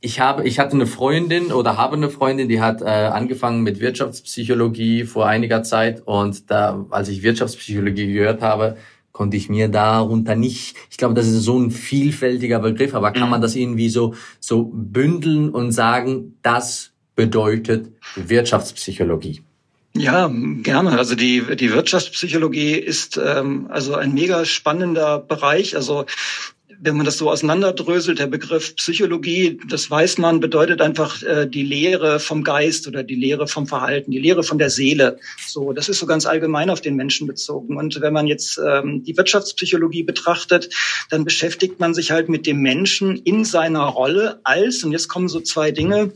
ich 0.00 0.18
habe, 0.18 0.48
ich 0.48 0.58
hatte 0.58 0.72
eine 0.72 0.86
Freundin 0.86 1.52
oder 1.52 1.76
habe 1.76 1.96
eine 1.96 2.08
Freundin, 2.08 2.48
die 2.48 2.60
hat 2.60 2.80
äh, 2.80 2.86
angefangen 2.86 3.62
mit 3.62 3.80
Wirtschaftspsychologie 3.80 5.04
vor 5.04 5.26
einiger 5.26 5.62
Zeit 5.62 6.02
und 6.06 6.50
da, 6.50 6.86
als 6.90 7.08
ich 7.08 7.22
Wirtschaftspsychologie 7.22 8.12
gehört 8.12 8.40
habe, 8.40 8.78
konnte 9.12 9.36
ich 9.36 9.50
mir 9.50 9.68
darunter 9.68 10.36
nicht, 10.36 10.76
ich 10.90 10.96
glaube, 10.96 11.12
das 11.12 11.26
ist 11.26 11.42
so 11.42 11.58
ein 11.58 11.70
vielfältiger 11.70 12.60
Begriff, 12.60 12.94
aber 12.94 13.12
kann 13.12 13.24
mhm. 13.24 13.30
man 13.30 13.40
das 13.42 13.54
irgendwie 13.56 13.90
so, 13.90 14.14
so 14.40 14.70
bündeln 14.72 15.50
und 15.50 15.72
sagen, 15.72 16.38
das 16.42 16.92
bedeutet 17.14 17.92
Wirtschaftspsychologie? 18.16 19.42
Ja, 20.00 20.32
gerne. 20.62 20.96
Also 20.98 21.14
die, 21.14 21.42
die 21.56 21.72
Wirtschaftspsychologie 21.72 22.72
ist 22.72 23.20
ähm, 23.22 23.66
also 23.68 23.94
ein 23.94 24.14
mega 24.14 24.46
spannender 24.46 25.18
Bereich. 25.18 25.76
Also 25.76 26.06
wenn 26.82 26.96
man 26.96 27.04
das 27.04 27.18
so 27.18 27.30
auseinanderdröselt, 27.30 28.18
der 28.18 28.26
Begriff 28.26 28.74
Psychologie, 28.76 29.60
das 29.68 29.90
weiß 29.90 30.16
man, 30.16 30.40
bedeutet 30.40 30.80
einfach 30.80 31.22
äh, 31.22 31.46
die 31.46 31.62
Lehre 31.62 32.18
vom 32.18 32.42
Geist 32.42 32.88
oder 32.88 33.02
die 33.02 33.14
Lehre 33.14 33.46
vom 33.46 33.66
Verhalten, 33.66 34.10
die 34.10 34.18
Lehre 34.18 34.42
von 34.42 34.56
der 34.56 34.70
Seele. 34.70 35.18
So, 35.46 35.74
das 35.74 35.90
ist 35.90 35.98
so 35.98 36.06
ganz 36.06 36.24
allgemein 36.24 36.70
auf 36.70 36.80
den 36.80 36.96
Menschen 36.96 37.26
bezogen. 37.26 37.76
Und 37.76 38.00
wenn 38.00 38.14
man 38.14 38.26
jetzt 38.26 38.58
ähm, 38.58 39.04
die 39.04 39.14
Wirtschaftspsychologie 39.18 40.02
betrachtet, 40.02 40.72
dann 41.10 41.26
beschäftigt 41.26 41.78
man 41.78 41.92
sich 41.92 42.10
halt 42.10 42.30
mit 42.30 42.46
dem 42.46 42.62
Menschen 42.62 43.16
in 43.16 43.44
seiner 43.44 43.84
Rolle 43.84 44.40
als, 44.44 44.82
und 44.82 44.92
jetzt 44.92 45.08
kommen 45.08 45.28
so 45.28 45.40
zwei 45.40 45.72
Dinge, 45.72 46.12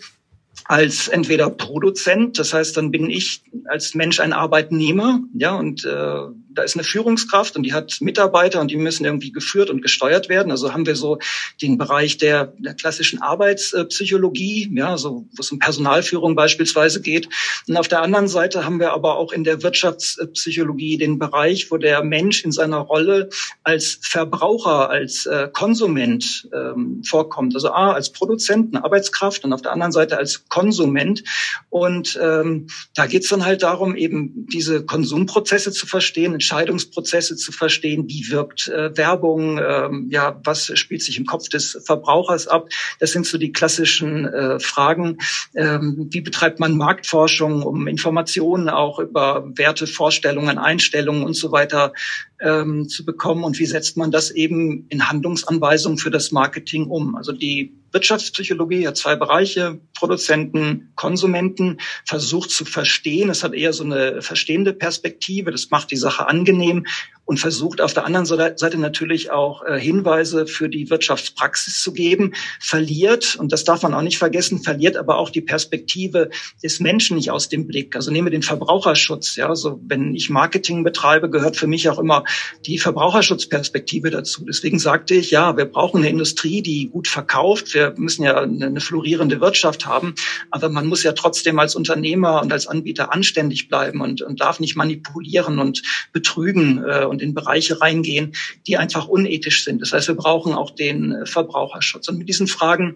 als 0.65 1.09
entweder 1.09 1.51
Produzent, 1.51 2.39
das 2.39 2.53
heißt, 2.53 2.77
dann 2.77 2.91
bin 2.91 3.11
ich 3.11 3.43
als 3.67 3.95
Mensch 3.95 4.21
ein 4.21 4.33
Arbeitnehmer, 4.33 5.21
ja, 5.35 5.55
und 5.55 5.85
äh, 5.85 6.17
da 6.55 6.63
ist 6.63 6.77
eine 6.77 6.85
Führungskraft 6.85 7.57
und 7.57 7.65
die 7.65 7.73
hat 7.73 7.99
Mitarbeiter 8.01 8.61
und 8.61 8.71
die 8.71 8.77
müssen 8.77 9.05
irgendwie 9.05 9.33
geführt 9.33 9.71
und 9.71 9.83
gesteuert 9.83 10.29
werden. 10.29 10.51
Also 10.51 10.73
haben 10.73 10.87
wir 10.87 10.97
so 10.97 11.19
den 11.61 11.79
Bereich 11.79 12.19
der, 12.19 12.55
der 12.59 12.75
klassischen 12.75 13.21
Arbeitspsychologie, 13.23 14.71
ja, 14.75 14.97
so 14.97 15.27
wo 15.31 15.41
es 15.41 15.51
um 15.51 15.59
Personalführung 15.59 16.35
beispielsweise 16.35 17.01
geht. 17.01 17.29
Und 17.69 17.77
auf 17.77 17.89
der 17.89 18.03
anderen 18.03 18.29
Seite 18.29 18.65
haben 18.65 18.79
wir 18.79 18.93
aber 18.93 19.17
auch 19.17 19.33
in 19.33 19.45
der 19.45 19.63
Wirtschaftspsychologie 19.63 20.99
den 20.99 21.19
Bereich, 21.19 21.71
wo 21.71 21.77
der 21.77 22.03
Mensch 22.05 22.45
in 22.45 22.53
seiner 22.53 22.79
Rolle 22.79 23.29
als 23.63 23.99
Verbraucher, 24.03 24.91
als 24.91 25.27
äh, 25.27 25.49
Konsument 25.53 26.49
ähm, 26.55 27.03
vorkommt. 27.05 27.55
Also 27.55 27.71
A, 27.71 27.93
als 27.93 28.13
Produzent, 28.13 28.75
eine 28.75 28.85
Arbeitskraft 28.85 29.45
und 29.45 29.53
auf 29.53 29.63
der 29.63 29.73
anderen 29.73 29.93
Seite 29.93 30.19
als 30.19 30.49
Konsument. 30.49 31.25
Und 31.71 32.19
ähm, 32.23 32.69
da 32.95 33.07
geht 33.07 33.25
es 33.25 33.29
dann 33.31 33.45
halt 33.45 33.63
darum, 33.63 33.97
eben 33.97 34.47
diese 34.53 34.85
Konsumprozesse 34.85 35.73
zu 35.73 35.87
verstehen, 35.87 36.35
Entscheidungsprozesse 36.45 37.37
zu 37.37 37.53
verstehen, 37.53 38.05
wie 38.09 38.29
wirkt 38.29 38.69
äh, 38.69 38.95
Werbung, 38.99 39.59
ähm, 39.59 40.09
ja, 40.11 40.39
was 40.45 40.71
spielt 40.79 41.03
sich 41.03 41.19
im 41.19 41.25
Kopf 41.25 41.49
des 41.49 41.81
Verbrauchers 41.87 42.49
ab. 42.49 42.69
Das 43.01 43.13
sind 43.13 43.27
so 43.27 43.39
die 43.39 43.51
klassischen 43.51 44.27
äh, 44.27 44.61
Fragen. 44.61 45.19
Ähm, 45.55 46.09
wie 46.11 46.21
betreibt 46.21 46.61
man 46.61 46.77
Marktforschung, 46.77 47.63
um 47.63 47.87
Informationen 47.87 48.69
auch 48.69 48.99
über 48.99 49.45
Werte, 49.57 49.87
Vorstellungen, 49.87 50.59
Einstellungen 50.59 51.25
und 51.25 51.35
so 51.35 51.51
weiter 51.51 51.95
ähm, 52.41 52.89
zu 52.89 53.05
bekommen 53.05 53.45
und 53.45 53.59
wie 53.59 53.67
setzt 53.67 53.97
man 53.97 54.11
das 54.11 54.31
eben 54.31 54.87
in 54.89 55.09
Handlungsanweisungen 55.09 55.99
für 55.99 56.11
das 56.11 56.33
Marketing 56.33 56.87
um. 56.87 57.15
Also 57.17 57.33
die 57.33 57.75
Wirtschaftspsychologie 57.93 58.87
hat 58.89 58.97
zwei 58.97 59.15
Bereiche, 59.15 59.81
Produzenten, 59.97 60.93
Konsumenten, 60.97 61.79
versucht 62.05 62.51
zu 62.51 62.65
verstehen. 62.65 63.31
Es 63.31 63.45
hat 63.45 63.55
eher 63.55 63.73
so 63.73 63.85
eine 63.85 64.21
verstehende 64.21 64.73
Perspektive, 64.73 65.53
das 65.53 65.71
macht 65.71 65.93
die 65.93 65.97
Sache 65.97 66.27
angenehm 66.27 66.87
und 67.25 67.39
versucht 67.39 67.81
auf 67.81 67.95
der 67.95 68.05
anderen 68.05 68.27
Seite 68.27 68.79
natürlich 68.79 69.31
auch 69.31 69.65
äh, 69.65 69.79
Hinweise 69.79 70.47
für 70.47 70.69
die 70.69 70.91
Wirtschaftspraxis 70.91 71.81
zu 71.81 71.93
geben, 71.93 72.35
verliert, 72.61 73.37
und 73.37 73.53
das 73.53 73.65
darf 73.65 73.83
man 73.83 73.95
auch 73.95 74.03
nicht 74.03 74.19
vergessen, 74.19 74.63
verliert 74.63 74.97
aber 74.97 75.19
auch 75.19 75.31
die 75.31 75.41
Perspektive 75.41 76.31
des 76.63 76.81
Menschen 76.81 77.17
nicht 77.17 77.31
aus 77.31 77.49
dem 77.49 77.67
Blick. 77.67 77.97
Also 77.97 78.11
nehmen 78.11 78.27
wir 78.27 78.33
den 78.33 78.43
Verbraucherschutz. 78.43 79.37
Ja, 79.37 79.49
also 79.49 79.81
wenn 79.87 80.15
ich 80.15 80.31
Marketing 80.31 80.85
betreibe, 80.85 81.31
gehört 81.31 81.57
für 81.57 81.67
mich 81.67 81.89
auch 81.89 81.99
immer 81.99 82.25
die 82.67 82.79
Verbraucherschutzperspektive 82.79 84.11
dazu. 84.11 84.45
Deswegen 84.45 84.79
sagte 84.79 85.15
ich, 85.15 85.31
ja, 85.31 85.57
wir 85.57 85.65
brauchen 85.65 85.99
eine 85.99 86.11
Industrie, 86.11 86.63
die 86.63 86.89
gut 86.89 87.09
verkauft. 87.09 87.75
Wir 87.75 87.95
müssen 87.97 88.25
ja 88.25 88.37
eine 88.37 88.81
florierende 88.81 89.41
Wirtschaft 89.41 89.87
haben, 89.87 90.15
aber 90.51 90.69
man 90.69 90.87
muss 90.87 91.03
ja 91.03 91.13
trotzdem 91.13 91.59
als 91.59 91.75
Unternehmer 91.75 92.43
und 92.43 92.53
als 92.53 92.67
Anbieter 92.67 93.13
anständig 93.13 93.69
bleiben 93.69 94.01
und, 94.01 94.23
und 94.23 94.41
darf 94.41 94.61
nicht 94.61 94.77
manipulieren 94.77 95.59
und 95.59 95.83
betrügen 96.13 96.85
äh, 96.85 97.05
und 97.15 97.23
in 97.23 97.35
Bereiche 97.35 97.81
reingehen, 97.81 98.35
die 98.67 98.77
einfach 98.77 99.09
unethisch 99.09 99.65
sind. 99.65 99.81
Das 99.81 99.93
heißt, 99.93 100.09
wir 100.09 100.15
brauchen 100.15 100.53
auch 100.53 100.71
den 100.71 101.25
Verbraucherschutz. 101.25 102.09
Und 102.09 102.19
mit 102.19 102.29
diesen 102.29 102.47
Fragen 102.47 102.95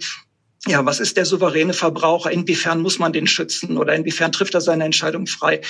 ja, 0.66 0.85
was 0.85 0.99
ist 0.99 1.16
der 1.16 1.25
souveräne 1.25 1.73
Verbraucher? 1.73 2.33
Inwiefern 2.33 2.81
muss 2.81 2.99
man 2.99 3.12
den 3.12 3.29
schützen 3.29 3.79
oder 3.79 3.95
inwiefern 3.95 4.33
trifft 4.33 4.55
er 4.55 4.61
seine 4.61 4.85
Entscheidung 4.85 5.27
frei? 5.27 5.61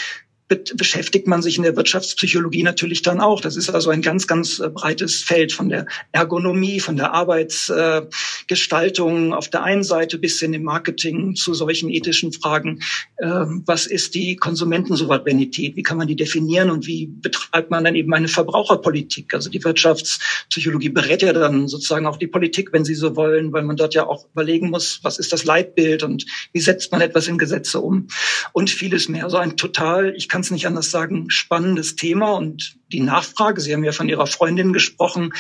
Beschäftigt 0.48 1.26
man 1.26 1.42
sich 1.42 1.58
in 1.58 1.62
der 1.62 1.76
Wirtschaftspsychologie 1.76 2.62
natürlich 2.62 3.02
dann 3.02 3.20
auch. 3.20 3.42
Das 3.42 3.56
ist 3.56 3.68
also 3.68 3.90
ein 3.90 4.00
ganz, 4.00 4.26
ganz 4.26 4.60
äh, 4.60 4.70
breites 4.70 5.20
Feld 5.20 5.52
von 5.52 5.68
der 5.68 5.84
Ergonomie, 6.12 6.80
von 6.80 6.96
der 6.96 7.12
Arbeitsgestaltung 7.12 9.34
auf 9.34 9.48
der 9.48 9.62
einen 9.62 9.84
Seite 9.84 10.16
bis 10.18 10.40
hin 10.40 10.54
im 10.54 10.62
Marketing 10.62 11.34
zu 11.34 11.52
solchen 11.52 11.90
ethischen 11.90 12.32
Fragen. 12.32 12.80
Ähm, 13.20 13.62
was 13.66 13.86
ist 13.86 14.14
die 14.14 14.36
Konsumentensouveränität? 14.36 15.76
Wie 15.76 15.82
kann 15.82 15.98
man 15.98 16.08
die 16.08 16.16
definieren 16.16 16.70
und 16.70 16.86
wie 16.86 17.04
betreibt 17.06 17.70
man 17.70 17.84
dann 17.84 17.94
eben 17.94 18.14
eine 18.14 18.28
Verbraucherpolitik? 18.28 19.34
Also 19.34 19.50
die 19.50 19.62
Wirtschaftspsychologie 19.62 20.88
berät 20.88 21.20
ja 21.20 21.34
dann 21.34 21.68
sozusagen 21.68 22.06
auch 22.06 22.16
die 22.16 22.26
Politik, 22.26 22.72
wenn 22.72 22.86
Sie 22.86 22.94
so 22.94 23.16
wollen, 23.16 23.52
weil 23.52 23.64
man 23.64 23.76
dort 23.76 23.92
ja 23.94 24.06
auch 24.06 24.24
überlegen 24.32 24.70
muss, 24.70 25.00
was 25.02 25.18
ist 25.18 25.30
das 25.32 25.44
Leitbild 25.44 26.02
und 26.02 26.24
wie 26.52 26.60
setzt 26.60 26.90
man 26.90 27.02
etwas 27.02 27.28
in 27.28 27.36
Gesetze 27.36 27.80
um 27.80 28.06
und 28.52 28.70
vieles 28.70 29.10
mehr. 29.10 29.28
So 29.28 29.36
also 29.36 29.38
ein 29.38 29.56
total, 29.56 30.14
ich 30.16 30.28
kann 30.28 30.37
kann 30.38 30.44
es 30.44 30.52
nicht 30.52 30.68
anders 30.68 30.92
sagen, 30.92 31.30
spannendes 31.30 31.96
Thema 31.96 32.30
und 32.30 32.76
die 32.92 33.00
Nachfrage, 33.00 33.60
Sie 33.60 33.72
haben 33.72 33.82
ja 33.82 33.90
von 33.90 34.08
Ihrer 34.08 34.28
Freundin 34.28 34.72
gesprochen, 34.72 35.32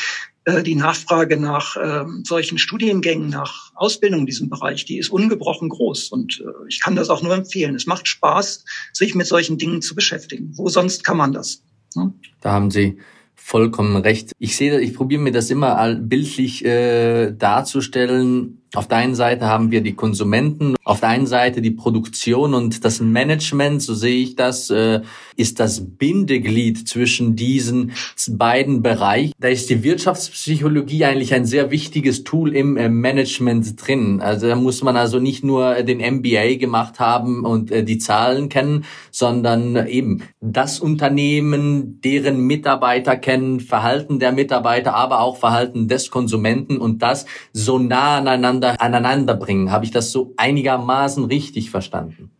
äh, 0.44 0.64
die 0.64 0.74
Nachfrage 0.74 1.36
nach 1.36 1.76
äh, 1.76 2.04
solchen 2.24 2.58
Studiengängen, 2.58 3.28
nach 3.28 3.70
Ausbildung 3.76 4.20
in 4.20 4.26
diesem 4.26 4.48
Bereich, 4.48 4.86
die 4.86 4.98
ist 4.98 5.10
ungebrochen 5.10 5.68
groß. 5.68 6.08
Und 6.08 6.40
äh, 6.44 6.66
ich 6.68 6.80
kann 6.80 6.96
das 6.96 7.10
auch 7.10 7.22
nur 7.22 7.32
empfehlen. 7.32 7.76
Es 7.76 7.86
macht 7.86 8.08
Spaß, 8.08 8.64
sich 8.92 9.14
mit 9.14 9.28
solchen 9.28 9.56
Dingen 9.56 9.82
zu 9.82 9.94
beschäftigen. 9.94 10.50
Wo 10.56 10.68
sonst 10.68 11.04
kann 11.04 11.16
man 11.16 11.32
das? 11.32 11.62
Ne? 11.94 12.12
Da 12.40 12.50
haben 12.50 12.72
Sie 12.72 12.98
vollkommen 13.36 13.94
recht. 13.98 14.32
Ich 14.40 14.56
sehe, 14.56 14.80
ich 14.80 14.94
probiere 14.94 15.22
mir 15.22 15.32
das 15.32 15.48
immer 15.48 15.94
bildlich 15.94 16.64
äh, 16.64 17.30
darzustellen. 17.30 18.62
Auf 18.74 18.86
der 18.86 18.98
einen 18.98 19.14
Seite 19.14 19.46
haben 19.46 19.70
wir 19.70 19.80
die 19.80 19.94
Konsumenten, 19.94 20.76
auf 20.84 21.00
der 21.00 21.08
einen 21.08 21.26
Seite 21.26 21.62
die 21.62 21.70
Produktion 21.70 22.52
und 22.52 22.84
das 22.84 23.00
Management, 23.00 23.80
so 23.80 23.94
sehe 23.94 24.22
ich 24.22 24.36
das, 24.36 24.68
äh, 24.68 25.00
ist 25.36 25.58
das 25.58 25.96
Bindeglied 25.96 26.86
zwischen 26.86 27.34
diesen 27.34 27.92
beiden 28.30 28.82
Bereichen. 28.82 29.32
Da 29.40 29.48
ist 29.48 29.70
die 29.70 29.82
Wirtschaftspsychologie 29.82 31.06
eigentlich 31.06 31.32
ein 31.32 31.46
sehr 31.46 31.70
wichtiges 31.70 32.24
Tool 32.24 32.54
im 32.54 32.76
äh, 32.76 32.90
Management 32.90 33.86
drin. 33.86 34.20
Also 34.20 34.48
da 34.48 34.56
muss 34.56 34.82
man 34.82 34.98
also 34.98 35.18
nicht 35.18 35.44
nur 35.44 35.82
den 35.82 35.98
MBA 35.98 36.56
gemacht 36.56 37.00
haben 37.00 37.44
und 37.44 37.70
äh, 37.70 37.84
die 37.84 37.98
Zahlen 37.98 38.50
kennen, 38.50 38.84
sondern 39.10 39.86
eben 39.86 40.24
das 40.42 40.78
Unternehmen, 40.78 42.02
deren 42.02 42.40
Mitarbeiter 42.40 43.16
kennen, 43.16 43.60
Verhalten 43.60 44.18
der 44.18 44.32
Mitarbeiter, 44.32 44.94
aber 44.94 45.20
auch 45.20 45.38
Verhalten 45.38 45.88
des 45.88 46.10
Konsumenten 46.10 46.76
und 46.76 47.00
das 47.00 47.24
so 47.54 47.78
nah 47.78 48.18
aneinander 48.18 48.57
miteinander 48.58 48.80
aneinander 48.82 49.34
bringen. 49.34 49.70
Habe 49.70 49.84
ich 49.84 49.90
das 49.90 50.12
so 50.12 50.34
einigermaßen 50.36 51.24
richtig 51.24 51.70
verstanden? 51.70 52.30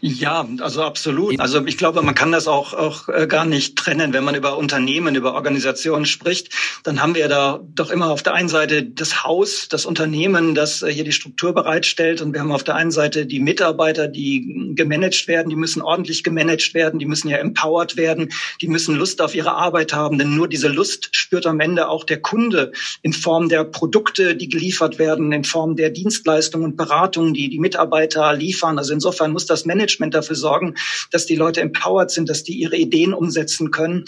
Ja, 0.00 0.46
also 0.60 0.82
absolut. 0.82 1.40
Also 1.40 1.64
ich 1.64 1.78
glaube, 1.78 2.02
man 2.02 2.14
kann 2.14 2.32
das 2.32 2.46
auch, 2.46 2.74
auch 2.74 3.08
äh, 3.08 3.26
gar 3.26 3.44
nicht 3.44 3.76
trennen. 3.76 4.12
Wenn 4.12 4.24
man 4.24 4.34
über 4.34 4.58
Unternehmen, 4.58 5.14
über 5.14 5.34
Organisationen 5.34 6.06
spricht, 6.06 6.50
dann 6.82 7.00
haben 7.00 7.14
wir 7.14 7.28
da 7.28 7.60
doch 7.74 7.90
immer 7.90 8.10
auf 8.10 8.22
der 8.22 8.34
einen 8.34 8.48
Seite 8.48 8.82
das 8.82 9.24
Haus, 9.24 9.68
das 9.68 9.86
Unternehmen, 9.86 10.54
das 10.54 10.82
äh, 10.82 10.92
hier 10.92 11.04
die 11.04 11.12
Struktur 11.12 11.54
bereitstellt. 11.54 12.20
Und 12.20 12.32
wir 12.34 12.40
haben 12.40 12.52
auf 12.52 12.64
der 12.64 12.74
einen 12.74 12.90
Seite 12.90 13.26
die 13.26 13.40
Mitarbeiter, 13.40 14.08
die 14.08 14.72
gemanagt 14.74 15.28
werden. 15.28 15.48
Die 15.48 15.56
müssen 15.56 15.82
ordentlich 15.82 16.22
gemanagt 16.22 16.74
werden. 16.74 16.98
Die 16.98 17.06
müssen 17.06 17.28
ja 17.28 17.38
empowered 17.38 17.96
werden. 17.96 18.30
Die 18.60 18.68
müssen 18.68 18.96
Lust 18.96 19.22
auf 19.22 19.34
ihre 19.34 19.52
Arbeit 19.52 19.92
haben. 19.92 20.18
Denn 20.18 20.34
nur 20.34 20.48
diese 20.48 20.68
Lust 20.68 21.08
spürt 21.12 21.46
am 21.46 21.60
Ende 21.60 21.88
auch 21.88 22.04
der 22.04 22.20
Kunde 22.20 22.72
in 23.02 23.12
Form 23.12 23.48
der 23.48 23.64
Produkte, 23.64 24.36
die 24.36 24.48
geliefert 24.48 24.98
werden, 24.98 25.32
in 25.32 25.44
Form 25.44 25.76
der 25.76 25.90
Dienstleistungen 25.90 26.72
und 26.72 26.76
Beratungen, 26.76 27.34
die 27.34 27.48
die 27.48 27.58
Mitarbeiter 27.58 28.34
liefern. 28.34 28.78
Also 28.78 28.92
insofern 28.92 29.32
muss 29.32 29.46
das 29.46 29.64
Management 29.64 29.73
dafür 30.14 30.36
sorgen, 30.36 30.74
dass 31.10 31.26
die 31.26 31.36
Leute 31.36 31.60
empowered 31.60 32.10
sind, 32.10 32.28
dass 32.28 32.42
die 32.42 32.54
ihre 32.54 32.76
Ideen 32.76 33.14
umsetzen 33.14 33.70
können 33.70 34.04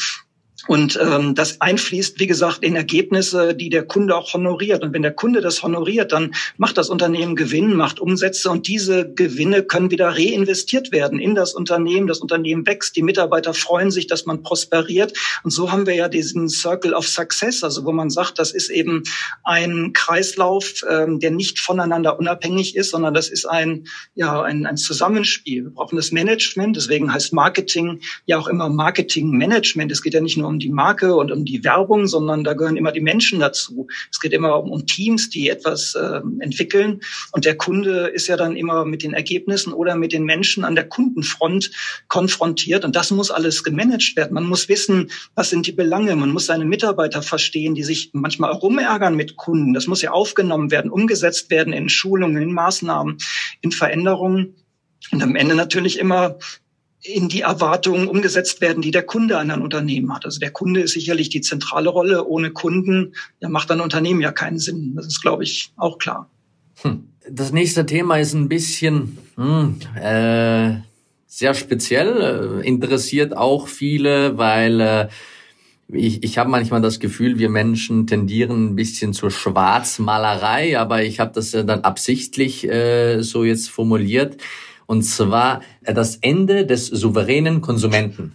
und 0.67 0.99
ähm, 1.01 1.35
das 1.35 1.61
einfließt, 1.61 2.19
wie 2.19 2.27
gesagt, 2.27 2.63
in 2.63 2.77
Ergebnisse, 2.77 3.55
die 3.55 3.69
der 3.69 3.85
Kunde 3.85 4.17
auch 4.17 4.33
honoriert. 4.35 4.83
Und 4.83 4.93
wenn 4.93 5.03
der 5.03 5.13
Kunde 5.13 5.41
das 5.41 5.63
honoriert, 5.63 6.13
dann 6.13 6.35
macht 6.57 6.79
das 6.79 6.89
Unternehmen 6.89 7.37
Gewinn, 7.37 7.75
macht 7.75 8.01
Umsätze 8.01 8.51
und 8.51 8.67
diese 8.67 9.13
Gewinne 9.13 9.63
können 9.63 9.91
wieder 9.91 10.09
reinvestiert 10.09 10.93
werden 10.93 11.19
in 11.19 11.35
das 11.35 11.55
Unternehmen. 11.55 12.07
Das 12.07 12.19
Unternehmen 12.19 12.67
wächst, 12.67 12.97
die 12.97 13.03
Mitarbeiter 13.03 13.55
freuen 13.55 13.91
sich, 13.91 14.07
dass 14.07 14.27
man 14.27 14.43
prosperiert. 14.43 15.13
Und 15.43 15.51
so 15.51 15.71
haben 15.71 15.87
wir 15.87 15.95
ja 15.95 16.09
diesen 16.09 16.49
Circle 16.49 16.95
of 16.95 17.07
Success, 17.07 17.63
also 17.63 17.85
wo 17.85 17.93
man 17.93 18.11
sagt, 18.11 18.39
das 18.39 18.53
ist 18.53 18.71
eben 18.71 19.03
ein 19.45 19.93
Kreislauf, 19.93 20.83
ähm, 20.89 21.21
der 21.21 21.31
nicht 21.31 21.61
voneinander 21.61 22.19
unabhängig 22.19 22.77
ist, 22.77 22.91
sondern 22.91 23.15
das 23.15 23.29
ist 23.29 23.47
ein, 23.47 23.87
ja, 24.15 24.43
ein, 24.43 24.67
ein 24.67 24.77
Zusammenspiel. 24.77 25.65
Wir 25.65 25.71
brauchen 25.71 25.97
das 25.97 26.13
Management, 26.13 26.77
deswegen 26.77 27.13
heißt 27.13 27.33
Marketing 27.33 28.01
ja 28.27 28.39
auch 28.39 28.49
immer 28.49 28.69
Marketing 28.69 29.31
Management. 29.31 29.93
Es 29.93 30.03
geht 30.03 30.15
ja 30.15 30.21
nicht 30.21 30.37
nur 30.37 30.49
um 30.49 30.56
um 30.57 30.61
die 30.61 30.71
Marke 30.71 31.15
und 31.15 31.31
um 31.31 31.45
die 31.45 31.63
Werbung, 31.65 32.07
sondern 32.07 32.43
da 32.43 32.55
gehören 32.55 32.79
immer 32.79 32.93
die 32.93 33.03
Menschen 33.03 33.41
dazu. 33.41 33.87
Es 34.11 34.21
geht 34.21 34.33
immer 34.33 34.63
um, 34.63 34.87
Teams, 34.87 35.29
die 35.29 35.51
etwas 35.51 35.95
äh, 35.95 36.21
entwickeln. 36.41 37.01
Und 37.33 37.45
der 37.45 37.57
Kunde 37.57 38.07
ist 38.07 38.27
ja 38.29 38.37
dann 38.37 38.57
immer 38.57 38.85
mit 38.87 39.03
den 39.03 39.13
Ergebnissen 39.13 39.73
oder 39.73 39.97
mit 39.97 40.13
den 40.13 40.25
Menschen 40.25 40.65
an 40.65 40.75
der 40.75 40.89
Kundenfront 40.89 41.71
konfrontiert. 42.09 42.85
Und 42.85 42.97
das 42.97 43.11
muss 43.11 43.31
alles 43.31 43.65
gemanagt 43.65 44.17
werden. 44.17 44.33
Man 44.35 44.47
muss 44.47 44.69
wissen, 44.69 45.11
was 45.35 45.51
sind 45.51 45.67
die 45.67 45.73
Belange. 45.73 46.17
Man 46.17 46.33
muss 46.33 46.47
seine 46.47 46.65
Mitarbeiter 46.65 47.21
verstehen, 47.21 47.75
die 47.75 47.85
sich 47.85 48.11
manchmal 48.15 48.53
rumärgern 48.53 49.15
mit 49.15 49.37
Kunden. 49.37 49.75
Das 49.75 49.87
muss 49.87 50.03
ja 50.03 50.13
aufgenommen 50.13 50.71
werden, 50.71 50.91
umgesetzt 50.91 51.51
werden 51.51 51.75
in 51.75 51.91
Schulungen, 51.91 52.41
in 52.41 52.53
Maßnahmen, 52.53 53.19
in 53.61 53.73
Veränderungen. 53.73 54.55
Und 55.13 55.23
am 55.23 55.37
Ende 55.37 55.55
natürlich 55.55 55.99
immer 55.99 56.39
in 57.07 57.29
die 57.29 57.43
Erwartungen 57.43 58.09
umgesetzt 58.09 58.61
werden, 58.61 58.83
die 58.83 58.91
der 58.91 59.05
Kunde 59.05 59.39
an 59.39 59.51
ein 59.51 59.63
Unternehmen 59.63 60.13
hat. 60.15 60.25
Also 60.25 60.41
der 60.41 60.51
Kunde 60.51 60.81
ist 60.81 60.93
sicherlich 60.93 61.29
die 61.29 61.41
zentrale 61.41 61.89
Rolle. 61.89 62.27
Ohne 62.27 62.51
Kunden 62.51 63.15
ja, 63.41 63.49
macht 63.49 63.71
ein 63.71 63.81
Unternehmen 63.81 64.21
ja 64.21 64.33
keinen 64.33 64.59
Sinn. 64.59 64.95
Das 64.97 65.07
ist, 65.07 65.23
glaube 65.23 65.45
ich, 65.45 65.73
auch 65.77 65.99
klar. 65.99 66.29
Hm. 66.83 67.09
Das 67.29 67.53
nächste 67.53 67.87
Thema 67.87 68.19
ist 68.19 68.35
ein 68.35 68.49
bisschen 68.49 69.19
hm, 69.37 69.77
äh, 70.01 70.77
sehr 71.27 71.55
speziell, 71.55 72.61
äh, 72.63 72.67
interessiert 72.67 73.37
auch 73.37 73.67
viele, 73.69 74.39
weil 74.39 74.81
äh, 74.81 75.09
ich, 75.89 76.23
ich 76.23 76.39
habe 76.39 76.51
manchmal 76.51 76.81
das 76.81 76.99
Gefühl, 76.99 77.39
wir 77.39 77.49
Menschen 77.49 78.07
tendieren 78.07 78.69
ein 78.69 78.77
bisschen 78.77 79.13
zur 79.13 79.31
Schwarzmalerei, 79.31 80.79
aber 80.79 81.03
ich 81.03 81.21
habe 81.21 81.33
das 81.35 81.51
dann 81.51 81.81
absichtlich 81.81 82.69
äh, 82.69 83.23
so 83.23 83.45
jetzt 83.45 83.71
formuliert. 83.71 84.37
Und 84.87 85.03
zwar 85.03 85.61
äh, 85.83 85.93
das 85.93 86.17
Ende 86.17 86.67
des 86.67 86.87
souveränen 86.87 87.61
Konsumenten. 87.61 88.33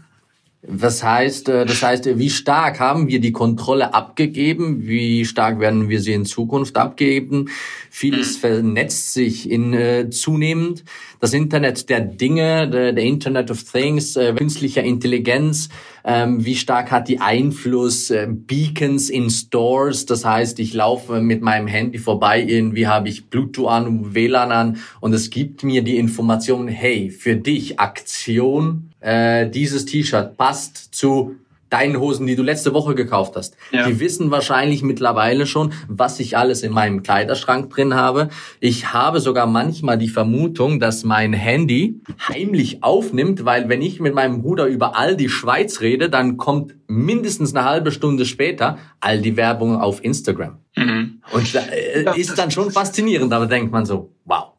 Was 0.63 1.03
heißt, 1.03 1.49
äh, 1.49 1.65
das 1.65 1.81
heißt, 1.81 2.19
wie 2.19 2.29
stark 2.29 2.79
haben 2.79 3.07
wir 3.07 3.19
die 3.19 3.31
Kontrolle 3.31 3.95
abgegeben? 3.95 4.87
Wie 4.87 5.25
stark 5.25 5.59
werden 5.59 5.89
wir 5.89 5.99
sie 6.01 6.13
in 6.13 6.25
Zukunft 6.25 6.77
abgeben? 6.77 7.49
Vieles 7.89 8.35
mhm. 8.35 8.39
vernetzt 8.39 9.13
sich 9.13 9.49
in 9.49 9.73
äh, 9.73 10.11
zunehmend. 10.11 10.83
Das 11.19 11.33
Internet 11.33 11.89
der 11.89 12.01
Dinge, 12.01 12.69
der, 12.69 12.93
der 12.93 13.03
Internet 13.03 13.49
of 13.49 13.63
Things, 13.63 14.15
äh, 14.15 14.33
künstlicher 14.33 14.83
Intelligenz, 14.83 15.69
ähm, 16.03 16.45
wie 16.45 16.55
stark 16.55 16.91
hat 16.91 17.07
die 17.07 17.19
Einfluss 17.19 18.11
äh, 18.11 18.27
Beacons 18.29 19.09
in 19.09 19.31
Stores, 19.31 20.05
das 20.05 20.25
heißt, 20.25 20.59
ich 20.59 20.73
laufe 20.73 21.21
mit 21.21 21.41
meinem 21.41 21.67
Handy 21.67 21.97
vorbei, 21.99 22.43
irgendwie 22.43 22.87
habe 22.87 23.09
ich 23.09 23.29
Bluetooth 23.29 23.67
an, 23.67 24.13
WLAN 24.15 24.51
an 24.51 24.77
und 24.99 25.13
es 25.13 25.29
gibt 25.29 25.63
mir 25.63 25.83
die 25.83 25.97
Information, 25.97 26.67
hey, 26.67 27.09
für 27.09 27.35
dich 27.35 27.79
Aktion, 27.79 28.90
äh, 29.01 29.49
dieses 29.49 29.85
T-Shirt 29.85 30.37
passt 30.37 30.95
zu 30.95 31.35
deinen 31.71 31.99
Hosen, 31.99 32.27
die 32.27 32.35
du 32.35 32.43
letzte 32.43 32.73
Woche 32.73 32.95
gekauft 32.95 33.35
hast. 33.35 33.55
Ja. 33.71 33.87
Die 33.87 33.99
wissen 33.99 34.29
wahrscheinlich 34.29 34.83
mittlerweile 34.83 35.47
schon, 35.47 35.71
was 35.87 36.19
ich 36.19 36.37
alles 36.37 36.63
in 36.63 36.73
meinem 36.73 37.01
Kleiderschrank 37.01 37.69
drin 37.69 37.95
habe. 37.95 38.27
Ich 38.59 38.91
habe 38.93 39.21
sogar 39.21 39.47
manchmal 39.47 39.97
die 39.97 40.09
Vermutung, 40.09 40.81
dass 40.81 41.05
mein 41.05 41.31
Handy 41.31 42.01
heimlich 42.27 42.83
aufnimmt, 42.83 43.45
weil 43.45 43.69
wenn 43.69 43.81
ich 43.81 44.01
mit 44.01 44.13
meinem 44.13 44.41
Bruder 44.41 44.65
über 44.65 44.97
all 44.97 45.15
die 45.15 45.29
Schweiz 45.29 45.79
rede, 45.79 46.09
dann 46.09 46.35
kommt 46.35 46.75
mindestens 46.87 47.55
eine 47.55 47.63
halbe 47.63 47.91
Stunde 47.91 48.25
später 48.25 48.77
all 48.99 49.21
die 49.21 49.37
Werbung 49.37 49.77
auf 49.77 50.03
Instagram. 50.03 50.57
Mhm. 50.75 51.21
Und 51.31 51.55
äh, 51.55 52.19
ist 52.19 52.37
dann 52.37 52.51
schon 52.51 52.71
faszinierend, 52.71 53.31
aber 53.31 53.47
denkt 53.47 53.71
man 53.71 53.85
so, 53.85 54.11
wow 54.25 54.50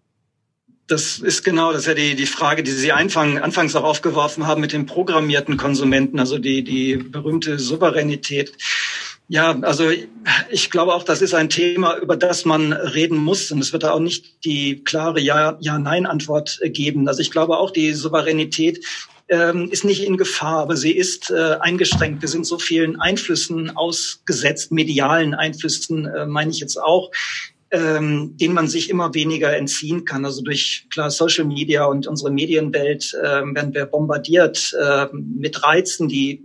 das 0.87 1.18
ist 1.18 1.45
genau, 1.45 1.72
das 1.72 1.83
ist 1.83 1.87
ja 1.89 1.95
die, 1.95 2.14
die 2.14 2.26
Frage, 2.26 2.62
die 2.62 2.70
Sie 2.70 2.93
anfang, 2.93 3.39
anfangs 3.39 3.74
auch 3.76 3.85
aufgeworfen 3.85 4.47
haben 4.47 4.61
mit 4.61 4.72
den 4.72 4.87
programmierten 4.87 5.57
Konsumenten, 5.57 6.18
also 6.18 6.39
die, 6.39 6.64
die 6.64 6.97
berühmte 6.97 7.59
Souveränität. 7.59 8.53
Ja, 9.28 9.59
also 9.62 9.89
ich 10.51 10.70
glaube 10.70 10.95
auch, 10.95 11.05
das 11.05 11.22
ist 11.22 11.33
ein 11.33 11.49
Thema, 11.49 11.97
über 11.97 12.16
das 12.16 12.45
man 12.45 12.72
reden 12.72 13.16
muss. 13.16 13.51
Und 13.51 13.61
es 13.61 13.72
wird 13.72 13.85
da 13.85 13.93
auch 13.93 14.01
nicht 14.01 14.45
die 14.45 14.85
klare 14.85 15.20
Ja-Nein-Antwort 15.20 16.59
ja, 16.61 16.68
geben. 16.68 17.09
Also 17.09 17.20
ich 17.20 17.30
glaube 17.30 17.57
auch, 17.57 17.70
die 17.70 17.95
Souveränität 17.95 18.85
ähm, 19.28 19.70
ist 19.70 19.85
nicht 19.85 20.05
in 20.05 20.18
Gefahr, 20.18 20.59
aber 20.59 20.76
sie 20.76 20.93
ist 20.93 21.30
äh, 21.30 21.57
eingeschränkt. 21.61 22.20
Wir 22.20 22.28
sind 22.28 22.45
so 22.45 22.59
vielen 22.59 23.01
Einflüssen 23.01 23.74
ausgesetzt, 23.74 24.72
medialen 24.72 25.33
Einflüssen 25.33 26.07
äh, 26.07 26.26
meine 26.26 26.51
ich 26.51 26.61
jetzt 26.61 26.76
auch, 26.76 27.11
ähm, 27.73 28.37
denen 28.37 28.55
man 28.55 28.68
sich 28.68 28.91
immer 28.91 29.14
weniger 29.14 29.57
entziehen 29.57 30.05
kann. 30.05 30.25
Also 30.25 30.43
durch 30.43 30.87
klar 30.91 31.11
Social 31.11 31.47
Media 31.47 31.87
und 31.87 32.07
unsere 32.07 32.31
Medienwelt 32.31 33.14
äh, 33.14 33.25
werden 33.25 33.75
wir 33.75 33.87
bombardiert 33.87 34.77
äh, 34.79 35.07
mit 35.12 35.62
Reizen, 35.64 36.07
die 36.07 36.43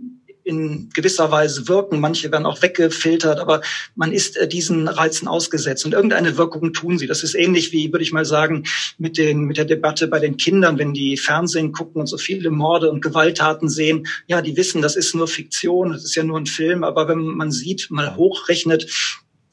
in 0.48 0.88
gewisser 0.94 1.30
Weise 1.30 1.68
wirken. 1.68 2.00
Manche 2.00 2.32
werden 2.32 2.46
auch 2.46 2.62
weggefiltert, 2.62 3.38
aber 3.38 3.60
man 3.94 4.12
ist 4.12 4.38
äh, 4.38 4.48
diesen 4.48 4.88
Reizen 4.88 5.28
ausgesetzt 5.28 5.84
und 5.84 5.92
irgendeine 5.92 6.38
Wirkung 6.38 6.72
tun 6.72 6.96
sie. 6.96 7.06
Das 7.06 7.22
ist 7.22 7.34
ähnlich 7.34 7.72
wie, 7.72 7.92
würde 7.92 8.02
ich 8.02 8.12
mal 8.12 8.24
sagen, 8.24 8.64
mit 8.96 9.18
den, 9.18 9.42
mit 9.42 9.58
der 9.58 9.66
Debatte 9.66 10.08
bei 10.08 10.18
den 10.18 10.38
Kindern, 10.38 10.78
wenn 10.78 10.94
die 10.94 11.18
Fernsehen 11.18 11.72
gucken 11.72 12.00
und 12.00 12.06
so 12.06 12.16
viele 12.16 12.50
Morde 12.50 12.90
und 12.90 13.02
Gewalttaten 13.02 13.68
sehen. 13.68 14.06
Ja, 14.26 14.40
die 14.40 14.56
wissen, 14.56 14.80
das 14.80 14.96
ist 14.96 15.14
nur 15.14 15.28
Fiktion, 15.28 15.92
das 15.92 16.04
ist 16.04 16.14
ja 16.14 16.22
nur 16.22 16.38
ein 16.38 16.46
Film, 16.46 16.82
aber 16.82 17.06
wenn 17.08 17.18
man 17.18 17.52
sieht, 17.52 17.90
mal 17.90 18.16
hochrechnet, 18.16 18.86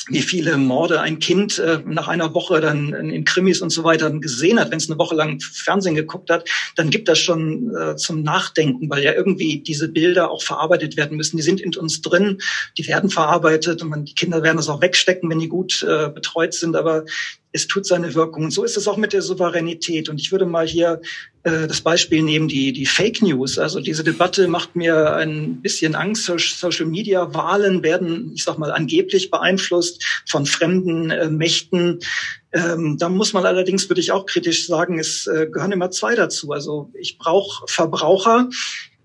wie 0.08 0.22
viele 0.22 0.58
Morde 0.58 1.02
ein 1.02 1.20
Kind 1.20 1.58
äh, 1.58 1.80
nach 1.86 2.08
einer 2.08 2.34
Woche 2.34 2.62
dann 2.62 2.94
in 2.94 3.26
Krimis 3.26 3.62
und 3.62 3.72
so 3.72 3.84
weiter 3.84 4.12
gesehen 4.12 4.60
hat, 4.60 4.72
wenn 4.72 4.78
es 4.78 4.90
eine 4.90 5.00
Woche 5.00 5.16
lang 5.16 5.40
Fernsehen 5.40 5.96
geguckt 5.96 6.30
hat, 6.30 6.48
dann 6.76 6.92
gibt 6.92 7.08
das 7.08 7.20
schon 7.20 7.76
äh, 7.76 7.96
zum 7.96 8.22
Nachdenken, 8.22 8.90
weil 8.90 9.04
ja 9.04 9.14
irgendwie 9.14 9.62
diese 9.62 9.90
Bilder 9.90 10.30
auch 10.30 10.44
verarbeitet 10.44 10.96
werden 10.96 11.18
müssen. 11.18 11.38
Die 11.38 11.44
sind 11.44 11.60
in 11.60 11.76
uns 11.76 12.02
drin, 12.02 12.40
die 12.78 12.88
werden 12.88 13.10
verarbeitet 13.10 13.82
und 13.82 13.90
man, 13.90 14.06
die 14.06 14.16
Kinder 14.16 14.44
werden 14.44 14.58
das 14.58 14.70
auch 14.70 14.82
wegstecken, 14.82 15.30
wenn 15.30 15.40
die 15.40 15.50
gut 15.50 15.84
äh, 15.84 16.10
betreut 16.10 16.54
sind, 16.54 16.76
aber 16.76 17.06
es 17.56 17.68
tut 17.68 17.86
seine 17.86 18.14
Wirkung. 18.14 18.44
Und 18.44 18.52
so 18.52 18.66
ist 18.66 18.76
es 18.76 18.88
auch 18.88 18.98
mit 18.98 19.14
der 19.14 19.22
Souveränität. 19.22 20.10
Und 20.10 20.20
ich 20.20 20.32
würde 20.32 20.46
mal 20.46 20.68
hier 20.68 21.02
äh, 21.44 21.68
das 21.68 21.80
Beispiel 21.80 22.22
nehmen, 22.22 22.50
die, 22.50 22.74
die 22.74 22.86
Fake 22.86 23.22
News. 23.22 23.58
Also 23.58 23.80
diese 23.80 24.04
Debatte 24.04 24.50
macht 24.50 24.76
mir 24.76 25.16
ein 25.16 25.62
bisschen 25.62 25.96
Angst. 25.96 26.26
Social 26.26 26.86
Media 26.86 27.34
Wahlen 27.34 27.82
werden, 27.82 28.34
ich 28.36 28.44
sag 28.44 28.58
mal, 28.58 28.72
angeblich 28.72 29.32
beeinflusst 29.32 30.04
von 30.28 30.46
fremden 30.46 31.12
äh, 31.12 31.30
Mächten. 31.30 32.00
Ähm, 32.52 32.98
da 33.00 33.08
muss 33.08 33.32
man 33.32 33.46
allerdings, 33.46 33.90
würde 33.90 34.02
ich 34.02 34.12
auch 34.12 34.26
kritisch 34.26 34.68
sagen, 34.68 35.00
es 35.00 35.26
äh, 35.28 35.48
gehören 35.48 35.72
immer 35.72 35.92
zwei 35.92 36.14
dazu. 36.14 36.52
Also 36.52 36.92
ich 37.00 37.18
brauche 37.18 37.66
Verbraucher, 37.68 38.50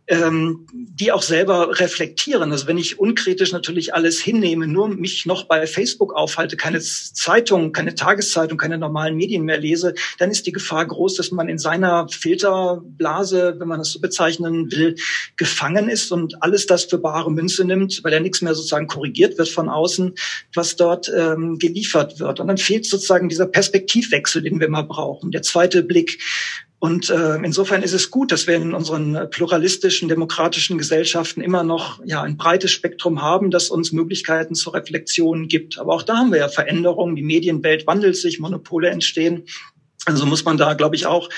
ähm, 0.07 0.67
die 0.73 1.13
auch 1.13 1.23
selber 1.23 1.79
reflektieren. 1.79 2.51
Also 2.51 2.67
wenn 2.67 2.79
ich 2.79 2.99
unkritisch 2.99 3.53
natürlich 3.53 3.95
alles 3.95 4.21
hinnehme, 4.21 4.67
nur 4.67 4.89
mich 4.89 5.25
noch 5.25 5.45
bei 5.45 5.67
Facebook 5.67 6.15
aufhalte, 6.15 6.57
keine 6.57 6.81
Zeitung, 6.81 7.73
keine 7.73 7.95
Tageszeitung, 7.95 8.59
keine 8.59 8.77
normalen 8.77 9.17
Medien 9.17 9.45
mehr 9.45 9.59
lese, 9.59 9.95
dann 10.19 10.31
ist 10.31 10.47
die 10.47 10.53
Gefahr 10.53 10.85
groß, 10.87 11.15
dass 11.15 11.31
man 11.31 11.49
in 11.49 11.59
seiner 11.59 12.09
Filterblase, 12.09 13.57
wenn 13.59 13.69
man 13.69 13.79
das 13.79 13.93
so 13.93 14.01
bezeichnen 14.01 14.71
will, 14.73 14.97
gefangen 15.37 15.89
ist 15.89 16.11
und 16.11 16.43
alles 16.43 16.67
das 16.67 16.85
für 16.85 16.99
bare 16.99 17.31
Münze 17.31 17.65
nimmt, 17.65 18.03
weil 18.03 18.13
ja 18.13 18.21
nichts 18.21 18.43
mehr 18.43 18.55
sozusagen 18.55 18.89
korrigiert 18.89 19.39
wird 19.39 19.49
von 19.49 19.69
außen, 19.69 20.15
was 20.55 20.77
dort 20.77 21.11
ähm, 21.17 21.59
geliefert 21.59 22.19
wird. 22.19 22.41
Und 22.41 22.49
dann 22.49 22.59
fehlt 22.59 22.85
sozusagen 22.85 23.29
dieser 23.29 23.47
Perspektivwechsel, 23.47 24.43
den 24.43 24.59
wir 24.59 24.69
mal 24.69 24.83
brauchen. 24.83 25.31
Der 25.31 25.43
zweite 25.43 25.83
Blick 25.83 26.19
und 26.81 27.11
äh, 27.11 27.37
insofern 27.37 27.83
ist 27.83 27.93
es 27.93 28.11
gut, 28.11 28.33
dass 28.33 28.47
wir 28.47 28.57
in 28.57 28.73
unseren 28.73 29.29
pluralistischen, 29.29 30.09
demokratischen 30.09 30.79
Gesellschaften 30.79 31.43
immer 31.43 31.63
noch 31.63 32.01
ja 32.07 32.23
ein 32.23 32.39
breites 32.39 32.73
Spektrum 32.73 33.21
haben, 33.21 33.51
das 33.51 33.69
uns 33.69 33.93
Möglichkeiten 33.93 34.55
zur 34.55 34.73
Reflexion 34.73 35.47
gibt. 35.47 35.79
Aber 35.79 35.93
auch 35.93 36.03
da 36.03 36.17
haben 36.17 36.33
wir 36.33 36.39
ja 36.39 36.49
Veränderungen. 36.49 37.17
Die 37.17 37.23
Medienwelt 37.23 37.87
wandelt 37.87 38.17
sich, 38.17 38.41
Monopole 38.41 38.89
entstehen. 38.89 39.45
Also 40.07 40.25
muss 40.25 40.47
man 40.47 40.57
da, 40.57 40.73
glaube 40.73 40.97
ich, 40.97 41.05
auch 41.05 41.29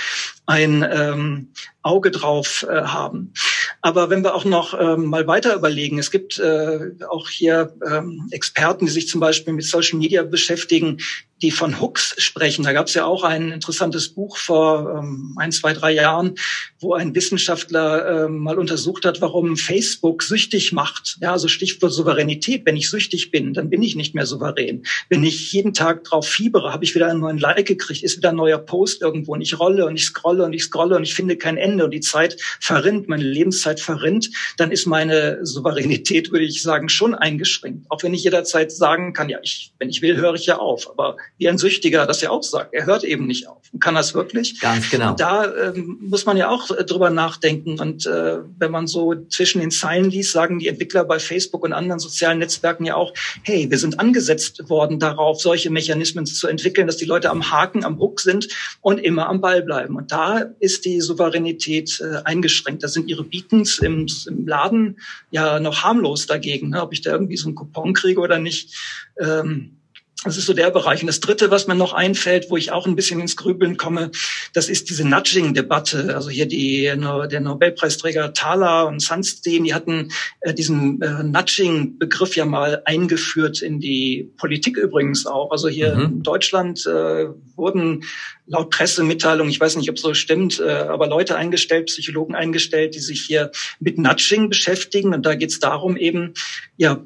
ein 0.47 0.87
ähm, 0.91 1.49
Auge 1.83 2.11
drauf 2.11 2.67
äh, 2.69 2.83
haben. 2.83 3.33
Aber 3.81 4.11
wenn 4.11 4.23
wir 4.23 4.35
auch 4.35 4.45
noch 4.45 4.79
ähm, 4.79 5.07
mal 5.07 5.27
weiter 5.27 5.55
überlegen, 5.55 5.99
es 5.99 6.11
gibt 6.11 6.39
äh, 6.39 6.91
auch 7.09 7.29
hier 7.29 7.75
ähm, 7.85 8.29
Experten, 8.31 8.87
die 8.87 8.93
sich 8.93 9.09
zum 9.09 9.21
Beispiel 9.21 9.53
mit 9.53 9.65
Social 9.65 9.99
Media 9.99 10.23
beschäftigen, 10.23 10.99
die 11.43 11.51
von 11.51 11.81
Hooks 11.81 12.15
sprechen. 12.19 12.63
Da 12.63 12.73
gab 12.73 12.87
es 12.87 12.95
ja 12.95 13.05
auch 13.05 13.25
ein 13.25 13.51
interessantes 13.51 14.11
Buch 14.11 14.37
vor 14.37 14.99
ähm, 14.99 15.37
ein, 15.39 15.51
zwei, 15.51 15.73
drei 15.73 15.93
Jahren, 15.93 16.37
wo 16.79 16.95
ein 16.95 17.15
Wissenschaftler 17.17 18.27
ähm, 18.27 18.39
mal 18.39 18.59
untersucht 18.59 19.05
hat, 19.05 19.21
warum 19.21 19.57
Facebook 19.57 20.23
süchtig 20.23 20.73
macht. 20.73 21.19
Ja, 21.21 21.33
also 21.33 21.49
Stichwort 21.49 21.93
Souveränität. 21.93 22.65
Wenn 22.65 22.77
ich 22.77 22.89
süchtig 22.89 23.33
bin, 23.33 23.53
dann 23.53 23.71
bin 23.71 23.83
ich 23.83 23.97
nicht 23.97 24.15
mehr 24.15 24.27
souverän. 24.27 24.85
Wenn 25.09 25.25
ich 25.25 25.53
jeden 25.53 25.75
Tag 25.75 26.05
drauf 26.05 26.29
fiebere, 26.29 26.73
habe 26.73 26.85
ich 26.85 26.95
wieder 26.95 27.09
einen 27.09 27.21
neuen 27.21 27.39
Like 27.39 27.67
gekriegt, 27.67 28.05
ist 28.05 28.17
wieder 28.17 28.31
ein 28.31 28.37
neuer 28.37 28.59
Post 28.59 29.03
irgendwo 29.03 29.33
und 29.33 29.41
ich 29.41 29.59
rolle 29.59 29.87
und 29.87 29.97
ich 29.97 30.05
scrolle 30.05 30.32
und 30.41 30.53
ich 30.53 30.65
scrolle 30.65 30.97
und 30.97 31.03
ich 31.03 31.15
finde 31.15 31.37
kein 31.37 31.57
Ende 31.57 31.85
und 31.85 31.91
die 31.91 32.01
Zeit 32.01 32.41
verrinnt, 32.61 33.09
meine 33.09 33.25
Lebenszeit 33.25 33.81
verrinnt, 33.81 34.31
dann 34.57 34.71
ist 34.71 34.87
meine 34.87 35.45
Souveränität, 35.45 36.33
würde 36.33 36.45
ich 36.45 36.63
sagen, 36.63 36.89
schon 36.89 37.15
eingeschränkt. 37.15 37.87
Auch 37.89 38.03
wenn 38.03 38.15
ich 38.15 38.25
jederzeit 38.25 38.73
sagen 38.73 39.13
kann, 39.13 39.29
ja, 39.29 39.39
ich, 39.43 39.73
wenn 39.79 39.89
ich 39.89 40.03
will, 40.03 40.17
höre 40.17 40.35
ich 40.35 40.47
ja 40.47 40.59
auf. 40.59 40.91
Aber 40.91 41.17
wie 41.39 41.49
ein 41.49 41.59
Süchtiger 41.59 42.07
das 42.07 42.21
ja 42.21 42.31
auch 42.31 42.43
sagt. 42.43 42.75
Er 42.75 42.87
hört 42.87 43.05
eben 43.05 43.27
nicht 43.27 43.49
auf. 43.49 43.63
Und 43.73 43.81
kann 43.81 43.95
das 43.95 44.15
wirklich? 44.15 44.61
Ganz 44.61 44.91
genau. 44.91 45.11
Und 45.11 45.21
da 45.21 45.53
ähm, 45.55 45.99
muss 46.01 46.27
man 46.27 46.37
ja 46.37 46.49
auch 46.49 46.71
äh, 46.71 46.85
drüber 46.85 47.11
nachdenken. 47.11 47.81
Und 47.81 48.07
äh, 48.07 48.39
wenn 48.59 48.71
man 48.71 48.87
so 48.87 49.15
zwischen 49.29 49.61
den 49.61 49.71
Zeilen 49.71 50.11
liest, 50.11 50.33
sagen 50.33 50.59
die 50.59 50.69
Entwickler 50.69 51.05
bei 51.05 51.19
Facebook 51.19 51.65
und 51.65 51.73
anderen 51.73 51.99
sozialen 51.99 52.39
Netzwerken 52.39 52.85
ja 52.85 52.97
auch, 52.97 53.13
hey, 53.43 53.71
wir 53.71 53.79
sind 53.79 53.99
angesetzt 54.01 54.69
worden 54.69 54.99
darauf, 54.99 55.41
solche 55.41 55.71
Mechanismen 55.71 56.27
zu 56.27 56.49
entwickeln, 56.49 56.87
dass 56.87 56.97
die 56.97 57.05
Leute 57.05 57.31
am 57.31 57.51
Haken, 57.51 57.85
am 57.85 57.99
Hook 57.99 58.21
sind 58.21 58.49
und 58.81 58.99
immer 58.99 59.29
am 59.29 59.41
Ball 59.41 59.63
bleiben. 59.63 59.97
Und 59.97 60.13
da 60.13 60.22
ist 60.59 60.85
die 60.85 61.01
Souveränität 61.01 62.01
äh, 62.01 62.23
eingeschränkt. 62.25 62.83
Da 62.83 62.89
sind 62.89 63.09
ihre 63.09 63.25
Beacons 63.25 63.79
im, 63.79 64.07
im 64.27 64.47
Laden 64.47 64.99
ja 65.31 65.61
noch 65.61 65.83
harmlos 65.83 66.27
dagegen, 66.27 66.71
ne? 66.71 66.83
ob 66.83 66.93
ich 66.93 67.03
da 67.03 67.13
irgendwie 67.13 67.37
so 67.37 67.49
einen 67.49 67.55
Coupon 67.55 67.93
kriege 67.95 68.21
oder 68.21 68.39
nicht. 68.39 68.75
Ähm, 69.19 69.79
das 70.25 70.37
ist 70.37 70.47
so 70.47 70.53
der 70.53 70.71
Bereich. 70.71 71.01
Und 71.01 71.09
das 71.09 71.21
Dritte, 71.21 71.51
was 71.51 71.67
mir 71.67 71.75
noch 71.75 71.95
einfällt, 71.95 72.49
wo 72.49 72.57
ich 72.57 72.71
auch 72.71 72.87
ein 72.87 72.95
bisschen 72.95 73.21
ins 73.21 73.37
Grübeln 73.37 73.77
komme, 73.77 74.11
das 74.53 74.69
ist 74.69 74.89
diese 74.89 75.07
Nudging-Debatte. 75.07 76.15
Also 76.15 76.31
hier 76.31 76.47
die, 76.47 76.83
der 76.85 77.41
Nobelpreisträger 77.41 78.33
Thaler 78.33 78.87
und 78.87 79.01
Sunstein, 79.01 79.65
die 79.65 79.75
hatten 79.75 80.13
äh, 80.41 80.55
diesen 80.55 81.03
äh, 81.03 81.25
Nudging-Begriff 81.25 82.37
ja 82.37 82.45
mal 82.45 82.83
eingeführt 82.85 83.63
in 83.63 83.81
die 83.81 84.31
Politik 84.37 84.77
übrigens 84.77 85.27
auch. 85.27 85.51
Also 85.51 85.69
hier 85.69 85.95
mhm. 85.97 86.03
in 86.03 86.23
Deutschland 86.23 86.87
äh, 86.87 87.27
wurden 87.57 88.05
laut 88.47 88.71
Pressemitteilung, 88.71 89.49
ich 89.49 89.61
weiß 89.61 89.77
nicht, 89.77 89.89
ob 89.91 89.99
so 89.99 90.15
stimmt, 90.15 90.61
äh, 90.61 90.71
aber 90.71 91.07
Leute 91.07 91.37
eingestellt, 91.37 91.87
Psychologen 91.87 92.35
eingestellt, 92.35 92.95
die 92.95 93.01
sich 93.01 93.23
hier 93.23 93.51
mit 93.81 93.99
Nudging 93.99 94.49
beschäftigen. 94.49 95.15
Und 95.15 95.25
da 95.25 95.35
geht 95.35 95.51
es 95.51 95.61
darum, 95.61 95.97
eben 95.97 96.35
ja 96.77 97.05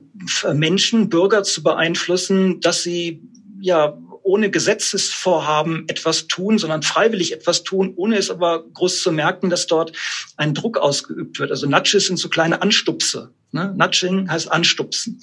Menschen, 0.55 1.09
Bürger 1.09 1.43
zu 1.43 1.63
beeinflussen, 1.63 2.61
dass 2.61 2.83
sie 2.83 3.23
ja 3.61 3.99
ohne 4.27 4.51
Gesetzesvorhaben 4.51 5.85
etwas 5.89 6.27
tun, 6.27 6.59
sondern 6.59 6.83
freiwillig 6.83 7.33
etwas 7.33 7.63
tun, 7.63 7.93
ohne 7.95 8.17
es 8.17 8.29
aber 8.29 8.65
groß 8.75 9.01
zu 9.01 9.13
merken, 9.13 9.51
dass 9.51 9.69
dort 9.69 9.93
ein 10.37 10.53
Druck 10.53 10.79
ausgeübt 10.79 11.39
wird. 11.39 11.53
Also 11.53 11.69
Nudges 11.69 12.09
sind 12.09 12.17
so 12.17 12.29
kleine 12.29 12.61
Anstupse. 12.61 13.31
Ne? 13.53 13.73
Nudging 13.77 14.29
heißt 14.29 14.51
anstupsen. 14.51 15.21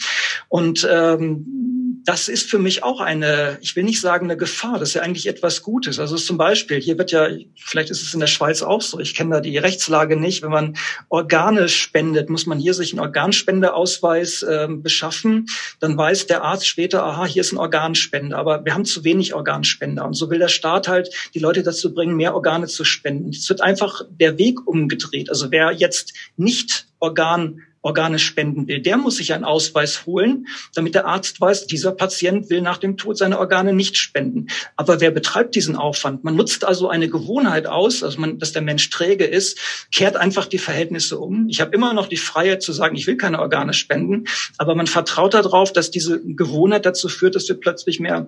Und 0.48 0.88
ähm, 0.90 1.73
das 2.06 2.28
ist 2.28 2.50
für 2.50 2.60
mich 2.60 2.84
auch 2.84 3.00
eine, 3.00 3.58
ich 3.62 3.76
will 3.76 3.84
nicht 3.84 4.02
sagen 4.02 4.26
eine 4.26 4.38
Gefahr, 4.38 4.80
das 4.80 4.90
ist 4.90 4.96
ja 4.96 5.02
eigentlich 5.02 5.28
etwas 5.28 5.62
Gutes. 5.62 6.00
Also 6.00 6.18
zum 6.18 6.38
Beispiel, 6.38 6.80
hier 6.82 6.98
wird 6.98 7.12
ja, 7.12 7.28
vielleicht 7.56 7.90
ist 7.90 8.02
es 8.02 8.14
in 8.14 8.20
der 8.20 8.28
Schweiz 8.28 8.62
auch 8.62 8.82
so, 8.82 9.00
ich 9.00 9.16
kenne 9.16 9.36
da 9.36 9.42
die 9.42 9.58
Rechtslage 9.58 10.18
nicht, 10.18 10.44
wenn 10.44 10.52
man 10.52 10.76
Organe 11.10 11.70
spendet, 11.70 12.30
muss 12.30 12.46
man 12.46 12.60
hier 12.60 12.74
sich 12.74 12.92
einen 12.92 13.00
Organspendeausweis 13.00 14.44
äh, 14.44 14.68
beschaffen, 14.70 15.48
dann 15.80 15.98
weiß 15.98 16.28
der 16.28 16.44
Arzt 16.44 16.68
später, 16.68 17.04
aha, 17.04 17.26
hier 17.26 17.42
ist 17.42 17.54
ein 17.54 17.58
Organspender, 17.58 18.38
aber 18.38 18.66
wir 18.66 18.74
haben 18.74 18.86
zu 18.86 19.04
wenig 19.04 19.34
Organspender. 19.34 20.06
Und 20.06 20.14
so 20.14 20.30
will 20.30 20.40
der 20.40 20.50
Staat 20.50 20.88
halt 20.88 21.10
die 21.34 21.40
Leute 21.40 21.64
dazu 21.64 21.94
bringen, 21.94 22.16
mehr 22.16 22.36
Organe 22.36 22.68
zu 22.68 22.84
spenden. 22.84 23.30
Es 23.30 23.48
wird 23.48 23.62
einfach 23.62 24.02
der 24.10 24.38
Weg 24.38 24.68
umgedreht. 24.68 25.30
Also 25.30 25.52
wer 25.52 25.72
jetzt 25.72 26.14
nicht 26.36 26.88
Organ 27.00 27.62
Organe 27.84 28.18
spenden 28.18 28.68
will, 28.68 28.82
der 28.82 28.98
muss 28.98 29.18
sich 29.18 29.34
einen 29.34 29.44
Ausweis 29.44 30.06
holen, 30.06 30.48
damit 30.74 30.96
der 30.96 31.06
Arzt 31.06 31.40
weiß, 31.40 31.68
dieser 31.68 31.92
Patient 31.92 32.50
will 32.50 32.62
nach 32.62 32.78
dem 32.78 32.98
Tod 32.98 33.18
seine 33.18 33.38
Organe 33.38 33.74
nicht 33.74 33.98
spenden. 33.98 34.48
Aber 34.78 35.02
wer 35.02 35.12
betreibt 35.12 35.54
diesen 35.54 35.76
Aufwand? 35.76 36.24
Man 36.24 36.36
nutzt 36.36 36.64
also 36.66 36.88
eine 36.88 37.10
Gewohnheit 37.10 37.68
aus, 37.68 38.02
also 38.02 38.20
man, 38.20 38.40
dass 38.40 38.54
der 38.54 38.62
Mensch 38.62 38.90
träge 38.90 39.26
ist, 39.26 39.60
kehrt 39.94 40.16
einfach 40.16 40.46
die 40.46 40.58
Verhältnisse 40.58 41.20
um. 41.20 41.48
Ich 41.50 41.60
habe 41.60 41.76
immer 41.76 41.94
noch 41.94 42.08
die 42.08 42.18
Freiheit 42.18 42.64
zu 42.64 42.72
sagen, 42.72 42.96
ich 42.96 43.06
will 43.06 43.18
keine 43.18 43.40
Organe 43.40 43.74
spenden, 43.74 44.26
aber 44.58 44.76
man 44.76 44.88
vertraut 44.88 45.34
darauf, 45.34 45.74
dass 45.74 45.92
diese 45.92 46.22
Gewohnheit 46.24 46.86
dazu 46.86 47.10
führt, 47.10 47.36
dass 47.36 47.50
wir 47.50 47.60
plötzlich 47.60 48.00
mehr 48.00 48.28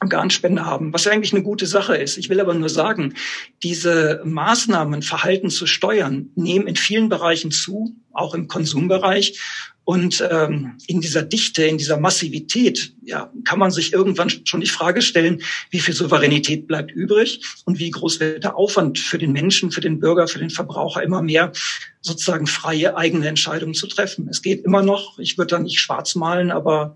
Organspende 0.00 0.64
haben, 0.66 0.92
was 0.92 1.06
eigentlich 1.06 1.32
eine 1.32 1.42
gute 1.42 1.66
Sache 1.66 1.96
ist. 1.96 2.18
Ich 2.18 2.28
will 2.28 2.40
aber 2.40 2.54
nur 2.54 2.68
sagen, 2.68 3.14
diese 3.62 4.20
Maßnahmen, 4.24 5.02
Verhalten 5.02 5.50
zu 5.50 5.66
steuern, 5.66 6.30
nehmen 6.34 6.66
in 6.66 6.76
vielen 6.76 7.08
Bereichen 7.08 7.50
zu, 7.50 7.96
auch 8.12 8.34
im 8.34 8.48
Konsumbereich. 8.48 9.40
Und 9.84 10.26
ähm, 10.30 10.78
in 10.86 11.02
dieser 11.02 11.22
Dichte, 11.22 11.64
in 11.64 11.76
dieser 11.76 11.98
Massivität, 11.98 12.94
ja, 13.02 13.30
kann 13.44 13.58
man 13.58 13.70
sich 13.70 13.92
irgendwann 13.92 14.30
schon 14.44 14.62
die 14.62 14.66
Frage 14.66 15.02
stellen, 15.02 15.42
wie 15.70 15.80
viel 15.80 15.92
Souveränität 15.92 16.66
bleibt 16.66 16.90
übrig 16.90 17.42
und 17.66 17.78
wie 17.78 17.90
groß 17.90 18.18
wird 18.18 18.44
der 18.44 18.56
Aufwand 18.56 18.98
für 18.98 19.18
den 19.18 19.32
Menschen, 19.32 19.70
für 19.70 19.82
den 19.82 20.00
Bürger, 20.00 20.26
für 20.26 20.38
den 20.38 20.48
Verbraucher 20.48 21.02
immer 21.02 21.20
mehr 21.20 21.52
sozusagen 22.00 22.46
freie 22.46 22.96
eigene 22.96 23.28
Entscheidungen 23.28 23.74
zu 23.74 23.86
treffen. 23.86 24.26
Es 24.30 24.40
geht 24.40 24.64
immer 24.64 24.82
noch, 24.82 25.18
ich 25.18 25.36
würde 25.36 25.56
da 25.56 25.58
nicht 25.58 25.80
schwarz 25.80 26.14
malen, 26.14 26.50
aber 26.50 26.94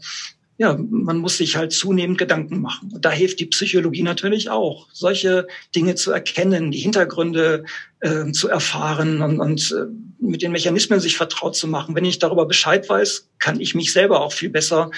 ja, 0.59 0.77
man 0.77 1.19
muss 1.19 1.37
sich 1.37 1.57
halt 1.57 1.73
zunehmend 1.73 2.19
Gedanken 2.19 2.61
machen. 2.61 2.91
Und 2.93 3.05
da 3.05 3.11
hilft 3.11 3.39
die 3.39 3.47
Psychologie 3.47 4.03
natürlich 4.03 4.51
auch, 4.51 4.89
solche 4.93 5.47
Dinge 5.75 5.95
zu 5.95 6.11
erkennen, 6.11 6.73
die 6.73 6.81
Hintergründe 6.81 7.65
äh, 8.01 8.33
zu 8.33 8.49
erfahren 8.49 9.23
und, 9.23 9.39
und 9.39 9.73
äh, 9.73 9.87
mit 10.21 10.43
den 10.43 10.51
Mechanismen 10.51 10.99
sich 10.99 11.17
vertraut 11.17 11.55
zu 11.55 11.69
machen. 11.69 11.95
Wenn 11.95 12.05
ich 12.05 12.19
darüber 12.19 12.45
Bescheid 12.45 12.89
weiß, 12.89 13.29
kann 13.39 13.61
ich 13.61 13.77
mich 13.77 13.93
selber 13.93 14.21
auch 14.21 14.33
viel 14.33 14.51
besser 14.51 14.91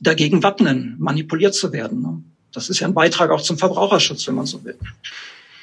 dagegen 0.00 0.44
wappnen, 0.44 0.94
manipuliert 1.00 1.54
zu 1.54 1.72
werden. 1.72 2.00
Ne? 2.00 2.22
Das 2.52 2.70
ist 2.70 2.78
ja 2.78 2.86
ein 2.86 2.94
Beitrag 2.94 3.30
auch 3.30 3.42
zum 3.42 3.58
Verbraucherschutz, 3.58 4.28
wenn 4.28 4.36
man 4.36 4.46
so 4.46 4.64
will. 4.64 4.78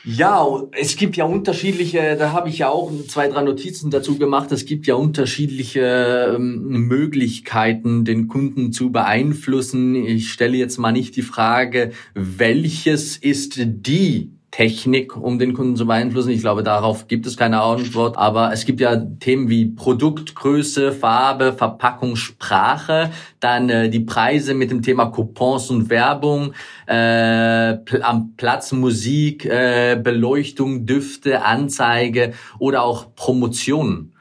Ja, 0.06 0.64
es 0.72 0.95
gibt 0.95 1.18
ja 1.18 1.26
unterschiedliche, 1.26 2.16
da 2.18 2.32
habe 2.32 2.50
ich 2.50 2.60
ja 2.60 2.70
auch 2.70 2.91
zwei, 3.08 3.28
drei 3.28 3.41
Notizen 3.43 3.91
dazu 3.91 4.18
gemacht, 4.18 4.52
es 4.52 4.66
gibt 4.66 4.88
ja 4.88 4.95
unterschiedliche 4.95 6.36
ähm, 6.36 6.88
Möglichkeiten, 6.88 8.06
den 8.06 8.28
Kunden 8.28 8.72
zu 8.72 8.91
beeinflussen. 8.91 9.95
Ich 9.95 10.32
stelle 10.32 10.58
jetzt 10.58 10.78
mal 10.78 10.91
nicht 10.91 11.16
die 11.16 11.22
Frage, 11.22 11.91
welches 12.14 13.18
ist 13.18 13.60
die 13.60 14.32
Technik, 14.52 15.16
um 15.16 15.38
den 15.38 15.54
Kunden 15.54 15.76
zu 15.76 15.86
beeinflussen. 15.86 16.32
Ich 16.32 16.41
glaube, 16.41 16.64
darauf 16.64 17.08
gibt 17.08 17.28
es 17.28 17.38
keine 17.38 17.62
Antwort. 17.62 18.18
Aber 18.18 18.52
es 18.52 18.66
gibt 18.66 18.80
ja 18.80 18.95
Themen 18.95 19.50
wie 19.50 19.66
Produktgröße, 19.66 20.91
Farbe, 20.91 21.54
Verpackung, 21.54 22.16
Sprache, 22.16 23.12
dann 23.39 23.70
äh, 23.70 23.89
die 23.89 24.00
Preise 24.00 24.54
mit 24.54 24.72
dem 24.72 24.82
Thema 24.82 25.06
Coupons 25.06 25.70
und 25.70 25.89
Werbung, 25.89 26.54
äh, 26.88 27.78
am 28.02 28.34
Platz 28.38 28.72
Musik, 28.72 29.45
äh, 29.45 30.00
Beleuchtung, 30.02 30.86
Düfte, 30.86 31.43
Anzeige 31.43 32.34
oder 32.58 32.84
auch 32.84 33.16
Promotionen. 33.16 34.14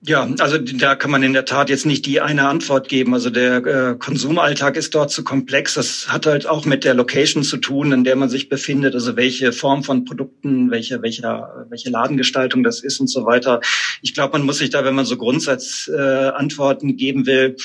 Ja, 0.00 0.28
also 0.38 0.58
da 0.58 0.94
kann 0.94 1.10
man 1.10 1.24
in 1.24 1.32
der 1.32 1.44
Tat 1.44 1.68
jetzt 1.68 1.84
nicht 1.84 2.06
die 2.06 2.20
eine 2.20 2.46
Antwort 2.46 2.88
geben. 2.88 3.14
Also 3.14 3.30
der 3.30 3.66
äh, 3.66 3.96
Konsumalltag 3.96 4.76
ist 4.76 4.94
dort 4.94 5.10
zu 5.10 5.24
komplex. 5.24 5.74
Das 5.74 6.06
hat 6.08 6.24
halt 6.24 6.46
auch 6.46 6.64
mit 6.64 6.84
der 6.84 6.94
Location 6.94 7.42
zu 7.42 7.56
tun, 7.56 7.90
in 7.90 8.04
der 8.04 8.14
man 8.14 8.28
sich 8.28 8.48
befindet. 8.48 8.94
Also 8.94 9.16
welche 9.16 9.52
Form 9.52 9.82
von 9.82 10.04
Produkten, 10.04 10.70
welche, 10.70 11.02
welche, 11.02 11.22
welche 11.68 11.90
Ladengestaltung 11.90 12.62
das 12.62 12.80
ist 12.80 13.00
und 13.00 13.08
so 13.08 13.26
weiter. 13.26 13.60
Ich 14.00 14.14
glaube, 14.14 14.38
man 14.38 14.46
muss 14.46 14.58
sich 14.58 14.70
da, 14.70 14.84
wenn 14.84 14.94
man 14.94 15.04
so 15.04 15.16
Grundsatzantworten 15.16 16.90
äh, 16.90 16.94
geben 16.94 17.26
will, 17.26 17.56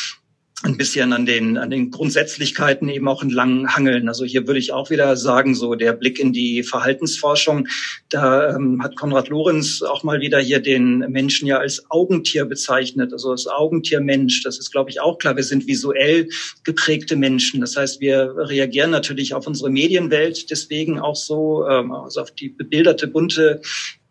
ein 0.64 0.78
bisschen 0.78 1.12
an 1.12 1.26
den, 1.26 1.58
an 1.58 1.70
den 1.70 1.92
Grundsätzlichkeiten 1.92 2.88
eben 2.88 3.08
auch 3.08 3.22
entlang 3.22 3.68
hangeln. 3.68 4.08
Also 4.08 4.24
hier 4.24 4.48
würde 4.48 4.60
ich 4.60 4.72
auch 4.72 4.90
wieder 4.90 5.16
sagen, 5.18 5.56
so 5.56 5.76
der 5.76 5.94
Blick 5.94 6.20
in 6.20 6.32
die 6.32 6.64
Verhaltensforschung, 6.64 7.68
da 8.10 8.56
ähm, 8.56 8.82
hat 8.82 8.96
Konrad 8.96 9.28
Lorenz 9.28 9.82
auch 9.82 10.04
mal 10.04 10.22
wieder 10.22 10.40
hier 10.40 10.62
den 10.62 11.00
Menschen 11.10 11.48
ja 11.48 11.58
als 11.58 11.86
Augentier 11.90 12.46
bezeichnet, 12.46 13.12
also 13.12 13.32
das 13.32 13.48
Augentiermensch. 13.48 14.44
Das 14.44 14.58
ist, 14.58 14.72
glaube 14.72 14.90
ich, 14.90 15.02
auch 15.02 15.18
klar. 15.18 15.36
Wir 15.36 15.44
sind 15.44 15.68
visuell 15.68 16.30
geprägte 16.64 17.18
Menschen. 17.18 17.60
Das 17.60 17.76
heißt, 17.76 18.00
wir 18.00 18.34
reagieren 18.38 18.92
natürlich 18.92 19.34
auf 19.34 19.46
unsere 19.46 19.70
Medienwelt 19.70 20.50
deswegen 20.50 21.00
auch 21.00 21.16
so, 21.16 21.68
ähm, 21.68 21.92
also 21.92 22.22
auf 22.22 22.32
die 22.32 22.50
bebilderte, 22.50 23.08
bunte 23.08 23.62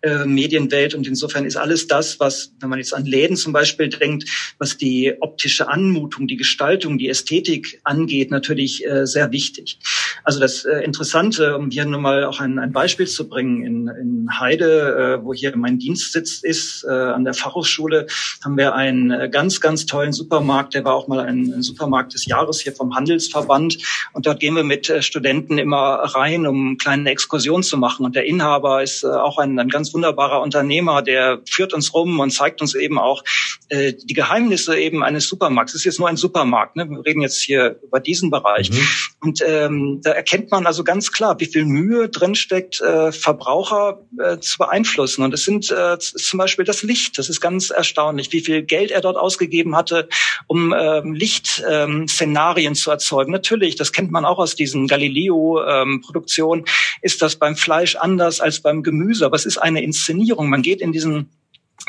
äh, 0.02 0.24
Medienwelt. 0.24 0.94
Und 0.94 1.06
insofern 1.06 1.44
ist 1.44 1.56
alles 1.56 1.86
das, 1.86 2.20
was, 2.20 2.52
wenn 2.60 2.68
man 2.68 2.78
jetzt 2.78 2.94
an 2.94 3.04
Läden 3.04 3.36
zum 3.36 3.52
Beispiel 3.52 3.88
denkt, 3.88 4.28
was 4.58 4.76
die 4.76 5.14
optische 5.20 5.68
Anmutung, 5.68 6.26
die 6.26 6.36
Gestaltung, 6.36 6.98
die 6.98 7.08
Ästhetik 7.08 7.80
angeht, 7.84 8.30
natürlich 8.30 8.86
äh, 8.86 9.06
sehr 9.06 9.32
wichtig. 9.32 9.78
Also 10.24 10.40
das 10.40 10.64
äh, 10.64 10.80
Interessante, 10.84 11.56
um 11.56 11.70
hier 11.70 11.84
nur 11.84 12.00
mal 12.00 12.24
auch 12.24 12.40
ein, 12.40 12.58
ein 12.58 12.72
Beispiel 12.72 13.06
zu 13.06 13.28
bringen, 13.28 13.64
in, 13.64 13.88
in 13.88 14.40
Heide, 14.40 15.18
äh, 15.20 15.24
wo 15.24 15.34
hier 15.34 15.56
mein 15.56 15.78
Dienstsitz 15.78 16.42
ist, 16.42 16.84
äh, 16.84 16.90
an 16.90 17.24
der 17.24 17.34
Fachhochschule, 17.34 18.06
haben 18.44 18.56
wir 18.56 18.74
einen 18.74 19.10
äh, 19.10 19.28
ganz, 19.30 19.60
ganz 19.60 19.86
tollen 19.86 20.12
Supermarkt. 20.12 20.74
Der 20.74 20.84
war 20.84 20.94
auch 20.94 21.08
mal 21.08 21.20
ein, 21.20 21.62
Supermarkt 21.62 22.14
des 22.14 22.26
Jahres 22.26 22.60
hier 22.60 22.72
vom 22.72 22.94
Handelsverband. 22.94 23.78
Und 24.12 24.26
dort 24.26 24.40
gehen 24.40 24.54
wir 24.54 24.64
mit 24.64 24.90
äh, 24.90 25.02
Studenten 25.02 25.58
immer 25.58 25.94
rein, 26.14 26.46
um 26.46 26.68
eine 26.68 26.76
kleine 26.76 27.10
Exkursion 27.10 27.62
zu 27.62 27.76
machen. 27.76 28.04
Und 28.04 28.16
der 28.16 28.24
Inhaber 28.24 28.82
ist 28.82 29.04
äh, 29.04 29.08
auch 29.08 29.38
ein, 29.38 29.58
ein 29.58 29.68
ganz 29.68 29.91
wunderbarer 29.94 30.40
Unternehmer, 30.40 31.02
der 31.02 31.40
führt 31.48 31.72
uns 31.72 31.94
rum 31.94 32.20
und 32.20 32.30
zeigt 32.30 32.60
uns 32.60 32.74
eben 32.74 32.98
auch 32.98 33.24
äh, 33.68 33.92
die 33.92 34.14
Geheimnisse 34.14 34.78
eben 34.78 35.02
eines 35.02 35.28
Supermarkts. 35.28 35.74
Es 35.74 35.80
ist 35.80 35.84
jetzt 35.84 35.98
nur 35.98 36.08
ein 36.08 36.16
Supermarkt, 36.16 36.76
ne? 36.76 36.88
wir 36.88 37.04
reden 37.04 37.22
jetzt 37.22 37.40
hier 37.40 37.78
über 37.82 38.00
diesen 38.00 38.30
Bereich. 38.30 38.70
Mhm. 38.70 38.88
Und 39.20 39.40
ähm, 39.46 40.00
da 40.02 40.10
erkennt 40.10 40.50
man 40.50 40.66
also 40.66 40.82
ganz 40.82 41.12
klar, 41.12 41.38
wie 41.38 41.46
viel 41.46 41.64
Mühe 41.64 42.08
drinsteckt, 42.08 42.80
äh, 42.80 43.12
Verbraucher 43.12 44.00
äh, 44.18 44.38
zu 44.38 44.58
beeinflussen. 44.58 45.22
Und 45.22 45.32
es 45.32 45.44
sind 45.44 45.70
äh, 45.70 45.98
zum 45.98 46.38
Beispiel 46.38 46.64
das 46.64 46.82
Licht. 46.82 47.18
Das 47.18 47.28
ist 47.28 47.40
ganz 47.40 47.70
erstaunlich, 47.70 48.32
wie 48.32 48.40
viel 48.40 48.62
Geld 48.62 48.90
er 48.90 49.00
dort 49.00 49.16
ausgegeben 49.16 49.76
hatte, 49.76 50.08
um 50.48 50.74
ähm, 50.76 51.14
Lichtszenarien 51.14 52.72
ähm, 52.72 52.74
zu 52.74 52.90
erzeugen. 52.90 53.32
Natürlich, 53.32 53.76
das 53.76 53.92
kennt 53.92 54.10
man 54.10 54.24
auch 54.24 54.38
aus 54.38 54.56
diesen 54.56 54.88
Galileo-Produktionen, 54.88 56.62
ähm, 56.62 56.72
ist 57.00 57.22
das 57.22 57.36
beim 57.36 57.54
Fleisch 57.56 57.96
anders 57.96 58.40
als 58.40 58.60
beim 58.60 58.82
Gemüse. 58.82 59.26
Aber 59.26 59.36
es 59.36 59.46
ist 59.46 59.58
eine 59.58 59.81
Inszenierung. 59.82 60.48
Man 60.48 60.62
geht 60.62 60.80
in 60.80 60.92
diesen 60.92 61.28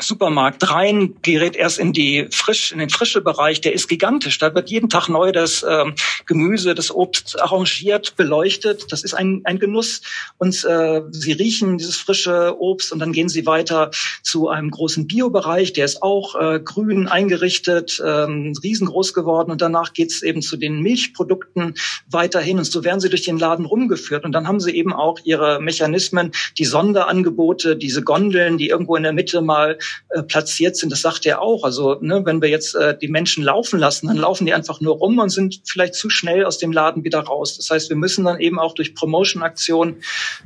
Supermarkt 0.00 0.70
rein, 0.70 1.16
gerät 1.22 1.56
erst 1.56 1.78
in 1.78 1.92
die 1.92 2.26
frisch, 2.30 2.72
in 2.72 2.78
den 2.78 2.90
frische 2.90 3.20
Bereich, 3.20 3.60
der 3.60 3.72
ist 3.72 3.88
gigantisch. 3.88 4.38
Da 4.38 4.54
wird 4.54 4.70
jeden 4.70 4.88
Tag 4.88 5.08
neu 5.08 5.32
das 5.32 5.64
ähm, 5.68 5.94
Gemüse, 6.26 6.74
das 6.74 6.90
Obst 6.90 7.40
arrangiert, 7.40 8.16
beleuchtet. 8.16 8.90
Das 8.90 9.04
ist 9.04 9.14
ein, 9.14 9.42
ein 9.44 9.58
Genuss. 9.58 10.02
Und 10.38 10.64
äh, 10.64 11.02
sie 11.10 11.32
riechen 11.32 11.78
dieses 11.78 11.96
frische 11.96 12.56
Obst 12.58 12.92
und 12.92 12.98
dann 12.98 13.12
gehen 13.12 13.28
sie 13.28 13.46
weiter 13.46 13.90
zu 14.22 14.48
einem 14.48 14.70
großen 14.70 15.06
Biobereich, 15.06 15.72
der 15.72 15.84
ist 15.84 16.02
auch 16.02 16.34
äh, 16.34 16.60
grün 16.60 17.08
eingerichtet, 17.08 18.02
ähm, 18.04 18.52
riesengroß 18.62 19.14
geworden. 19.14 19.50
Und 19.50 19.60
danach 19.60 19.92
geht's 19.92 20.22
eben 20.22 20.42
zu 20.42 20.56
den 20.56 20.80
Milchprodukten 20.80 21.74
weiterhin. 22.10 22.58
Und 22.58 22.64
so 22.64 22.84
werden 22.84 23.00
sie 23.00 23.08
durch 23.08 23.24
den 23.24 23.38
Laden 23.38 23.64
rumgeführt. 23.64 24.24
Und 24.24 24.32
dann 24.32 24.48
haben 24.48 24.60
sie 24.60 24.72
eben 24.72 24.92
auch 24.92 25.18
ihre 25.24 25.60
Mechanismen, 25.60 26.32
die 26.58 26.64
Sonderangebote, 26.64 27.76
diese 27.76 28.02
Gondeln, 28.02 28.58
die 28.58 28.68
irgendwo 28.68 28.96
in 28.96 29.02
der 29.02 29.12
Mitte 29.12 29.40
mal 29.40 29.78
äh, 30.10 30.22
platziert 30.22 30.76
sind. 30.76 30.90
Das 30.90 31.02
sagt 31.02 31.26
er 31.26 31.40
auch. 31.40 31.64
Also 31.64 31.98
ne, 32.00 32.22
wenn 32.24 32.40
wir 32.42 32.48
jetzt 32.48 32.74
äh, 32.74 32.96
die 32.96 33.08
Menschen 33.08 33.44
laufen 33.44 33.78
lassen, 33.78 34.06
dann 34.06 34.16
laufen 34.16 34.46
die 34.46 34.54
einfach 34.54 34.80
nur 34.80 34.96
rum 34.96 35.18
und 35.18 35.30
sind 35.30 35.60
vielleicht 35.66 35.94
zu 35.94 36.10
schnell 36.10 36.44
aus 36.44 36.58
dem 36.58 36.72
Laden 36.72 37.04
wieder 37.04 37.20
raus. 37.20 37.56
Das 37.56 37.70
heißt, 37.70 37.88
wir 37.88 37.96
müssen 37.96 38.24
dann 38.24 38.40
eben 38.40 38.58
auch 38.58 38.74
durch 38.74 38.94
Promotion-Aktionen, 38.94 40.02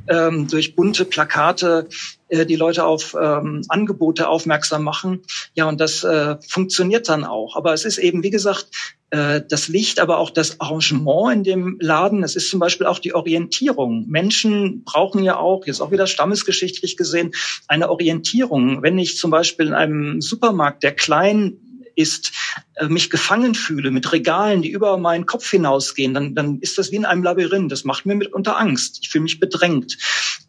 ähm, 0.07 0.47
durch 0.47 0.75
bunte 0.75 1.05
Plakate 1.05 1.87
äh, 2.29 2.45
die 2.45 2.55
Leute 2.55 2.85
auf 2.85 3.15
ähm, 3.19 3.61
Angebote 3.67 4.27
aufmerksam 4.27 4.83
machen. 4.83 5.21
Ja, 5.55 5.67
und 5.67 5.79
das 5.79 6.03
äh, 6.03 6.37
funktioniert 6.47 7.09
dann 7.09 7.23
auch. 7.23 7.55
Aber 7.55 7.73
es 7.73 7.85
ist 7.85 7.97
eben, 7.97 8.23
wie 8.23 8.29
gesagt, 8.29 8.67
äh, 9.09 9.41
das 9.47 9.67
Licht, 9.67 9.99
aber 9.99 10.19
auch 10.19 10.29
das 10.29 10.59
Arrangement 10.61 11.33
in 11.33 11.43
dem 11.43 11.77
Laden. 11.79 12.23
Es 12.23 12.35
ist 12.35 12.49
zum 12.49 12.59
Beispiel 12.59 12.85
auch 12.87 12.99
die 12.99 13.15
Orientierung. 13.15 14.05
Menschen 14.07 14.83
brauchen 14.83 15.23
ja 15.23 15.37
auch, 15.37 15.65
jetzt 15.65 15.81
auch 15.81 15.91
wieder 15.91 16.07
stammesgeschichtlich 16.07 16.95
gesehen, 16.95 17.31
eine 17.67 17.89
Orientierung. 17.89 18.83
Wenn 18.83 18.97
ich 18.97 19.17
zum 19.17 19.31
Beispiel 19.31 19.67
in 19.67 19.73
einem 19.73 20.21
Supermarkt, 20.21 20.83
der 20.83 20.95
klein 20.95 21.57
ist, 21.95 22.31
äh, 22.75 22.87
mich 22.87 23.09
gefangen 23.09 23.55
fühle 23.55 23.91
mit 23.91 24.11
Regalen, 24.11 24.61
die 24.61 24.69
über 24.69 24.97
meinen 24.97 25.25
Kopf 25.25 25.49
hinausgehen, 25.49 26.13
dann, 26.13 26.33
dann 26.35 26.59
ist 26.59 26.77
das 26.77 26.91
wie 26.91 26.95
in 26.95 27.05
einem 27.05 27.23
Labyrinth. 27.23 27.71
Das 27.71 27.83
macht 27.83 28.05
mir 28.05 28.15
mitunter 28.15 28.57
Angst. 28.57 28.99
Ich 29.01 29.09
fühle 29.09 29.23
mich 29.23 29.39
bedrängt. 29.39 29.97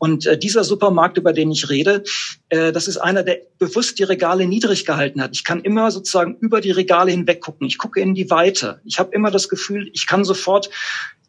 Und 0.00 0.26
äh, 0.26 0.38
dieser 0.38 0.64
Supermarkt, 0.64 1.18
über 1.18 1.34
den 1.34 1.50
ich 1.52 1.68
rede, 1.68 2.02
äh, 2.48 2.72
das 2.72 2.88
ist 2.88 2.96
einer, 2.96 3.22
der 3.22 3.40
bewusst 3.58 3.98
die 3.98 4.04
Regale 4.04 4.46
niedrig 4.46 4.86
gehalten 4.86 5.22
hat. 5.22 5.32
Ich 5.34 5.44
kann 5.44 5.60
immer 5.60 5.90
sozusagen 5.90 6.36
über 6.40 6.62
die 6.62 6.70
Regale 6.70 7.10
hinweg 7.10 7.42
gucken. 7.42 7.66
Ich 7.66 7.76
gucke 7.76 8.00
in 8.00 8.14
die 8.14 8.30
Weite. 8.30 8.80
Ich 8.86 8.98
habe 8.98 9.14
immer 9.14 9.30
das 9.30 9.50
Gefühl, 9.50 9.90
ich 9.92 10.06
kann 10.06 10.24
sofort 10.24 10.70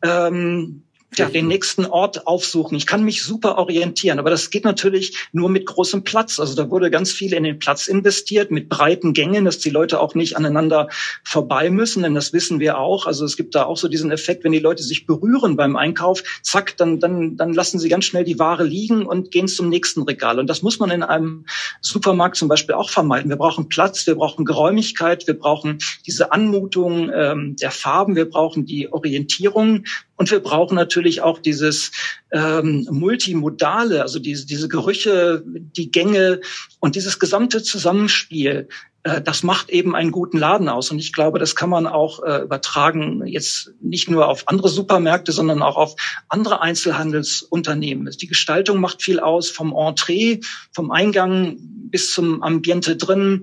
ähm, 0.03 0.83
ja, 1.17 1.29
den 1.29 1.47
nächsten 1.47 1.85
Ort 1.85 2.25
aufsuchen. 2.25 2.77
Ich 2.77 2.85
kann 2.85 3.03
mich 3.03 3.21
super 3.21 3.57
orientieren, 3.57 4.17
aber 4.17 4.29
das 4.29 4.49
geht 4.49 4.63
natürlich 4.63 5.27
nur 5.33 5.49
mit 5.49 5.65
großem 5.65 6.03
Platz. 6.03 6.39
Also 6.39 6.55
da 6.55 6.69
wurde 6.69 6.89
ganz 6.89 7.11
viel 7.11 7.33
in 7.33 7.43
den 7.43 7.59
Platz 7.59 7.87
investiert, 7.87 8.49
mit 8.49 8.69
breiten 8.69 9.13
Gängen, 9.13 9.43
dass 9.43 9.59
die 9.59 9.69
Leute 9.69 9.99
auch 9.99 10.15
nicht 10.15 10.37
aneinander 10.37 10.87
vorbei 11.23 11.69
müssen, 11.69 12.03
denn 12.03 12.15
das 12.15 12.31
wissen 12.31 12.61
wir 12.61 12.77
auch. 12.77 13.07
Also 13.07 13.25
es 13.25 13.35
gibt 13.35 13.55
da 13.55 13.65
auch 13.65 13.77
so 13.77 13.89
diesen 13.89 14.09
Effekt, 14.09 14.45
wenn 14.45 14.53
die 14.53 14.59
Leute 14.59 14.83
sich 14.83 15.05
berühren 15.05 15.57
beim 15.57 15.75
Einkauf, 15.75 16.23
zack, 16.43 16.77
dann, 16.77 16.99
dann, 17.01 17.35
dann 17.35 17.53
lassen 17.53 17.79
sie 17.79 17.89
ganz 17.89 18.05
schnell 18.05 18.23
die 18.23 18.39
Ware 18.39 18.63
liegen 18.63 19.05
und 19.05 19.31
gehen 19.31 19.49
zum 19.49 19.67
nächsten 19.67 20.03
Regal. 20.03 20.39
Und 20.39 20.47
das 20.47 20.61
muss 20.61 20.79
man 20.79 20.91
in 20.91 21.03
einem 21.03 21.45
Supermarkt 21.81 22.37
zum 22.37 22.47
Beispiel 22.47 22.75
auch 22.75 22.89
vermeiden. 22.89 23.29
Wir 23.29 23.37
brauchen 23.37 23.67
Platz, 23.67 24.07
wir 24.07 24.15
brauchen 24.15 24.45
Geräumigkeit, 24.45 25.27
wir 25.27 25.37
brauchen 25.37 25.79
diese 26.05 26.31
Anmutung 26.31 27.11
ähm, 27.13 27.57
der 27.57 27.71
Farben, 27.71 28.15
wir 28.15 28.29
brauchen 28.29 28.65
die 28.65 28.91
Orientierung 28.91 29.83
und 30.21 30.29
wir 30.29 30.39
brauchen 30.39 30.75
natürlich 30.75 31.23
auch 31.23 31.39
dieses 31.39 31.93
ähm, 32.31 32.87
Multimodale, 32.91 34.03
also 34.03 34.19
diese, 34.19 34.45
diese 34.45 34.67
Gerüche, 34.67 35.41
die 35.43 35.89
Gänge 35.89 36.41
und 36.79 36.93
dieses 36.93 37.17
gesamte 37.17 37.63
Zusammenspiel. 37.63 38.67
Äh, 39.01 39.23
das 39.23 39.41
macht 39.41 39.71
eben 39.71 39.95
einen 39.95 40.11
guten 40.11 40.37
Laden 40.37 40.69
aus. 40.69 40.91
Und 40.91 40.99
ich 40.99 41.11
glaube, 41.11 41.39
das 41.39 41.55
kann 41.55 41.71
man 41.71 41.87
auch 41.87 42.21
äh, 42.21 42.43
übertragen, 42.43 43.25
jetzt 43.25 43.73
nicht 43.81 44.11
nur 44.11 44.27
auf 44.27 44.47
andere 44.47 44.69
Supermärkte, 44.69 45.31
sondern 45.31 45.63
auch 45.63 45.75
auf 45.75 45.95
andere 46.29 46.61
Einzelhandelsunternehmen. 46.61 48.15
Die 48.21 48.27
Gestaltung 48.27 48.79
macht 48.79 49.01
viel 49.01 49.19
aus, 49.19 49.49
vom 49.49 49.73
Entree, 49.75 50.41
vom 50.71 50.91
Eingang 50.91 51.57
bis 51.89 52.13
zum 52.13 52.43
Ambiente 52.43 52.95
drin. 52.95 53.41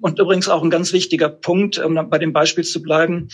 Und 0.00 0.18
übrigens 0.18 0.48
auch 0.48 0.62
ein 0.62 0.70
ganz 0.70 0.94
wichtiger 0.94 1.28
Punkt, 1.28 1.78
um 1.78 2.08
bei 2.08 2.16
dem 2.16 2.32
Beispiel 2.32 2.64
zu 2.64 2.80
bleiben, 2.80 3.28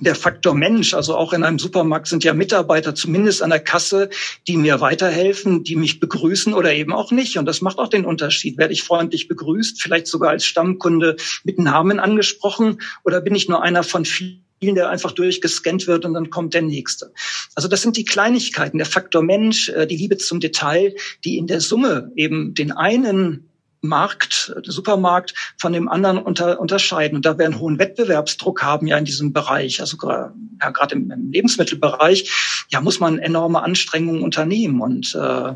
der 0.00 0.14
Faktor 0.14 0.54
Mensch, 0.54 0.94
also 0.94 1.16
auch 1.16 1.32
in 1.32 1.44
einem 1.44 1.58
Supermarkt 1.58 2.08
sind 2.08 2.24
ja 2.24 2.34
Mitarbeiter 2.34 2.94
zumindest 2.94 3.42
an 3.42 3.50
der 3.50 3.60
Kasse, 3.60 4.10
die 4.46 4.56
mir 4.56 4.80
weiterhelfen, 4.80 5.64
die 5.64 5.76
mich 5.76 6.00
begrüßen 6.00 6.54
oder 6.54 6.74
eben 6.74 6.92
auch 6.92 7.12
nicht. 7.12 7.38
Und 7.38 7.46
das 7.46 7.60
macht 7.60 7.78
auch 7.78 7.88
den 7.88 8.04
Unterschied. 8.04 8.58
Werde 8.58 8.72
ich 8.72 8.82
freundlich 8.82 9.28
begrüßt, 9.28 9.80
vielleicht 9.80 10.06
sogar 10.06 10.30
als 10.30 10.44
Stammkunde 10.44 11.16
mit 11.44 11.58
Namen 11.58 11.98
angesprochen 11.98 12.80
oder 13.04 13.20
bin 13.20 13.34
ich 13.34 13.48
nur 13.48 13.62
einer 13.62 13.82
von 13.82 14.04
vielen? 14.04 14.42
der 14.62 14.88
einfach 14.88 15.12
durchgescannt 15.12 15.86
wird 15.86 16.06
und 16.06 16.14
dann 16.14 16.30
kommt 16.30 16.54
der 16.54 16.62
nächste. 16.62 17.12
Also 17.54 17.68
das 17.68 17.82
sind 17.82 17.98
die 17.98 18.06
Kleinigkeiten, 18.06 18.78
der 18.78 18.86
Faktor 18.86 19.22
Mensch, 19.22 19.68
äh, 19.68 19.86
die 19.86 19.98
Liebe 19.98 20.16
zum 20.16 20.40
Detail, 20.40 20.96
die 21.24 21.36
in 21.36 21.46
der 21.46 21.60
Summe 21.60 22.10
eben 22.16 22.54
den 22.54 22.72
einen 22.72 23.50
Markt, 23.86 24.54
Supermarkt 24.64 25.34
von 25.58 25.72
dem 25.72 25.88
anderen 25.88 26.18
unter, 26.18 26.60
unterscheiden. 26.60 27.16
Und 27.16 27.26
da 27.26 27.38
wir 27.38 27.44
einen 27.44 27.58
hohen 27.58 27.78
Wettbewerbsdruck 27.78 28.62
haben 28.62 28.86
ja 28.86 28.96
in 28.98 29.04
diesem 29.04 29.32
Bereich, 29.32 29.80
also 29.80 29.96
ja, 30.02 30.70
gerade 30.70 30.94
im, 30.94 31.10
im, 31.10 31.30
Lebensmittelbereich, 31.30 32.66
ja, 32.70 32.80
muss 32.80 33.00
man 33.00 33.18
enorme 33.18 33.62
Anstrengungen 33.62 34.22
unternehmen. 34.22 34.80
Und 34.80 35.14
äh, 35.14 35.54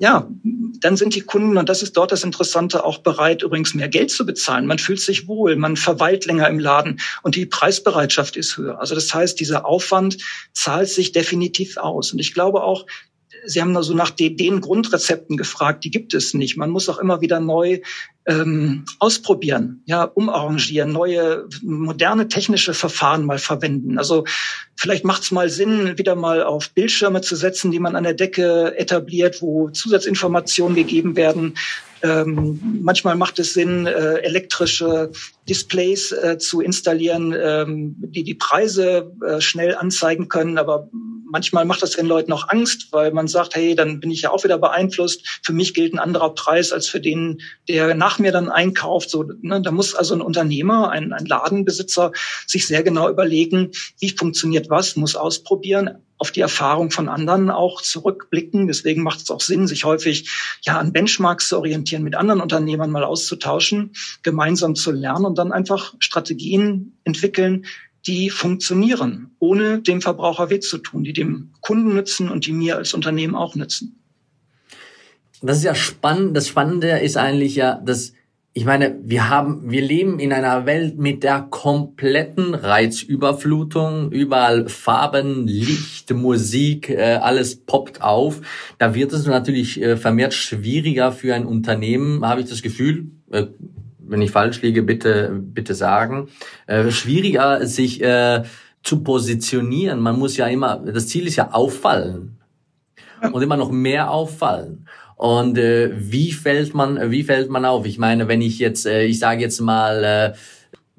ja, 0.00 0.28
dann 0.80 0.96
sind 0.96 1.14
die 1.14 1.20
Kunden, 1.20 1.56
und 1.56 1.68
das 1.68 1.82
ist 1.82 1.96
dort 1.96 2.12
das 2.12 2.24
Interessante, 2.24 2.84
auch 2.84 2.98
bereit, 2.98 3.42
übrigens 3.42 3.74
mehr 3.74 3.88
Geld 3.88 4.10
zu 4.10 4.26
bezahlen. 4.26 4.66
Man 4.66 4.78
fühlt 4.78 5.00
sich 5.00 5.28
wohl, 5.28 5.56
man 5.56 5.76
verweilt 5.76 6.26
länger 6.26 6.48
im 6.48 6.58
Laden 6.58 7.00
und 7.22 7.36
die 7.36 7.46
Preisbereitschaft 7.46 8.36
ist 8.36 8.56
höher. 8.56 8.80
Also 8.80 8.94
das 8.94 9.12
heißt, 9.12 9.38
dieser 9.40 9.66
Aufwand 9.66 10.18
zahlt 10.52 10.88
sich 10.88 11.12
definitiv 11.12 11.76
aus. 11.76 12.12
Und 12.12 12.18
ich 12.18 12.34
glaube 12.34 12.62
auch, 12.62 12.86
Sie 13.48 13.60
haben 13.62 13.76
also 13.76 13.94
nach 13.94 14.10
den 14.10 14.60
Grundrezepten 14.60 15.36
gefragt, 15.36 15.84
die 15.84 15.90
gibt 15.90 16.14
es 16.14 16.34
nicht. 16.34 16.56
Man 16.56 16.70
muss 16.70 16.88
auch 16.88 16.98
immer 16.98 17.20
wieder 17.20 17.40
neu 17.40 17.80
ähm, 18.26 18.84
ausprobieren, 18.98 19.82
ja, 19.86 20.04
umarrangieren, 20.04 20.92
neue 20.92 21.48
moderne 21.62 22.28
technische 22.28 22.74
Verfahren 22.74 23.24
mal 23.24 23.38
verwenden. 23.38 23.98
Also 23.98 24.24
vielleicht 24.76 25.04
macht 25.04 25.22
es 25.22 25.30
mal 25.30 25.48
Sinn, 25.48 25.96
wieder 25.96 26.14
mal 26.14 26.42
auf 26.42 26.70
Bildschirme 26.70 27.22
zu 27.22 27.36
setzen, 27.36 27.70
die 27.70 27.78
man 27.78 27.96
an 27.96 28.04
der 28.04 28.12
Decke 28.12 28.76
etabliert, 28.76 29.40
wo 29.40 29.70
Zusatzinformationen 29.70 30.76
gegeben 30.76 31.16
werden. 31.16 31.54
Ähm, 32.02 32.60
manchmal 32.82 33.16
macht 33.16 33.38
es 33.38 33.54
Sinn, 33.54 33.86
äh, 33.86 34.16
elektrische 34.18 35.10
Displays 35.48 36.12
äh, 36.12 36.38
zu 36.38 36.60
installieren, 36.60 37.34
ähm, 37.36 37.96
die 37.98 38.24
die 38.24 38.34
Preise 38.34 39.10
äh, 39.26 39.40
schnell 39.40 39.74
anzeigen 39.74 40.28
können. 40.28 40.58
Aber 40.58 40.90
manchmal 41.30 41.64
macht 41.64 41.82
das 41.82 41.92
den 41.92 42.06
Leuten 42.06 42.32
auch 42.32 42.48
Angst, 42.48 42.88
weil 42.92 43.12
man 43.12 43.28
sagt, 43.28 43.54
hey, 43.54 43.74
dann 43.74 44.00
bin 44.00 44.10
ich 44.10 44.22
ja 44.22 44.30
auch 44.30 44.44
wieder 44.44 44.58
beeinflusst. 44.58 45.40
Für 45.42 45.52
mich 45.52 45.74
gilt 45.74 45.94
ein 45.94 45.98
anderer 45.98 46.34
Preis 46.34 46.72
als 46.72 46.88
für 46.88 47.00
den, 47.00 47.40
der 47.68 47.94
nach 47.94 48.18
mir 48.18 48.32
dann 48.32 48.48
einkauft. 48.48 49.10
So, 49.10 49.24
ne, 49.40 49.60
da 49.60 49.70
muss 49.70 49.94
also 49.94 50.14
ein 50.14 50.20
Unternehmer, 50.20 50.90
ein, 50.90 51.12
ein 51.12 51.26
Ladenbesitzer 51.26 52.12
sich 52.46 52.66
sehr 52.66 52.82
genau 52.82 53.08
überlegen, 53.08 53.72
wie 53.98 54.10
funktioniert 54.10 54.70
was, 54.70 54.96
muss 54.96 55.16
ausprobieren, 55.16 56.02
auf 56.18 56.32
die 56.32 56.40
Erfahrung 56.40 56.90
von 56.90 57.08
anderen 57.08 57.50
auch 57.50 57.80
zurückblicken. 57.80 58.66
Deswegen 58.66 59.02
macht 59.02 59.20
es 59.20 59.30
auch 59.30 59.40
Sinn, 59.40 59.66
sich 59.66 59.84
häufig 59.84 60.30
ja 60.62 60.78
an 60.78 60.92
Benchmarks 60.92 61.48
zu 61.48 61.58
orientieren, 61.58 62.02
mit 62.02 62.16
anderen 62.16 62.40
Unternehmern 62.40 62.90
mal 62.90 63.04
auszutauschen, 63.04 63.92
gemeinsam 64.22 64.74
zu 64.74 64.90
lernen 64.90 65.26
und 65.26 65.38
dann 65.38 65.52
einfach 65.52 65.94
Strategien 66.00 66.98
entwickeln, 67.04 67.66
die 68.06 68.30
funktionieren, 68.30 69.30
ohne 69.38 69.80
dem 69.80 70.00
Verbraucher 70.00 70.50
weh 70.50 70.60
zu 70.60 70.78
tun, 70.78 71.04
die 71.04 71.12
dem 71.12 71.52
Kunden 71.60 71.94
nützen 71.94 72.30
und 72.30 72.46
die 72.46 72.52
mir 72.52 72.76
als 72.76 72.94
Unternehmen 72.94 73.34
auch 73.34 73.54
nützen. 73.54 74.00
Das 75.42 75.58
ist 75.58 75.64
ja 75.64 75.74
spannend. 75.74 76.36
Das 76.36 76.48
Spannende 76.48 76.98
ist 76.98 77.16
eigentlich 77.16 77.54
ja, 77.56 77.74
dass 77.74 78.12
ich 78.58 78.64
meine, 78.64 78.98
wir 79.04 79.28
haben, 79.28 79.70
wir 79.70 79.82
leben 79.82 80.18
in 80.18 80.32
einer 80.32 80.66
Welt 80.66 80.98
mit 80.98 81.22
der 81.22 81.42
kompletten 81.42 82.54
Reizüberflutung, 82.54 84.10
überall 84.10 84.68
Farben, 84.68 85.46
Licht, 85.46 86.12
Musik, 86.12 86.90
äh, 86.90 87.20
alles 87.22 87.54
poppt 87.54 88.02
auf. 88.02 88.40
Da 88.78 88.96
wird 88.96 89.12
es 89.12 89.26
natürlich 89.26 89.80
äh, 89.80 89.96
vermehrt 89.96 90.34
schwieriger 90.34 91.12
für 91.12 91.36
ein 91.36 91.46
Unternehmen, 91.46 92.26
habe 92.26 92.40
ich 92.40 92.48
das 92.48 92.62
Gefühl. 92.62 93.12
Äh, 93.30 93.46
wenn 94.08 94.22
ich 94.22 94.30
falsch 94.30 94.62
liege, 94.62 94.82
bitte, 94.82 95.30
bitte 95.32 95.74
sagen. 95.74 96.28
Äh, 96.66 96.90
schwieriger, 96.90 97.66
sich 97.66 98.02
äh, 98.02 98.42
zu 98.82 99.02
positionieren. 99.02 100.00
Man 100.00 100.18
muss 100.18 100.36
ja 100.36 100.46
immer, 100.46 100.76
das 100.76 101.08
Ziel 101.08 101.26
ist 101.26 101.36
ja 101.36 101.50
auffallen 101.52 102.38
und 103.32 103.42
immer 103.42 103.56
noch 103.56 103.70
mehr 103.70 104.10
auffallen. 104.10 104.86
Und 105.16 105.58
äh, 105.58 105.90
wie 105.94 106.32
fällt 106.32 106.74
man, 106.74 107.10
wie 107.10 107.24
fällt 107.24 107.50
man 107.50 107.64
auf? 107.64 107.86
Ich 107.86 107.98
meine, 107.98 108.28
wenn 108.28 108.40
ich 108.40 108.60
jetzt, 108.60 108.86
äh, 108.86 109.04
ich 109.04 109.18
sage 109.18 109.40
jetzt 109.40 109.60
mal, 109.60 110.04
äh, 110.04 110.32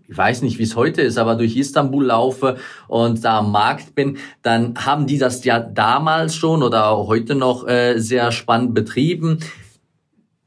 ich 0.09 0.17
weiß 0.17 0.41
nicht, 0.41 0.57
wie 0.57 0.63
es 0.63 0.75
heute 0.75 1.01
ist, 1.01 1.17
aber 1.17 1.35
durch 1.35 1.55
Istanbul 1.55 2.05
laufe 2.05 2.57
und 2.87 3.23
da 3.23 3.39
am 3.39 3.51
Markt 3.51 3.95
bin, 3.95 4.17
dann 4.41 4.73
haben 4.83 5.05
die 5.07 5.19
das 5.19 5.45
ja 5.45 5.59
damals 5.59 6.35
schon 6.35 6.63
oder 6.63 6.97
heute 6.97 7.35
noch 7.35 7.67
äh, 7.67 7.99
sehr 7.99 8.31
spannend 8.31 8.73
betrieben. 8.73 9.39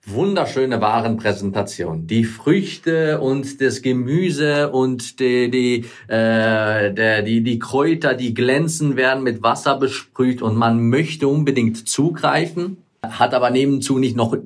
Wunderschöne 0.04 0.80
Warenpräsentation. 0.80 2.06
Die 2.06 2.24
Früchte 2.24 3.20
und 3.20 3.60
das 3.60 3.82
Gemüse 3.82 4.70
und 4.70 5.20
die, 5.20 5.50
die, 5.50 5.84
äh, 6.08 6.92
der, 6.92 7.22
die, 7.22 7.42
die 7.42 7.58
Kräuter, 7.58 8.14
die 8.14 8.34
glänzen, 8.34 8.96
werden 8.96 9.22
mit 9.22 9.42
Wasser 9.42 9.78
besprüht 9.78 10.42
und 10.42 10.56
man 10.56 10.88
möchte 10.88 11.28
unbedingt 11.28 11.88
zugreifen 11.88 12.78
hat 13.02 13.34
aber 13.34 13.50
nebenzu 13.50 13.98
nicht 13.98 14.16
noch 14.16 14.36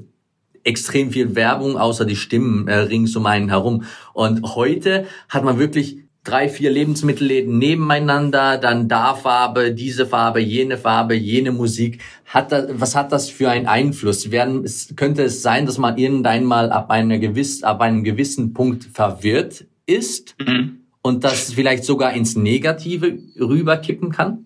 extrem 0.64 1.12
viel 1.12 1.36
Werbung, 1.36 1.76
außer 1.76 2.04
die 2.04 2.16
Stimmen 2.16 2.66
äh, 2.66 2.74
rings 2.76 3.14
um 3.14 3.26
einen 3.26 3.50
herum. 3.50 3.84
Und 4.14 4.54
heute 4.54 5.06
hat 5.28 5.44
man 5.44 5.58
wirklich 5.58 5.98
drei, 6.26 6.48
vier 6.48 6.70
Lebensmittelläden 6.70 7.58
nebeneinander, 7.58 8.58
dann 8.58 8.88
da 8.88 9.14
Farbe, 9.14 9.72
diese 9.72 10.06
Farbe, 10.06 10.40
jene 10.40 10.76
Farbe, 10.76 11.14
jene 11.14 11.52
Musik. 11.52 12.00
Hat 12.26 12.52
das, 12.52 12.66
was 12.72 12.94
hat 12.94 13.12
das 13.12 13.30
für 13.30 13.50
einen 13.50 13.66
Einfluss? 13.66 14.30
Werden, 14.30 14.64
es, 14.64 14.94
könnte 14.96 15.22
es 15.22 15.42
sein, 15.42 15.66
dass 15.66 15.78
man 15.78 15.96
irgendwann 15.96 16.44
mal 16.44 16.70
ab, 16.70 16.90
einer 16.90 17.18
gewiss, 17.18 17.62
ab 17.62 17.80
einem 17.80 18.04
gewissen 18.04 18.52
Punkt 18.52 18.84
verwirrt 18.84 19.64
ist 19.86 20.34
mhm. 20.44 20.80
und 21.02 21.24
das 21.24 21.52
vielleicht 21.52 21.84
sogar 21.84 22.12
ins 22.12 22.36
Negative 22.36 23.18
rüberkippen 23.38 24.10
kann? 24.10 24.45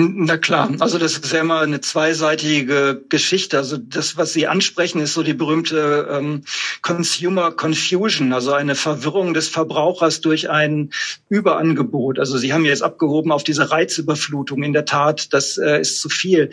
Na 0.00 0.36
klar, 0.36 0.70
also 0.78 0.96
das 0.96 1.18
ist 1.18 1.32
ja 1.32 1.40
immer 1.40 1.58
eine 1.58 1.80
zweiseitige 1.80 3.02
Geschichte. 3.08 3.58
Also 3.58 3.76
das, 3.78 4.16
was 4.16 4.32
Sie 4.32 4.46
ansprechen, 4.46 5.00
ist 5.00 5.12
so 5.12 5.24
die 5.24 5.34
berühmte 5.34 6.06
ähm, 6.08 6.44
Consumer 6.82 7.50
Confusion, 7.50 8.32
also 8.32 8.52
eine 8.52 8.76
Verwirrung 8.76 9.34
des 9.34 9.48
Verbrauchers 9.48 10.20
durch 10.20 10.50
ein 10.50 10.90
Überangebot. 11.28 12.20
Also 12.20 12.38
Sie 12.38 12.52
haben 12.52 12.64
jetzt 12.64 12.84
abgehoben 12.84 13.32
auf 13.32 13.42
diese 13.42 13.72
Reizüberflutung. 13.72 14.62
In 14.62 14.72
der 14.72 14.84
Tat, 14.84 15.34
das 15.34 15.58
äh, 15.58 15.80
ist 15.80 16.00
zu 16.00 16.08
viel. 16.08 16.50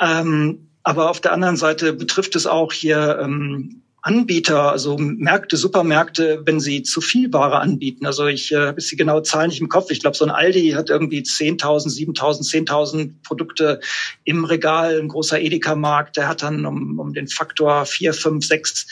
Ähm, 0.00 0.70
aber 0.82 1.10
auf 1.10 1.20
der 1.20 1.34
anderen 1.34 1.58
Seite 1.58 1.92
betrifft 1.92 2.34
es 2.34 2.46
auch 2.46 2.72
hier 2.72 3.18
ähm, 3.20 3.82
Anbieter, 4.06 4.70
also 4.70 4.96
Märkte, 4.98 5.56
Supermärkte, 5.56 6.42
wenn 6.44 6.60
sie 6.60 6.84
zu 6.84 7.00
viel 7.00 7.32
Ware 7.32 7.58
anbieten. 7.58 8.06
Also 8.06 8.26
ich 8.26 8.52
äh, 8.52 8.68
habe 8.68 8.78
jetzt 8.78 8.92
die 8.92 8.96
genaue 8.96 9.24
Zahl 9.24 9.48
nicht 9.48 9.60
im 9.60 9.68
Kopf. 9.68 9.90
Ich 9.90 9.98
glaube, 9.98 10.16
so 10.16 10.24
ein 10.24 10.30
Aldi 10.30 10.70
hat 10.76 10.90
irgendwie 10.90 11.22
10.000, 11.22 11.88
7.000, 12.14 12.68
10.000 12.68 13.14
Produkte 13.24 13.80
im 14.22 14.44
Regal. 14.44 15.00
Ein 15.00 15.08
großer 15.08 15.40
Edeka-Markt, 15.40 16.16
der 16.16 16.28
hat 16.28 16.44
dann 16.44 16.66
um, 16.66 17.00
um 17.00 17.14
den 17.14 17.26
Faktor 17.26 17.84
4, 17.84 18.14
5, 18.14 18.46
6 18.46 18.86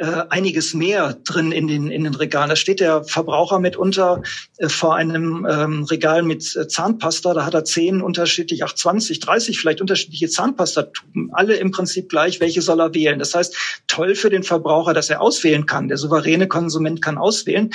äh, 0.00 0.24
einiges 0.30 0.72
mehr 0.72 1.12
drin 1.24 1.52
in 1.52 1.68
den, 1.68 1.90
in 1.90 2.04
den 2.04 2.14
Regalen. 2.14 2.48
Da 2.48 2.56
steht 2.56 2.80
der 2.80 3.04
Verbraucher 3.04 3.58
mitunter 3.58 4.22
äh, 4.56 4.70
vor 4.70 4.96
einem 4.96 5.46
ähm, 5.48 5.84
Regal 5.84 6.22
mit 6.22 6.56
äh, 6.56 6.66
Zahnpasta. 6.66 7.34
Da 7.34 7.44
hat 7.44 7.52
er 7.52 7.64
zehn 7.64 8.00
unterschiedlich, 8.00 8.64
ach 8.64 8.74
20, 8.74 9.20
30 9.20 9.60
vielleicht 9.60 9.82
unterschiedliche 9.82 10.30
Zahnpastatuben. 10.30 11.30
Alle 11.34 11.56
im 11.56 11.70
Prinzip 11.70 12.08
gleich. 12.08 12.40
Welche 12.40 12.62
soll 12.62 12.80
er 12.80 12.94
wählen? 12.94 13.18
Das 13.18 13.34
heißt, 13.34 13.54
toll 13.88 14.14
für 14.14 14.30
den 14.30 14.42
Verbraucher, 14.42 14.94
dass 14.94 15.10
er 15.10 15.20
auswählen 15.20 15.66
kann. 15.66 15.88
Der 15.88 15.98
souveräne 15.98 16.48
Konsument 16.48 17.02
kann 17.02 17.18
auswählen. 17.18 17.70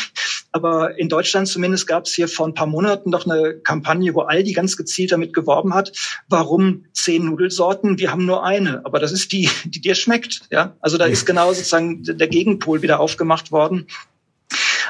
Aber 0.56 0.98
in 0.98 1.10
Deutschland 1.10 1.50
zumindest 1.50 1.86
gab 1.86 2.06
es 2.06 2.14
hier 2.14 2.30
vor 2.30 2.48
ein 2.48 2.54
paar 2.54 2.66
Monaten 2.66 3.10
noch 3.10 3.26
eine 3.26 3.56
Kampagne, 3.56 4.16
wo 4.16 4.22
Aldi 4.22 4.54
ganz 4.54 4.78
gezielt 4.78 5.12
damit 5.12 5.34
geworben 5.34 5.74
hat, 5.74 5.92
warum 6.30 6.86
zehn 6.94 7.26
Nudelsorten? 7.26 8.00
Wir 8.00 8.10
haben 8.10 8.26
nur 8.26 8.46
eine. 8.46 8.86
Aber 8.86 9.00
das 9.00 9.12
ist 9.12 9.34
die, 9.34 9.50
die 9.66 9.82
dir 9.82 9.96
schmeckt. 9.96 10.44
Ja, 10.52 10.78
also 10.80 10.98
da 10.98 11.08
ist 11.08 11.26
genau 11.26 11.52
sozusagen 11.52 12.04
der 12.04 12.30
Gegenpol 12.30 12.82
wieder 12.82 13.02
aufgemacht 13.02 13.52
worden. 13.52 13.88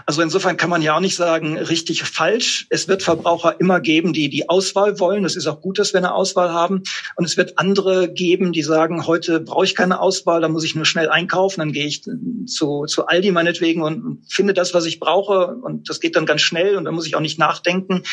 Also 0.08 0.22
insofern 0.22 0.56
kann 0.58 0.70
man 0.70 0.84
ja 0.84 0.96
auch 0.96 1.00
nicht 1.00 1.16
sagen, 1.16 1.58
richtig 1.58 2.04
falsch. 2.04 2.68
Es 2.70 2.88
wird 2.88 3.02
Verbraucher 3.02 3.60
immer 3.60 3.80
geben, 3.80 4.14
die 4.14 4.30
die 4.30 4.50
Auswahl 4.50 5.00
wollen. 5.00 5.26
Es 5.26 5.36
ist 5.36 5.48
auch 5.48 5.62
gut, 5.62 5.80
dass 5.80 5.94
wir 5.94 5.98
eine 5.98 6.14
Auswahl 6.14 6.52
haben. 6.52 6.84
Und 7.16 7.26
es 7.26 7.38
wird 7.38 7.58
andere 7.58 8.12
geben, 8.12 8.52
die 8.52 8.62
sagen, 8.62 9.08
heute 9.08 9.40
brauche 9.40 9.66
ich 9.66 9.74
keine 9.74 10.00
Auswahl, 10.00 10.42
da 10.42 10.48
muss 10.48 10.64
ich 10.64 10.76
nur 10.76 10.86
schnell 10.86 11.10
einkaufen. 11.10 11.60
Dann 11.60 11.72
gehe 11.72 11.88
ich 11.88 12.04
zu, 12.46 12.86
zu 12.86 13.08
Aldi 13.08 13.32
meinetwegen 13.32 13.82
und 13.82 14.22
finde 14.30 14.54
das, 14.54 14.76
was 14.76 14.86
ich 14.86 15.00
brauche. 15.00 15.56
Und 15.56 15.90
das 15.90 16.00
geht 16.00 16.16
dann 16.16 16.28
ganz 16.28 16.42
schnell 16.42 16.78
und 16.78 16.86
dann 16.86 16.94
muss 16.94 17.08
ich 17.08 17.16
auch 17.16 17.22
nicht 17.22 17.40
nachdenken. 17.40 18.04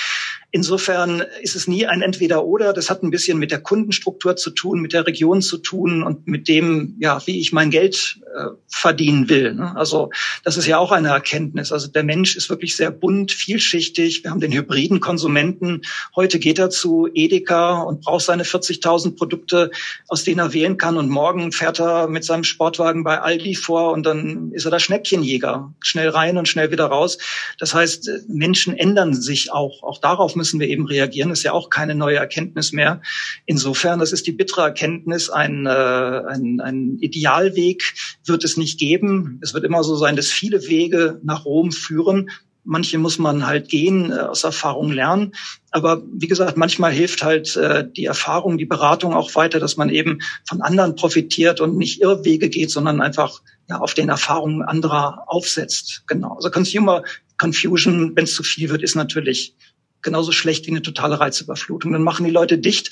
Insofern 0.51 1.24
ist 1.40 1.57
es 1.57 1.66
nie 1.66 1.86
ein 1.86 2.03
Entweder-Oder. 2.03 2.74
Das 2.74 2.90
hat 2.90 3.03
ein 3.03 3.11
bisschen 3.11 3.38
mit 3.38 3.51
der 3.51 3.61
Kundenstruktur 3.61 4.36
zu 4.36 4.51
tun, 4.51 4.80
mit 4.80 4.93
der 4.93 5.07
Region 5.07 5.40
zu 5.40 5.59
tun 5.59 6.03
und 6.03 6.26
mit 6.26 6.47
dem, 6.47 6.97
ja, 7.01 7.20
wie 7.26 7.40
ich 7.40 7.53
mein 7.53 7.70
Geld 7.70 8.20
äh, 8.36 8.49
verdienen 8.68 9.30
will. 9.30 9.55
Ne? 9.55 9.74
Also 9.76 10.11
das 10.45 10.59
ist 10.59 10.66
ja 10.66 10.76
auch 10.78 10.93
eine 10.93 11.09
Erkenntnis. 11.09 11.72
Also 11.72 11.82
der 11.89 12.03
Mensch 12.03 12.37
ist 12.37 12.51
wirklich 12.51 12.76
sehr 12.76 12.91
bunt, 12.91 13.33
vielschichtig. 13.33 14.24
Wir 14.24 14.30
haben 14.30 14.41
den 14.41 14.53
hybriden 14.53 15.01
Konsumenten. 15.01 15.83
Heute 16.14 16.39
geht 16.39 16.59
er 16.59 16.70
zu 16.70 17.09
Edeka 17.12 17.83
und 17.83 18.03
braucht 18.03 18.24
seine 18.24 18.45
40.000 18.45 19.16
Produkte, 19.16 19.70
aus 20.09 20.24
denen 20.24 20.39
er 20.39 20.53
wählen 20.53 20.76
kann. 20.76 20.97
Und 20.97 21.09
morgen 21.09 21.53
fährt 21.53 21.80
er 21.80 22.09
mit 22.09 22.24
seinem 22.24 22.45
Sportwagen 22.45 23.05
bei 23.05 23.20
Aldi 23.20 23.55
vor 23.55 23.93
und 23.93 24.05
dann 24.05 24.53
ist 24.53 24.64
er 24.64 24.70
der 24.70 24.78
Schnäppchenjäger. 24.78 25.72
Schnell 25.80 26.09
rein 26.09 26.39
und 26.39 26.49
schnell 26.49 26.70
wieder 26.70 26.87
raus. 26.87 27.18
Das 27.59 27.74
heißt, 27.74 28.11
Menschen 28.28 28.76
ändern 28.76 29.14
sich 29.14 29.53
auch. 29.53 29.83
Auch 29.83 29.99
darauf 29.99 30.37
müssen 30.37 30.61
wir 30.61 30.68
eben 30.68 30.87
reagieren. 30.87 31.30
Das 31.30 31.41
ist 31.41 31.45
ja 31.45 31.53
auch 31.53 31.70
keine 31.70 31.95
neue 31.95 32.16
Erkenntnis 32.16 32.72
mehr. 32.72 33.03
Insofern, 33.47 33.99
das 33.99 34.12
ist 34.12 34.26
die 34.26 34.33
bittere 34.33 34.62
Erkenntnis. 34.62 35.30
Ein, 35.30 35.66
äh, 35.66 35.70
ein, 35.70 36.61
ein 36.61 36.99
Idealweg 37.01 37.95
wird 38.24 38.45
es 38.45 38.57
nicht 38.57 38.78
geben. 38.78 39.41
Es 39.43 39.55
wird 39.55 39.64
immer 39.64 39.83
so 39.83 39.97
sein, 39.97 40.16
dass 40.16 40.28
viele 40.28 40.68
Wege 40.68 41.20
nach 41.22 41.45
Rom 41.45 41.72
führen. 41.73 42.31
Manche 42.64 42.99
muss 42.99 43.18
man 43.18 43.47
halt 43.47 43.68
gehen, 43.68 44.12
äh, 44.12 44.20
aus 44.20 44.45
Erfahrung 44.45 44.93
lernen. 44.93 45.33
Aber 45.73 46.03
wie 46.12 46.29
gesagt, 46.29 46.57
manchmal 46.57 46.93
hilft 46.93 47.25
halt 47.25 47.57
äh, 47.57 47.85
die 47.91 48.05
Erfahrung, 48.05 48.57
die 48.57 48.66
Beratung 48.66 49.14
auch 49.14 49.35
weiter, 49.35 49.59
dass 49.59 49.77
man 49.77 49.91
eben 49.91 50.20
von 50.47 50.62
anderen 50.62 50.95
profitiert 50.95 51.61
und 51.61 51.77
nicht 51.77 52.01
Irrwege 52.01 52.49
geht, 52.49 52.70
sondern 52.70 53.01
einfach 53.01 53.43
ja, 53.68 53.79
auf 53.79 53.95
den 53.95 54.09
Erfahrungen 54.09 54.62
anderer 54.62 55.25
aufsetzt. 55.27 56.05
Genau. 56.07 56.35
Also 56.35 56.51
Consumer 56.51 57.03
Confusion, 57.37 58.14
wenn 58.14 58.25
es 58.25 58.35
zu 58.35 58.45
viel 58.45 58.70
wird, 58.70 58.83
ist 58.83 58.95
natürlich 58.95 59.57
genauso 60.03 60.33
schlecht 60.33 60.66
wie 60.66 60.70
eine 60.70 60.83
totale 60.83 61.18
Reizüberflutung. 61.18 61.93
Dann 61.93 62.03
machen 62.03 62.25
die 62.25 62.31
Leute 62.31 62.59
dicht. 62.59 62.91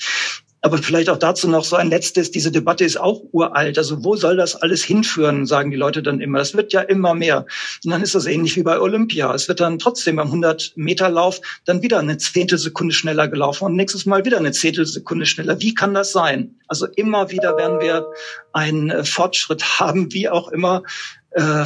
Aber 0.63 0.77
vielleicht 0.77 1.09
auch 1.09 1.17
dazu 1.17 1.49
noch 1.49 1.63
so 1.63 1.75
ein 1.75 1.89
letztes. 1.89 2.29
Diese 2.29 2.51
Debatte 2.51 2.83
ist 2.83 2.99
auch 2.99 3.21
uralt. 3.31 3.79
Also 3.79 4.03
wo 4.03 4.15
soll 4.15 4.37
das 4.37 4.55
alles 4.55 4.83
hinführen, 4.83 5.47
sagen 5.47 5.71
die 5.71 5.77
Leute 5.77 6.03
dann 6.03 6.21
immer. 6.21 6.37
Das 6.37 6.55
wird 6.55 6.71
ja 6.71 6.81
immer 6.81 7.15
mehr. 7.15 7.47
Und 7.83 7.91
dann 7.91 8.03
ist 8.03 8.13
das 8.13 8.27
ähnlich 8.27 8.55
wie 8.57 8.63
bei 8.63 8.79
Olympia. 8.79 9.33
Es 9.33 9.47
wird 9.47 9.59
dann 9.59 9.79
trotzdem 9.79 10.17
beim 10.17 10.31
100-Meter-Lauf 10.31 11.41
dann 11.65 11.81
wieder 11.81 11.99
eine 11.99 12.19
Zehntelsekunde 12.19 12.93
schneller 12.93 13.27
gelaufen 13.27 13.65
und 13.65 13.75
nächstes 13.75 14.05
Mal 14.05 14.23
wieder 14.23 14.37
eine 14.37 14.51
Zehntelsekunde 14.51 15.25
schneller. 15.25 15.59
Wie 15.61 15.73
kann 15.73 15.95
das 15.95 16.11
sein? 16.11 16.59
Also 16.67 16.85
immer 16.85 17.31
wieder 17.31 17.57
werden 17.57 17.79
wir 17.81 18.05
einen 18.53 18.91
äh, 18.91 19.03
Fortschritt 19.03 19.79
haben, 19.79 20.13
wie 20.13 20.29
auch 20.29 20.49
immer. 20.49 20.83
Äh, 21.31 21.65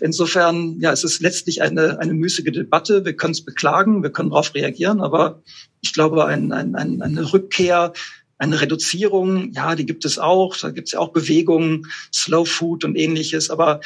insofern, 0.00 0.78
ja, 0.80 0.92
es 0.92 1.02
ist 1.02 1.20
letztlich 1.20 1.62
eine, 1.62 1.98
eine 1.98 2.14
müßige 2.14 2.52
Debatte. 2.52 3.04
Wir 3.04 3.16
können 3.16 3.32
es 3.32 3.44
beklagen, 3.44 4.02
wir 4.02 4.10
können 4.10 4.30
darauf 4.30 4.54
reagieren, 4.54 5.00
aber 5.00 5.42
ich 5.80 5.92
glaube, 5.92 6.26
ein, 6.26 6.52
ein, 6.52 6.74
ein, 6.74 7.02
eine 7.02 7.32
Rückkehr, 7.32 7.92
eine 8.38 8.60
Reduzierung, 8.60 9.52
ja, 9.52 9.74
die 9.74 9.86
gibt 9.86 10.04
es 10.04 10.18
auch. 10.18 10.56
Da 10.56 10.70
gibt 10.70 10.88
es 10.88 10.92
ja 10.92 11.00
auch 11.00 11.12
Bewegungen, 11.12 11.86
Slow 12.12 12.44
Food 12.46 12.84
und 12.84 12.96
ähnliches, 12.96 13.50
aber 13.50 13.80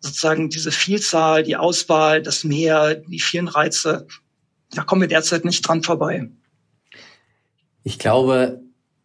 sozusagen 0.00 0.48
diese 0.48 0.70
Vielzahl, 0.70 1.42
die 1.42 1.56
Auswahl, 1.56 2.22
das 2.22 2.44
Meer, 2.44 2.94
die 2.94 3.20
vielen 3.20 3.48
Reize, 3.48 4.06
da 4.70 4.82
kommen 4.82 5.00
wir 5.00 5.08
derzeit 5.08 5.44
nicht 5.44 5.66
dran 5.66 5.82
vorbei. 5.82 6.28
Ich 7.82 7.98
glaube, 7.98 8.60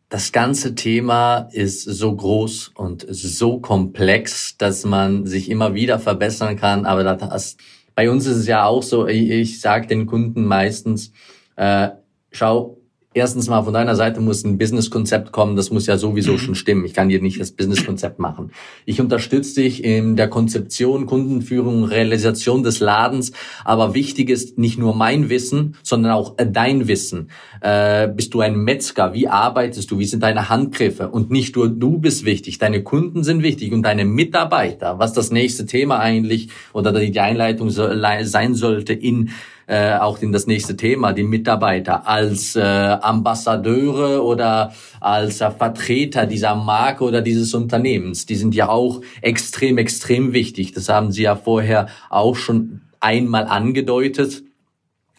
das 0.10 0.32
ganze 0.32 0.76
Thema 0.76 1.50
ist 1.54 1.84
so 1.84 2.16
groß 2.16 2.72
und 2.76 3.06
so 3.10 3.60
komplex, 3.60 4.58
dass 4.58 4.84
man 4.84 5.26
sich 5.26 5.50
immer 5.50 5.74
wieder 5.74 6.00
verbessern 6.00 6.58
kann. 6.58 6.86
Aber 6.86 7.04
das, 7.04 7.56
bei 7.96 8.10
uns 8.10 8.26
ist 8.26 8.38
es 8.38 8.48
ja 8.48 8.66
auch 8.66 8.84
so, 8.84 9.08
ich, 9.08 9.30
ich 9.30 9.62
sage 9.62 9.88
den 9.88 10.08
Kunden 10.08 10.46
meistens, 10.46 11.14
äh, 11.56 11.90
schau, 12.32 12.81
erstens 13.14 13.50
mal 13.50 13.64
von 13.64 13.74
deiner 13.74 13.96
Seite 13.96 14.22
muss 14.22 14.44
ein 14.44 14.58
Businesskonzept 14.58 15.32
kommen, 15.32 15.56
das 15.56 15.70
muss 15.70 15.86
ja 15.86 15.98
sowieso 15.98 16.34
mhm. 16.34 16.38
schon 16.38 16.56
stimmen. 16.56 16.86
Ich 16.86 16.94
kann 16.94 17.10
dir 17.10 17.22
nicht 17.22 17.42
das 17.42 17.52
Businesskonzept 17.52 18.20
machen. 18.20 18.52
Ich 18.86 19.02
unterstütze 19.02 19.62
dich 19.62 19.84
in 19.84 20.16
der 20.16 20.30
Konzeption, 20.30 21.06
Kundenführung, 21.06 21.84
Realisation 21.84 22.64
des 22.64 22.80
Ladens, 22.80 23.34
aber 23.66 23.94
wichtig 23.94 24.30
ist 24.30 24.58
nicht 24.58 24.80
nur 24.80 24.96
mein 24.96 25.30
Wissen, 25.30 25.76
sondern 25.84 26.14
auch 26.14 26.36
dein 26.38 26.88
Wissen. 26.88 27.30
Äh, 27.60 28.08
bist 28.08 28.34
du 28.34 28.40
ein 28.40 28.56
Metzger? 28.56 29.14
Wie 29.14 29.28
arbeitest 29.28 29.92
du? 29.92 30.00
Wie 30.00 30.06
sind 30.06 30.24
deine 30.24 30.50
Handgriffe? 30.50 31.10
Und 31.10 31.32
nicht 31.32 31.56
nur 31.56 31.68
du 31.68 31.98
bist 31.98 32.24
wichtig, 32.24 32.60
deine 32.60 32.82
Kunden 32.82 33.24
sind 33.24 33.44
wichtig 33.44 33.74
und 33.74 33.84
deine 33.84 34.06
Mitarbeiter, 34.06 35.00
was 35.00 35.12
das 35.12 35.32
nächste 35.32 35.66
Thema 35.66 36.00
eigentlich 36.00 36.50
oder 36.72 36.94
die 36.94 37.20
Einleitung 37.20 37.70
sein 37.70 38.56
sollte 38.56 38.94
in 38.94 39.32
äh, 39.72 39.98
auch 39.98 40.22
in 40.22 40.34
das 40.34 40.48
nächste 40.48 40.76
Thema, 40.76 41.14
die 41.14 41.24
Mitarbeiter 41.24 42.06
als 42.06 42.58
äh, 42.58 42.62
Ambassadeure 42.62 44.22
oder 44.22 44.74
als 45.00 45.40
äh, 45.40 45.50
Vertreter 45.50 46.26
dieser 46.26 46.56
Marke 46.56 47.06
oder 47.06 47.22
dieses 47.22 47.54
Unternehmens. 47.54 48.26
Die 48.26 48.36
sind 48.36 48.54
ja 48.54 48.68
auch 48.68 49.00
extrem, 49.22 49.78
extrem 49.78 50.34
wichtig. 50.34 50.74
Das 50.74 50.90
haben 50.90 51.14
Sie 51.14 51.24
ja 51.24 51.38
vorher 51.38 51.88
auch 52.10 52.36
schon 52.36 52.82
einmal 53.00 53.46
angedeutet. 53.46 54.44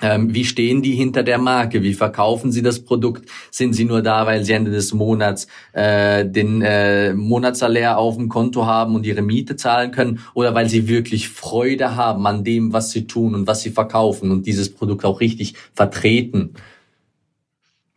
Ähm, 0.02 0.34
wie 0.34 0.44
stehen 0.44 0.82
die 0.82 0.92
hinter 0.92 1.22
der 1.22 1.38
Marke? 1.38 1.82
Wie 1.82 1.94
verkaufen 1.94 2.50
sie 2.50 2.62
das 2.62 2.80
Produkt? 2.80 3.28
Sind 3.50 3.72
sie 3.74 3.84
nur 3.84 4.02
da, 4.02 4.26
weil 4.26 4.44
sie 4.44 4.52
Ende 4.52 4.72
des 4.72 4.92
Monats 4.92 5.46
äh, 5.72 6.26
den 6.26 6.60
äh, 6.60 7.14
Monatssalär 7.14 7.98
auf 7.98 8.16
dem 8.16 8.28
Konto 8.28 8.66
haben 8.66 8.96
und 8.96 9.06
ihre 9.06 9.22
Miete 9.22 9.54
zahlen 9.56 9.92
können? 9.92 10.20
Oder 10.34 10.54
weil 10.54 10.68
sie 10.68 10.88
wirklich 10.88 11.28
Freude 11.28 11.94
haben 11.94 12.26
an 12.26 12.42
dem, 12.42 12.72
was 12.72 12.90
sie 12.90 13.06
tun 13.06 13.34
und 13.34 13.46
was 13.46 13.62
sie 13.62 13.70
verkaufen 13.70 14.32
und 14.32 14.46
dieses 14.46 14.74
Produkt 14.74 15.04
auch 15.04 15.20
richtig 15.20 15.54
vertreten? 15.72 16.54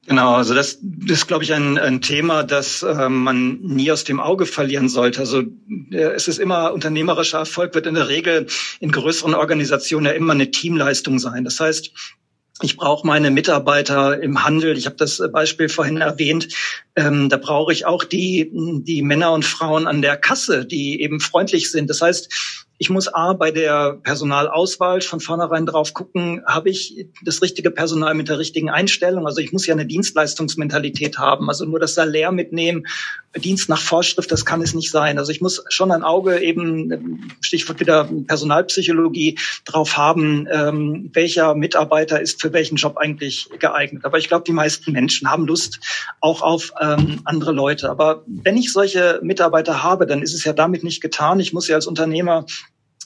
Genau, 0.08 0.36
also 0.36 0.54
das, 0.54 0.78
ist, 1.08 1.28
glaube 1.28 1.44
ich, 1.44 1.54
ein, 1.54 1.80
ein 1.80 2.00
Thema, 2.00 2.44
das 2.44 2.84
äh, 2.84 3.10
man 3.10 3.60
nie 3.62 3.92
aus 3.92 4.04
dem 4.04 4.20
Auge 4.20 4.46
verlieren 4.46 4.88
sollte. 4.88 5.20
Also 5.20 5.42
äh, 5.92 5.98
es 5.98 6.28
ist 6.28 6.38
immer 6.38 6.74
unternehmerischer 6.74 7.40
Erfolg 7.40 7.74
wird 7.74 7.88
in 7.88 7.96
der 7.96 8.08
Regel 8.08 8.46
in 8.80 8.92
größeren 8.92 9.34
Organisationen 9.34 10.06
ja 10.06 10.12
immer 10.12 10.34
eine 10.34 10.52
Teamleistung 10.52 11.18
sein. 11.18 11.44
Das 11.44 11.60
heißt, 11.60 11.92
Ich 12.62 12.78
brauche 12.78 13.06
meine 13.06 13.32
Mitarbeiter 13.32 14.22
im 14.22 14.46
Handel. 14.46 14.78
Ich 14.78 14.86
habe 14.86 14.96
das 14.96 15.22
Beispiel 15.34 15.68
vorhin 15.68 15.98
erwähnt. 15.98 16.48
Ähm, 16.96 17.28
da 17.28 17.36
brauche 17.36 17.74
ich 17.74 17.86
auch 17.86 18.06
die, 18.06 18.50
die 18.54 19.02
Männer 19.02 19.34
und 19.34 19.44
Frauen 19.44 19.88
an 19.88 20.02
der 20.02 20.16
Kasse, 20.16 20.66
die 20.66 21.02
eben 21.02 21.20
freundlich 21.20 21.70
sind. 21.70 21.90
Das 21.90 22.02
heißt, 22.02 22.65
ich 22.78 22.90
muss 22.90 23.08
A, 23.08 23.34
bei 23.34 23.52
der 23.52 23.98
Personalauswahl 24.04 25.00
von 25.02 25.22
vornherein 25.22 25.66
drauf 25.66 25.94
gucken, 25.94 26.42
habe 26.46 26.70
ich 26.70 27.08
das 27.24 27.42
richtige 27.42 27.72
Personal 27.72 28.14
mit 28.14 28.28
der 28.28 28.38
richtigen 28.38 28.70
Einstellung? 28.70 29.26
Also 29.26 29.40
ich 29.40 29.54
muss 29.54 29.66
ja 29.66 29.74
eine 29.74 29.86
Dienstleistungsmentalität 29.86 31.18
haben. 31.18 31.48
Also 31.48 31.66
nur 31.66 31.80
das 31.80 31.96
Salär 31.96 32.32
mitnehmen, 32.34 32.86
Dienst 33.38 33.70
nach 33.70 33.80
Vorschrift, 33.80 34.32
das 34.32 34.46
kann 34.46 34.62
es 34.62 34.74
nicht 34.74 34.92
sein. 34.92 35.18
Also 35.18 35.32
ich 35.32 35.42
muss 35.42 35.64
schon 35.70 35.92
ein 35.92 36.04
Auge 36.04 36.40
eben, 36.40 37.32
Stichwort 37.42 37.80
wieder 37.80 38.10
Personalpsychologie, 38.28 39.38
drauf 39.66 39.98
haben, 39.98 40.48
ähm, 40.52 41.10
welcher 41.14 41.56
Mitarbeiter 41.56 42.22
ist 42.22 42.42
für 42.42 42.54
welchen 42.54 42.76
Job 42.76 42.98
eigentlich 42.98 43.50
geeignet. 43.60 44.06
Aber 44.06 44.18
ich 44.18 44.28
glaube, 44.28 44.44
die 44.46 44.54
meisten 44.54 44.92
Menschen 44.92 45.30
haben 45.30 45.46
Lust 45.46 45.80
auch 46.22 46.42
auf 46.42 46.74
ähm, 46.82 47.22
andere 47.26 47.52
Leute. 47.52 47.90
Aber 47.90 48.24
wenn 48.26 48.58
ich 48.58 48.72
solche 48.72 49.20
Mitarbeiter 49.22 49.84
habe, 49.84 50.06
dann 50.06 50.22
ist 50.22 50.34
es 50.34 50.44
ja 50.44 50.54
damit 50.54 50.84
nicht 50.84 51.02
getan. 51.02 51.40
Ich 51.40 51.54
muss 51.54 51.68
ja 51.68 51.76
als 51.76 51.88
Unternehmer 51.88 52.46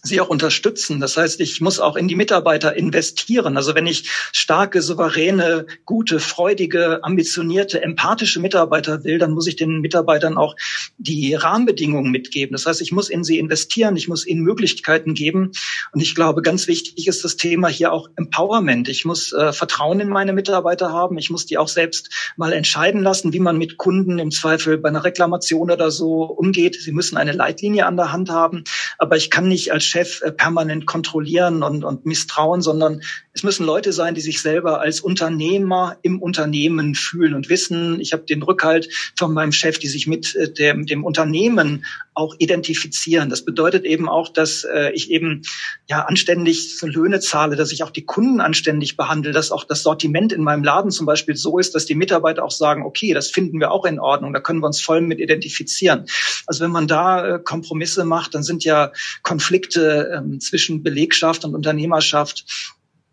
sie 0.03 0.21
auch 0.21 0.29
unterstützen. 0.29 0.99
Das 0.99 1.17
heißt, 1.17 1.39
ich 1.39 1.61
muss 1.61 1.79
auch 1.79 1.95
in 1.95 2.07
die 2.07 2.15
Mitarbeiter 2.15 2.75
investieren. 2.75 3.57
Also 3.57 3.75
wenn 3.75 3.87
ich 3.87 4.09
starke, 4.31 4.81
souveräne, 4.81 5.65
gute, 5.85 6.19
freudige, 6.19 7.03
ambitionierte, 7.03 7.81
empathische 7.81 8.39
Mitarbeiter 8.39 9.03
will, 9.03 9.19
dann 9.19 9.31
muss 9.31 9.47
ich 9.47 9.55
den 9.55 9.81
Mitarbeitern 9.81 10.37
auch 10.37 10.55
die 10.97 11.33
Rahmenbedingungen 11.33 12.11
mitgeben. 12.11 12.53
Das 12.53 12.65
heißt, 12.65 12.81
ich 12.81 12.91
muss 12.91 13.09
in 13.09 13.23
sie 13.23 13.39
investieren, 13.39 13.95
ich 13.97 14.07
muss 14.07 14.25
ihnen 14.25 14.41
Möglichkeiten 14.41 15.13
geben. 15.13 15.51
Und 15.91 16.01
ich 16.01 16.15
glaube, 16.15 16.41
ganz 16.41 16.67
wichtig 16.67 17.07
ist 17.07 17.23
das 17.23 17.35
Thema 17.35 17.67
hier 17.67 17.91
auch 17.91 18.09
Empowerment. 18.15 18.87
Ich 18.89 19.05
muss 19.05 19.33
äh, 19.33 19.51
Vertrauen 19.51 19.99
in 19.99 20.09
meine 20.09 20.33
Mitarbeiter 20.33 20.91
haben. 20.91 21.17
Ich 21.17 21.29
muss 21.29 21.45
die 21.45 21.57
auch 21.57 21.67
selbst 21.67 22.09
mal 22.37 22.53
entscheiden 22.53 23.01
lassen, 23.01 23.33
wie 23.33 23.39
man 23.39 23.57
mit 23.57 23.77
Kunden 23.77 24.19
im 24.19 24.31
Zweifel 24.31 24.77
bei 24.77 24.89
einer 24.89 25.03
Reklamation 25.03 25.71
oder 25.71 25.91
so 25.91 26.23
umgeht. 26.23 26.75
Sie 26.75 26.91
müssen 26.91 27.17
eine 27.17 27.33
Leitlinie 27.33 27.85
an 27.85 27.97
der 27.97 28.11
Hand 28.11 28.29
haben. 28.29 28.63
Aber 28.97 29.17
ich 29.17 29.29
kann 29.29 29.47
nicht 29.47 29.73
als 29.73 29.88
Chef 29.89 30.21
äh, 30.21 30.31
permanent 30.31 30.85
kontrollieren 30.85 31.63
und, 31.63 31.83
und 31.83 32.05
misstrauen, 32.05 32.61
sondern 32.61 33.01
es 33.33 33.43
müssen 33.43 33.65
Leute 33.65 33.93
sein, 33.93 34.15
die 34.15 34.21
sich 34.21 34.41
selber 34.41 34.81
als 34.81 34.99
Unternehmer 34.99 35.97
im 36.01 36.21
Unternehmen 36.21 36.93
fühlen 36.93 37.33
und 37.33 37.49
wissen, 37.49 37.99
ich 38.01 38.11
habe 38.11 38.23
den 38.23 38.43
Rückhalt 38.43 38.89
von 39.17 39.33
meinem 39.33 39.51
Chef, 39.51 39.79
die 39.79 39.87
sich 39.87 40.07
mit 40.07 40.35
äh, 40.35 40.51
dem, 40.51 40.85
dem 40.85 41.03
Unternehmen 41.03 41.85
auch 42.13 42.35
identifizieren. 42.37 43.29
Das 43.29 43.45
bedeutet 43.45 43.85
eben 43.85 44.09
auch, 44.09 44.27
dass 44.27 44.65
äh, 44.65 44.91
ich 44.91 45.09
eben 45.09 45.43
ja 45.87 46.03
anständig 46.03 46.77
Löhne 46.81 47.21
zahle, 47.21 47.55
dass 47.55 47.71
ich 47.71 47.81
auch 47.83 47.91
die 47.91 48.05
Kunden 48.05 48.41
anständig 48.41 48.97
behandle, 48.97 49.31
dass 49.31 49.51
auch 49.51 49.63
das 49.63 49.83
Sortiment 49.83 50.33
in 50.33 50.43
meinem 50.43 50.63
Laden 50.63 50.91
zum 50.91 51.05
Beispiel 51.05 51.37
so 51.37 51.59
ist, 51.59 51.75
dass 51.75 51.85
die 51.85 51.95
Mitarbeiter 51.95 52.43
auch 52.43 52.51
sagen, 52.51 52.83
okay, 52.83 53.13
das 53.13 53.29
finden 53.29 53.59
wir 53.59 53.71
auch 53.71 53.85
in 53.85 53.99
Ordnung, 53.99 54.33
da 54.33 54.41
können 54.41 54.59
wir 54.59 54.67
uns 54.67 54.81
voll 54.81 54.99
mit 55.01 55.19
identifizieren. 55.19 56.05
Also 56.45 56.63
wenn 56.63 56.71
man 56.71 56.87
da 56.87 57.37
Kompromisse 57.37 58.03
macht, 58.03 58.35
dann 58.35 58.43
sind 58.43 58.65
ja 58.65 58.91
Konflikte 59.23 59.78
ähm, 59.79 60.39
zwischen 60.39 60.83
Belegschaft 60.83 61.45
und 61.45 61.55
Unternehmerschaft 61.55 62.45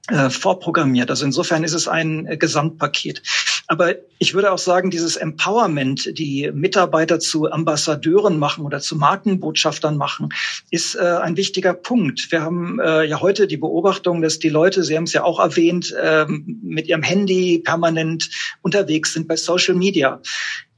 äh, 0.09 0.31
vorprogrammiert. 0.31 1.11
Also 1.11 1.25
insofern 1.25 1.65
ist 1.65 1.73
es 1.73 1.89
ein 1.89 2.27
äh, 2.27 2.37
Gesamtpaket. 2.37 3.23
Aber 3.67 3.97
ich 4.19 4.35
würde 4.35 4.53
auch 4.53 4.59
sagen, 4.59 4.93
dieses 4.93 5.17
Empowerment, 5.17 6.17
die 6.17 6.49
Mitarbeiter 6.55 7.19
zu 7.19 7.51
Ambassadeuren 7.51 8.39
machen 8.39 8.65
oder 8.65 8.79
zu 8.79 8.95
Markenbotschaftern 8.95 9.97
machen, 9.97 10.29
ist 10.71 10.95
äh, 10.95 11.01
ein 11.01 11.37
wichtiger 11.37 11.75
Punkt. 11.75 12.31
Wir 12.31 12.43
haben 12.43 12.79
ja 12.81 13.21
heute 13.21 13.49
die 13.49 13.57
Beobachtung, 13.57 14.23
dass 14.23 14.39
die 14.39 14.49
Leute, 14.49 14.85
Sie 14.85 14.97
haben 14.97 15.05
es 15.05 15.13
ja 15.13 15.25
auch 15.25 15.41
erwähnt, 15.41 15.93
äh, 16.01 16.27
mit 16.29 16.87
ihrem 16.87 17.03
Handy 17.03 17.59
permanent 17.59 18.31
unterwegs 18.63 19.13
sind 19.13 19.27
bei 19.27 19.35
Social 19.35 19.75
Media 19.75 20.21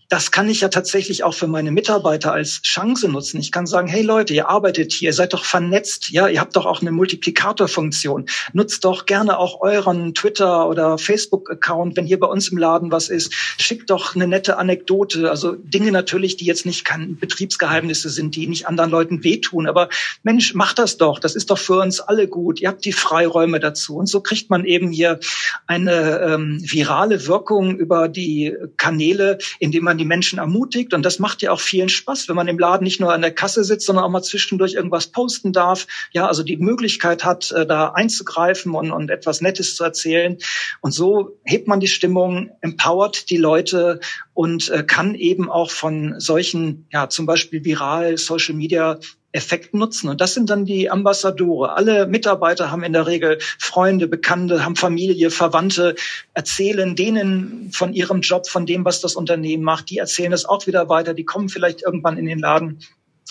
das 0.08 0.30
kann 0.30 0.48
ich 0.48 0.62
ja 0.62 0.68
tatsächlich 0.68 1.22
auch 1.22 1.34
für 1.34 1.48
meine 1.48 1.70
Mitarbeiter 1.70 2.32
als 2.32 2.62
Chance 2.62 3.08
nutzen. 3.08 3.40
Ich 3.40 3.52
kann 3.52 3.66
sagen, 3.66 3.88
hey 3.88 4.02
Leute, 4.02 4.32
ihr 4.32 4.48
arbeitet 4.48 4.90
hier, 4.92 5.10
ihr 5.10 5.12
seid 5.12 5.34
doch 5.34 5.44
vernetzt, 5.44 6.08
ja, 6.10 6.28
ihr 6.28 6.40
habt 6.40 6.56
doch 6.56 6.64
auch 6.64 6.80
eine 6.80 6.92
Multiplikatorfunktion. 6.92 8.24
Nutzt 8.54 8.84
doch 8.86 9.04
gerne 9.04 9.38
auch 9.38 9.60
euren 9.60 10.14
Twitter 10.14 10.66
oder 10.66 10.96
Facebook-Account, 10.96 11.96
wenn 11.96 12.06
hier 12.06 12.18
bei 12.18 12.26
uns 12.26 12.48
im 12.48 12.56
Laden 12.56 12.90
was 12.90 13.10
ist. 13.10 13.34
Schickt 13.58 13.90
doch 13.90 14.14
eine 14.14 14.26
nette 14.26 14.56
Anekdote, 14.56 15.30
also 15.30 15.52
Dinge 15.52 15.92
natürlich, 15.92 16.38
die 16.38 16.46
jetzt 16.46 16.64
nicht 16.64 16.86
keine 16.86 17.08
Betriebsgeheimnisse 17.08 18.08
sind, 18.08 18.34
die 18.34 18.46
nicht 18.46 18.66
anderen 18.66 18.90
Leuten 18.90 19.24
wehtun. 19.24 19.66
Aber 19.66 19.90
Mensch, 20.22 20.54
macht 20.54 20.78
das 20.78 20.96
doch. 20.96 21.18
Das 21.18 21.36
ist 21.36 21.50
doch 21.50 21.58
für 21.58 21.80
uns 21.80 22.00
alle 22.00 22.28
gut. 22.28 22.60
Ihr 22.60 22.68
habt 22.68 22.86
die 22.86 22.92
Freiräume 22.92 23.60
dazu. 23.60 23.96
Und 23.96 24.06
so 24.06 24.22
kriegt 24.22 24.48
man 24.48 24.64
eben 24.64 24.90
hier 24.90 25.20
eine 25.66 26.20
ähm, 26.20 26.62
virale 26.62 27.26
Wirkung 27.26 27.76
über 27.76 28.08
die 28.08 28.56
Kanäle, 28.78 29.36
indem 29.58 29.84
man 29.84 29.97
die 29.98 30.04
Menschen 30.04 30.38
ermutigt. 30.38 30.94
Und 30.94 31.02
das 31.02 31.18
macht 31.18 31.42
ja 31.42 31.52
auch 31.52 31.60
vielen 31.60 31.88
Spaß, 31.88 32.28
wenn 32.28 32.36
man 32.36 32.48
im 32.48 32.58
Laden 32.58 32.84
nicht 32.84 33.00
nur 33.00 33.12
an 33.12 33.20
der 33.20 33.34
Kasse 33.34 33.64
sitzt, 33.64 33.86
sondern 33.86 34.04
auch 34.04 34.10
mal 34.10 34.22
zwischendurch 34.22 34.74
irgendwas 34.74 35.08
posten 35.08 35.52
darf. 35.52 35.86
Ja, 36.12 36.26
also 36.26 36.42
die 36.42 36.56
Möglichkeit 36.56 37.24
hat, 37.24 37.50
äh, 37.52 37.66
da 37.66 37.88
einzugreifen 37.90 38.74
und, 38.74 38.90
und 38.90 39.10
etwas 39.10 39.40
Nettes 39.40 39.76
zu 39.76 39.84
erzählen. 39.84 40.38
Und 40.80 40.92
so 40.92 41.38
hebt 41.44 41.68
man 41.68 41.80
die 41.80 41.88
Stimmung, 41.88 42.50
empowert 42.60 43.30
die 43.30 43.36
Leute 43.36 44.00
und 44.34 44.70
äh, 44.70 44.84
kann 44.84 45.14
eben 45.14 45.50
auch 45.50 45.70
von 45.70 46.20
solchen, 46.20 46.86
ja, 46.92 47.08
zum 47.08 47.26
Beispiel 47.26 47.64
viral 47.64 48.16
Social 48.18 48.54
Media 48.54 48.98
Effekt 49.32 49.74
nutzen. 49.74 50.08
Und 50.08 50.20
das 50.20 50.34
sind 50.34 50.48
dann 50.48 50.64
die 50.64 50.90
Ambassadore. 50.90 51.74
Alle 51.74 52.06
Mitarbeiter 52.06 52.70
haben 52.70 52.82
in 52.82 52.94
der 52.94 53.06
Regel 53.06 53.38
Freunde, 53.58 54.08
Bekannte, 54.08 54.64
haben 54.64 54.76
Familie, 54.76 55.30
Verwandte, 55.30 55.96
erzählen 56.32 56.96
denen 56.96 57.70
von 57.72 57.92
ihrem 57.92 58.22
Job, 58.22 58.48
von 58.48 58.64
dem, 58.64 58.84
was 58.84 59.00
das 59.00 59.16
Unternehmen 59.16 59.62
macht. 59.62 59.90
Die 59.90 59.98
erzählen 59.98 60.32
es 60.32 60.46
auch 60.46 60.66
wieder 60.66 60.88
weiter. 60.88 61.12
Die 61.12 61.24
kommen 61.24 61.48
vielleicht 61.48 61.82
irgendwann 61.82 62.16
in 62.16 62.26
den 62.26 62.38
Laden. 62.38 62.78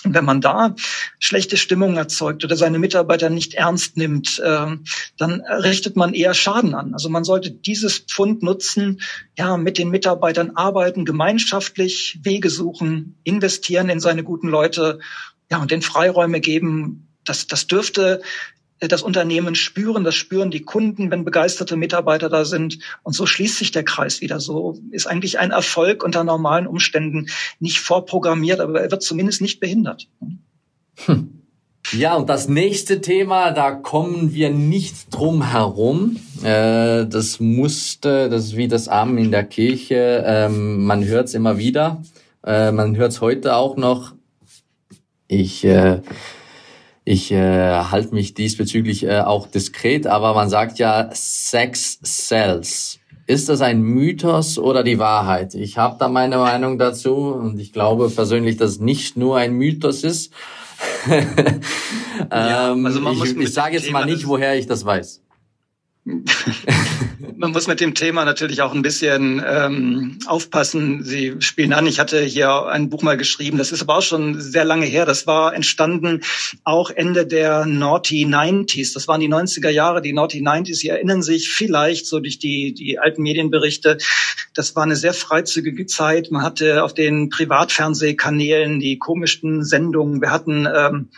Und 0.04 0.14
wenn 0.14 0.24
man 0.24 0.40
da 0.40 0.76
schlechte 1.18 1.56
Stimmung 1.56 1.96
erzeugt 1.96 2.44
oder 2.44 2.54
seine 2.54 2.78
Mitarbeiter 2.78 3.30
nicht 3.30 3.54
ernst 3.54 3.96
nimmt, 3.96 4.38
äh, 4.38 4.76
dann 5.16 5.40
richtet 5.40 5.96
man 5.96 6.14
eher 6.14 6.34
Schaden 6.34 6.74
an. 6.74 6.92
Also 6.92 7.08
man 7.08 7.24
sollte 7.24 7.50
dieses 7.50 7.98
Pfund 7.98 8.44
nutzen, 8.44 9.00
ja, 9.36 9.56
mit 9.56 9.76
den 9.76 9.90
Mitarbeitern 9.90 10.52
arbeiten, 10.54 11.04
gemeinschaftlich 11.04 12.20
Wege 12.22 12.48
suchen, 12.48 13.18
investieren 13.24 13.88
in 13.88 13.98
seine 13.98 14.22
guten 14.22 14.48
Leute 14.48 15.00
ja, 15.50 15.58
und 15.58 15.70
den 15.70 15.82
Freiräume 15.82 16.40
geben, 16.40 17.08
das, 17.24 17.46
das 17.46 17.66
dürfte 17.66 18.22
das 18.80 19.02
Unternehmen 19.02 19.54
spüren, 19.56 20.04
das 20.04 20.14
spüren 20.14 20.50
die 20.50 20.62
Kunden, 20.62 21.10
wenn 21.10 21.24
begeisterte 21.24 21.76
Mitarbeiter 21.76 22.28
da 22.28 22.44
sind. 22.44 22.78
Und 23.02 23.12
so 23.12 23.26
schließt 23.26 23.58
sich 23.58 23.72
der 23.72 23.82
Kreis 23.82 24.20
wieder. 24.20 24.38
So 24.38 24.78
ist 24.92 25.06
eigentlich 25.06 25.38
ein 25.40 25.50
Erfolg 25.50 26.04
unter 26.04 26.22
normalen 26.22 26.66
Umständen 26.66 27.26
nicht 27.58 27.80
vorprogrammiert, 27.80 28.60
aber 28.60 28.80
er 28.80 28.90
wird 28.90 29.02
zumindest 29.02 29.40
nicht 29.40 29.58
behindert. 29.58 30.06
Hm. 31.06 31.34
Ja, 31.92 32.16
und 32.16 32.28
das 32.28 32.48
nächste 32.48 33.00
Thema, 33.00 33.50
da 33.50 33.70
kommen 33.70 34.34
wir 34.34 34.50
nicht 34.50 35.06
drum 35.10 35.50
herum. 35.50 36.18
Äh, 36.42 37.06
das 37.06 37.40
musste, 37.40 38.28
das 38.28 38.46
ist 38.46 38.56
wie 38.56 38.68
das 38.68 38.88
Amen 38.88 39.18
in 39.18 39.30
der 39.30 39.44
Kirche. 39.44 40.22
Ähm, 40.26 40.84
man 40.84 41.04
hört 41.04 41.28
es 41.28 41.34
immer 41.34 41.56
wieder. 41.56 42.02
Äh, 42.44 42.72
man 42.72 42.96
hört 42.96 43.12
es 43.12 43.20
heute 43.22 43.56
auch 43.56 43.76
noch. 43.76 44.12
Ich, 45.28 45.64
äh, 45.64 46.00
ich 47.04 47.30
äh, 47.30 47.82
halte 47.84 48.14
mich 48.14 48.34
diesbezüglich 48.34 49.04
äh, 49.04 49.20
auch 49.20 49.46
diskret, 49.46 50.06
aber 50.06 50.34
man 50.34 50.48
sagt 50.48 50.78
ja 50.78 51.10
Sex 51.12 51.98
sells. 52.02 52.98
Ist 53.26 53.50
das 53.50 53.60
ein 53.60 53.82
Mythos 53.82 54.58
oder 54.58 54.82
die 54.82 54.98
Wahrheit? 54.98 55.54
Ich 55.54 55.76
habe 55.76 55.96
da 55.98 56.08
meine 56.08 56.38
Meinung 56.38 56.78
dazu 56.78 57.14
und 57.14 57.60
ich 57.60 57.74
glaube 57.74 58.08
persönlich, 58.08 58.56
dass 58.56 58.70
es 58.72 58.80
nicht 58.80 59.18
nur 59.18 59.36
ein 59.36 59.52
Mythos 59.52 60.02
ist. 60.02 60.32
ja, 62.30 62.72
also 62.72 63.00
man 63.00 63.14
ähm, 63.14 63.22
ich, 63.22 63.36
ich 63.36 63.52
sage 63.52 63.76
jetzt 63.76 63.90
mal 63.90 64.06
nicht, 64.06 64.26
woher 64.26 64.56
ich 64.56 64.66
das 64.66 64.84
weiß. 64.84 65.20
Man 67.36 67.52
muss 67.52 67.66
mit 67.68 67.80
dem 67.80 67.94
Thema 67.94 68.24
natürlich 68.24 68.62
auch 68.62 68.74
ein 68.74 68.82
bisschen 68.82 69.42
ähm, 69.46 70.18
aufpassen. 70.26 71.04
Sie 71.04 71.36
spielen 71.40 71.72
an. 71.72 71.86
Ich 71.86 72.00
hatte 72.00 72.20
hier 72.20 72.66
ein 72.66 72.88
Buch 72.88 73.02
mal 73.02 73.16
geschrieben. 73.16 73.58
Das 73.58 73.72
ist 73.72 73.82
aber 73.82 73.98
auch 73.98 74.02
schon 74.02 74.40
sehr 74.40 74.64
lange 74.64 74.86
her. 74.86 75.06
Das 75.06 75.26
war 75.26 75.54
entstanden 75.54 76.22
auch 76.64 76.90
Ende 76.90 77.26
der 77.26 77.66
Naughty 77.66 78.24
90s. 78.24 78.94
Das 78.94 79.08
waren 79.08 79.20
die 79.20 79.28
90er 79.28 79.68
Jahre, 79.68 80.02
die 80.02 80.12
Naughty 80.12 80.40
90s. 80.40 80.76
Sie 80.76 80.88
erinnern 80.88 81.22
sich 81.22 81.50
vielleicht 81.50 82.06
so 82.06 82.20
durch 82.20 82.38
die, 82.38 82.74
die 82.74 82.98
alten 82.98 83.22
Medienberichte. 83.22 83.98
Das 84.54 84.74
war 84.74 84.82
eine 84.84 84.96
sehr 84.96 85.14
freizügige 85.14 85.86
Zeit. 85.86 86.30
Man 86.30 86.42
hatte 86.42 86.82
auf 86.82 86.94
den 86.94 87.28
Privatfernsehkanälen 87.28 88.80
die 88.80 88.98
komischsten 88.98 89.64
Sendungen. 89.64 90.20
Wir 90.20 90.30
hatten 90.30 90.66
ähm, 90.66 91.08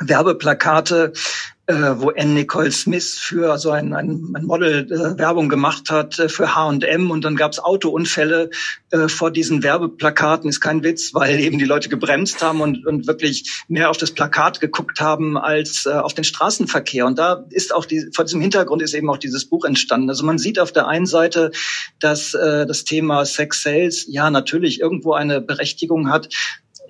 Werbeplakate 0.00 1.12
äh, 1.66 1.74
wo 1.74 2.10
Anne 2.10 2.34
Nicole 2.34 2.72
Smith 2.72 3.18
für 3.18 3.56
so 3.56 3.70
ein, 3.70 3.92
ein, 3.94 4.32
ein 4.34 4.44
Model 4.44 4.90
äh, 4.90 5.18
Werbung 5.18 5.48
gemacht 5.48 5.90
hat 5.90 6.18
äh, 6.18 6.28
für 6.28 6.56
H&M 6.56 7.10
und 7.10 7.24
dann 7.24 7.36
gab 7.36 7.52
es 7.52 7.60
Autounfälle 7.60 8.50
äh, 8.90 9.08
vor 9.08 9.30
diesen 9.30 9.62
Werbeplakaten. 9.62 10.50
Ist 10.50 10.60
kein 10.60 10.82
Witz, 10.82 11.14
weil 11.14 11.38
eben 11.38 11.58
die 11.58 11.64
Leute 11.64 11.88
gebremst 11.88 12.42
haben 12.42 12.60
und, 12.60 12.84
und 12.84 13.06
wirklich 13.06 13.64
mehr 13.68 13.90
auf 13.90 13.96
das 13.96 14.10
Plakat 14.10 14.58
geguckt 14.58 15.00
haben 15.00 15.38
als 15.38 15.86
äh, 15.86 15.92
auf 15.92 16.14
den 16.14 16.24
Straßenverkehr. 16.24 17.06
Und 17.06 17.18
da 17.18 17.44
ist 17.50 17.72
auch 17.72 17.84
die, 17.84 18.10
vor 18.12 18.24
diesem 18.24 18.40
Hintergrund 18.40 18.82
ist 18.82 18.94
eben 18.94 19.08
auch 19.08 19.18
dieses 19.18 19.44
Buch 19.44 19.64
entstanden. 19.64 20.08
Also 20.10 20.26
man 20.26 20.38
sieht 20.38 20.58
auf 20.58 20.72
der 20.72 20.88
einen 20.88 21.06
Seite, 21.06 21.52
dass 22.00 22.34
äh, 22.34 22.66
das 22.66 22.82
Thema 22.82 23.24
Sex 23.24 23.62
Sales 23.62 24.06
ja 24.08 24.30
natürlich 24.30 24.80
irgendwo 24.80 25.12
eine 25.12 25.40
Berechtigung 25.40 26.10
hat, 26.10 26.28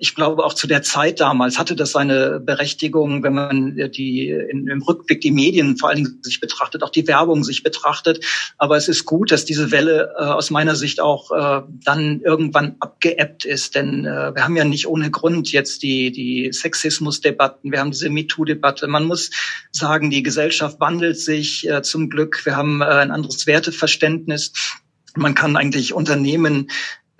ich 0.03 0.15
glaube 0.15 0.43
auch 0.43 0.53
zu 0.53 0.67
der 0.67 0.83
Zeit 0.83 1.21
damals 1.21 1.57
hatte 1.57 1.77
das 1.77 1.91
seine 1.91 2.41
Berechtigung, 2.41 3.23
wenn 3.23 3.33
man 3.33 3.89
die 3.95 4.27
in, 4.27 4.67
im 4.67 4.81
Rückblick 4.81 5.21
die 5.21 5.31
Medien 5.31 5.77
vor 5.77 5.87
allen 5.87 6.03
Dingen 6.03 6.19
sich 6.21 6.41
betrachtet, 6.41 6.83
auch 6.83 6.89
die 6.89 7.07
Werbung 7.07 7.45
sich 7.45 7.63
betrachtet. 7.63 8.25
Aber 8.57 8.75
es 8.75 8.89
ist 8.89 9.05
gut, 9.05 9.31
dass 9.31 9.45
diese 9.45 9.71
Welle 9.71 10.13
äh, 10.19 10.23
aus 10.23 10.49
meiner 10.49 10.75
Sicht 10.75 10.99
auch 10.99 11.31
äh, 11.31 11.61
dann 11.85 12.19
irgendwann 12.19 12.75
abgeebbt 12.81 13.45
ist, 13.45 13.75
denn 13.75 14.03
äh, 14.03 14.35
wir 14.35 14.43
haben 14.43 14.57
ja 14.57 14.65
nicht 14.65 14.87
ohne 14.87 15.09
Grund 15.09 15.53
jetzt 15.53 15.83
die 15.83 16.11
die 16.11 16.51
Sexismusdebatten, 16.51 17.71
wir 17.71 17.79
haben 17.79 17.91
diese 17.91 18.09
MeToo-Debatte. 18.09 18.87
Man 18.87 19.05
muss 19.05 19.31
sagen, 19.71 20.09
die 20.09 20.21
Gesellschaft 20.21 20.81
wandelt 20.81 21.17
sich 21.17 21.65
äh, 21.69 21.81
zum 21.81 22.09
Glück. 22.09 22.45
Wir 22.45 22.57
haben 22.57 22.81
äh, 22.81 22.85
ein 22.85 23.11
anderes 23.11 23.47
Werteverständnis. 23.47 24.51
Man 25.15 25.33
kann 25.33 25.55
eigentlich 25.55 25.93
Unternehmen 25.93 26.69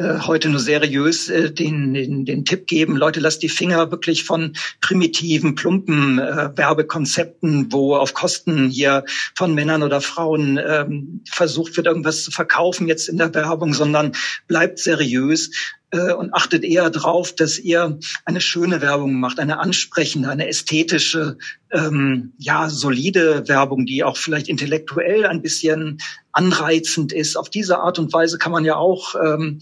heute 0.04 0.50
nur 0.50 0.60
seriös 0.60 1.30
äh, 1.30 1.52
den, 1.52 1.94
den, 1.94 2.26
den 2.26 2.46
Tipp 2.46 2.68
geben, 2.68 2.98
Leute, 2.98 3.20
lasst 3.20 3.44
die 3.44 3.50
Finger 3.50 3.92
wirklich 3.92 4.24
von 4.24 4.54
primitiven, 4.82 5.56
plumpen 5.56 6.20
äh, 6.20 6.50
Werbekonzepten, 6.56 7.72
wo 7.72 7.96
auf 7.96 8.14
Kosten 8.14 8.70
hier 8.70 9.06
von 9.36 9.54
Männern 9.54 9.84
oder 9.84 10.02
Frauen 10.02 10.60
ähm, 10.66 11.22
versucht 11.30 11.78
wird, 11.78 11.88
irgendwas 11.88 12.24
zu 12.24 12.32
verkaufen 12.32 12.88
jetzt 12.88 13.10
in 13.10 13.18
der 13.18 13.34
Werbung, 13.34 13.74
sondern 13.74 14.14
bleibt 14.48 14.80
seriös 14.80 15.52
äh, 15.94 16.12
und 16.12 16.34
achtet 16.34 16.64
eher 16.64 16.90
darauf, 16.90 17.34
dass 17.34 17.60
ihr 17.60 18.00
eine 18.26 18.42
schöne 18.42 18.82
Werbung 18.82 19.14
macht, 19.20 19.40
eine 19.40 19.60
ansprechende, 19.60 20.30
eine 20.30 20.48
ästhetische, 20.48 21.38
ähm, 21.72 22.34
ja, 22.40 22.68
solide 22.70 23.48
Werbung, 23.48 23.86
die 23.86 24.04
auch 24.04 24.18
vielleicht 24.18 24.50
intellektuell 24.50 25.26
ein 25.26 25.42
bisschen 25.42 26.00
anreizend 26.32 27.14
ist. 27.14 27.38
Auf 27.38 27.50
diese 27.50 27.80
Art 27.80 28.00
und 28.00 28.12
Weise 28.12 28.40
kann 28.40 28.52
man 28.52 28.66
ja 28.66 28.76
auch 28.76 29.16
ähm, 29.24 29.60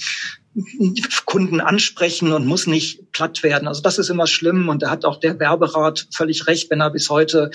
Kunden 1.25 1.61
ansprechen 1.61 2.33
und 2.33 2.45
muss 2.45 2.67
nicht 2.67 3.11
platt 3.11 3.43
werden. 3.43 3.67
Also 3.67 3.81
das 3.81 3.99
ist 3.99 4.09
immer 4.09 4.27
schlimm 4.27 4.67
und 4.69 4.81
da 4.81 4.89
hat 4.89 5.05
auch 5.05 5.19
der 5.19 5.39
Werberat 5.39 6.07
völlig 6.13 6.47
recht, 6.47 6.69
wenn 6.69 6.81
er 6.81 6.89
bis 6.91 7.09
heute 7.09 7.51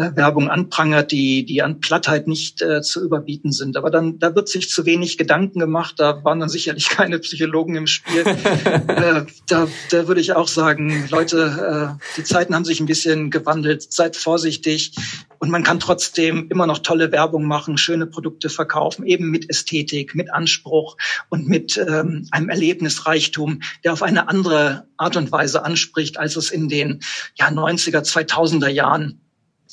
äh, 0.00 0.16
Werbung 0.16 0.48
anprangert, 0.48 1.12
die, 1.12 1.44
die 1.44 1.62
an 1.62 1.80
Plattheit 1.80 2.26
nicht 2.26 2.62
äh, 2.62 2.80
zu 2.80 3.04
überbieten 3.04 3.52
sind. 3.52 3.76
Aber 3.76 3.90
dann, 3.90 4.18
da 4.18 4.34
wird 4.34 4.48
sich 4.48 4.70
zu 4.70 4.86
wenig 4.86 5.18
Gedanken 5.18 5.58
gemacht. 5.58 5.96
Da 5.98 6.24
waren 6.24 6.40
dann 6.40 6.48
sicherlich 6.48 6.88
keine 6.90 7.18
Psychologen 7.18 7.76
im 7.76 7.86
Spiel. 7.86 8.20
äh, 8.26 9.24
da, 9.46 9.68
da 9.90 10.08
würde 10.08 10.20
ich 10.20 10.32
auch 10.32 10.48
sagen, 10.48 11.08
Leute, 11.10 11.98
äh, 11.98 12.16
die 12.16 12.24
Zeiten 12.24 12.54
haben 12.54 12.64
sich 12.64 12.80
ein 12.80 12.86
bisschen 12.86 13.30
gewandelt. 13.30 13.92
Seid 13.92 14.16
vorsichtig. 14.16 14.94
Und 15.38 15.50
man 15.50 15.62
kann 15.62 15.80
trotzdem 15.80 16.48
immer 16.50 16.66
noch 16.66 16.78
tolle 16.78 17.12
Werbung 17.12 17.44
machen, 17.44 17.78
schöne 17.78 18.06
Produkte 18.06 18.50
verkaufen, 18.50 19.06
eben 19.06 19.30
mit 19.30 19.48
Ästhetik, 19.48 20.14
mit 20.14 20.32
Anspruch 20.32 20.98
und 21.30 21.48
mit 21.48 21.78
ähm, 21.78 22.26
einem 22.30 22.50
Erlebnisreichtum, 22.50 23.60
der 23.82 23.94
auf 23.94 24.02
eine 24.02 24.28
andere 24.28 24.86
Art 24.98 25.16
und 25.16 25.32
Weise 25.32 25.64
anspricht, 25.64 26.18
als 26.18 26.36
es 26.36 26.50
in 26.50 26.68
den 26.68 27.00
ja, 27.36 27.48
90er, 27.48 28.02
2000er 28.02 28.68
Jahren 28.68 29.20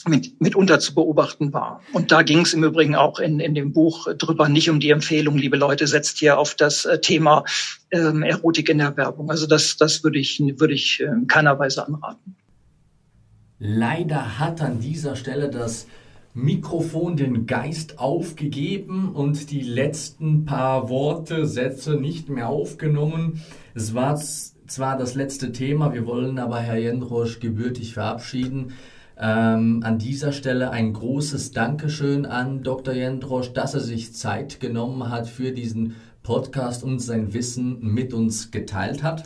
mit, 0.06 0.40
mitunter 0.40 0.80
zu 0.80 0.94
beobachten 0.94 1.54
war. 1.54 1.82
Und 1.94 2.12
da 2.12 2.22
ging 2.22 2.42
es 2.42 2.54
im 2.54 2.64
Übrigen 2.64 2.96
auch 2.96 3.20
in, 3.20 3.40
in 3.40 3.56
dem 3.56 3.74
Buch 3.74 4.08
drüber, 4.18 4.50
nicht 4.50 4.70
um 4.70 4.80
die 4.80 4.92
Empfehlung, 4.92 5.38
liebe 5.38 5.58
Leute, 5.58 5.88
setzt 5.88 6.20
hier 6.20 6.38
auf 6.38 6.56
das 6.56 6.86
äh, 6.86 7.00
Thema 7.00 7.46
ähm, 7.92 8.24
Erotik 8.24 8.70
in 8.70 8.78
der 8.78 8.96
Werbung. 8.98 9.32
Also 9.32 9.48
das, 9.48 9.78
das 9.78 10.04
würde 10.04 10.20
ich, 10.20 10.40
würde 10.40 10.74
ich 10.74 11.00
äh, 11.00 11.06
in 11.06 11.28
keiner 11.28 11.58
Weise 11.58 11.88
anraten. 11.88 12.36
Leider 13.60 14.38
hat 14.38 14.62
an 14.62 14.80
dieser 14.80 15.16
Stelle 15.16 15.50
das 15.50 15.88
Mikrofon 16.36 17.18
den 17.18 17.48
Geist 17.48 17.98
aufgegeben 17.98 19.16
und 19.16 19.50
die 19.50 19.62
letzten 19.62 20.46
paar 20.46 20.88
Worte, 20.88 21.48
Sätze 21.48 21.96
nicht 21.96 22.30
mehr 22.30 22.50
aufgenommen. 22.50 23.42
Es 23.74 23.96
war 23.96 24.16
zwar 24.16 24.98
das 24.98 25.16
letzte 25.16 25.52
Thema, 25.52 25.94
wir 25.94 26.06
wollen 26.06 26.38
aber 26.38 26.60
Herr 26.60 26.78
Jendrosch 26.78 27.40
gebürtig 27.40 27.96
verabschieden. 27.96 28.74
Ähm, 29.20 29.82
an 29.84 29.98
dieser 29.98 30.32
Stelle 30.32 30.70
ein 30.72 30.94
großes 30.94 31.52
Dankeschön 31.52 32.26
an 32.26 32.64
Dr. 32.64 32.94
Jendrosch, 32.94 33.54
dass 33.54 33.74
er 33.74 33.80
sich 33.80 34.14
Zeit 34.14 34.60
genommen 34.60 35.10
hat 35.10 35.28
für 35.28 35.52
diesen 35.52 35.96
Podcast 36.24 36.84
und 36.84 37.00
sein 37.00 37.34
Wissen 37.34 37.80
mit 37.82 38.14
uns 38.14 38.52
geteilt 38.52 39.02
hat 39.02 39.24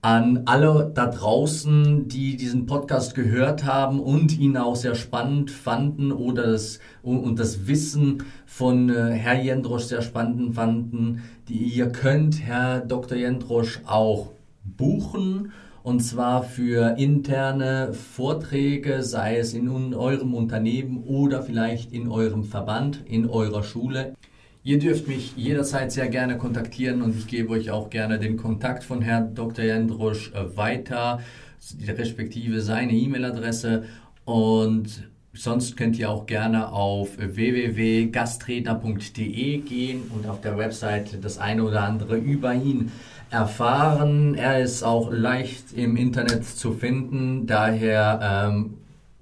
an 0.00 0.42
alle 0.46 0.90
da 0.94 1.06
draußen, 1.06 2.08
die 2.08 2.36
diesen 2.36 2.66
Podcast 2.66 3.14
gehört 3.14 3.64
haben 3.64 3.98
und 3.98 4.38
ihn 4.38 4.56
auch 4.56 4.76
sehr 4.76 4.94
spannend 4.94 5.50
fanden 5.50 6.12
oder 6.12 6.52
das, 6.52 6.78
und 7.02 7.38
das 7.38 7.66
Wissen 7.66 8.22
von 8.46 8.90
äh, 8.90 9.10
Herr 9.10 9.42
Jendrosch 9.42 9.84
sehr 9.84 10.02
spannend 10.02 10.54
fanden. 10.54 11.22
Die, 11.48 11.58
ihr 11.58 11.90
könnt 11.90 12.40
Herr 12.40 12.80
Dr. 12.80 13.18
Jendrosch 13.18 13.80
auch 13.86 14.30
buchen 14.64 15.52
und 15.82 16.00
zwar 16.00 16.42
für 16.42 16.96
interne 16.98 17.92
Vorträge, 17.92 19.02
sei 19.02 19.38
es 19.38 19.54
in 19.54 19.94
eurem 19.94 20.34
Unternehmen 20.34 21.02
oder 21.04 21.42
vielleicht 21.42 21.92
in 21.92 22.08
eurem 22.08 22.44
Verband, 22.44 23.02
in 23.06 23.28
eurer 23.28 23.62
Schule. 23.62 24.14
Ihr 24.64 24.78
dürft 24.78 25.08
mich 25.08 25.34
jederzeit 25.36 25.92
sehr 25.92 26.08
gerne 26.08 26.36
kontaktieren 26.36 27.00
und 27.02 27.16
ich 27.16 27.26
gebe 27.26 27.50
euch 27.50 27.70
auch 27.70 27.90
gerne 27.90 28.18
den 28.18 28.36
Kontakt 28.36 28.84
von 28.84 29.00
Herrn 29.00 29.34
Dr. 29.34 29.64
Jendrosch 29.64 30.32
äh, 30.32 30.56
weiter, 30.56 31.20
respektive 31.86 32.60
seine 32.60 32.92
E-Mail-Adresse 32.92 33.84
und 34.24 35.08
sonst 35.32 35.76
könnt 35.76 35.98
ihr 35.98 36.10
auch 36.10 36.26
gerne 36.26 36.72
auf 36.72 37.16
www.gastredner.de 37.16 39.58
gehen 39.58 40.10
und 40.14 40.28
auf 40.28 40.40
der 40.40 40.58
Website 40.58 41.18
das 41.22 41.38
eine 41.38 41.62
oder 41.64 41.84
andere 41.84 42.16
über 42.16 42.52
ihn 42.52 42.90
erfahren. 43.30 44.34
Er 44.34 44.60
ist 44.60 44.82
auch 44.82 45.10
leicht 45.10 45.72
im 45.74 45.96
Internet 45.96 46.44
zu 46.44 46.72
finden, 46.72 47.46
daher 47.46 48.48
ähm, 48.50 48.74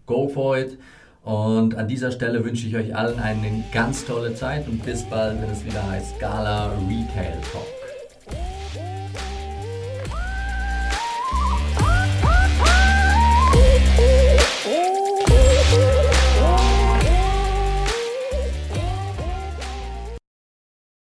go 0.07 0.29
for 0.29 0.59
it. 0.59 0.79
Und 1.23 1.75
an 1.75 1.89
dieser 1.89 2.13
Stelle 2.13 2.45
wünsche 2.45 2.69
ich 2.69 2.77
euch 2.77 2.95
allen 2.95 3.19
eine 3.19 3.65
ganz 3.73 4.07
tolle 4.07 4.35
Zeit 4.35 4.69
und 4.69 4.85
bis 4.85 5.03
bald, 5.03 5.43
wenn 5.43 5.51
es 5.51 5.65
wieder 5.65 5.85
heißt 5.91 6.21
Gala 6.21 6.67
Retail 6.89 7.41
Talk. 7.53 7.76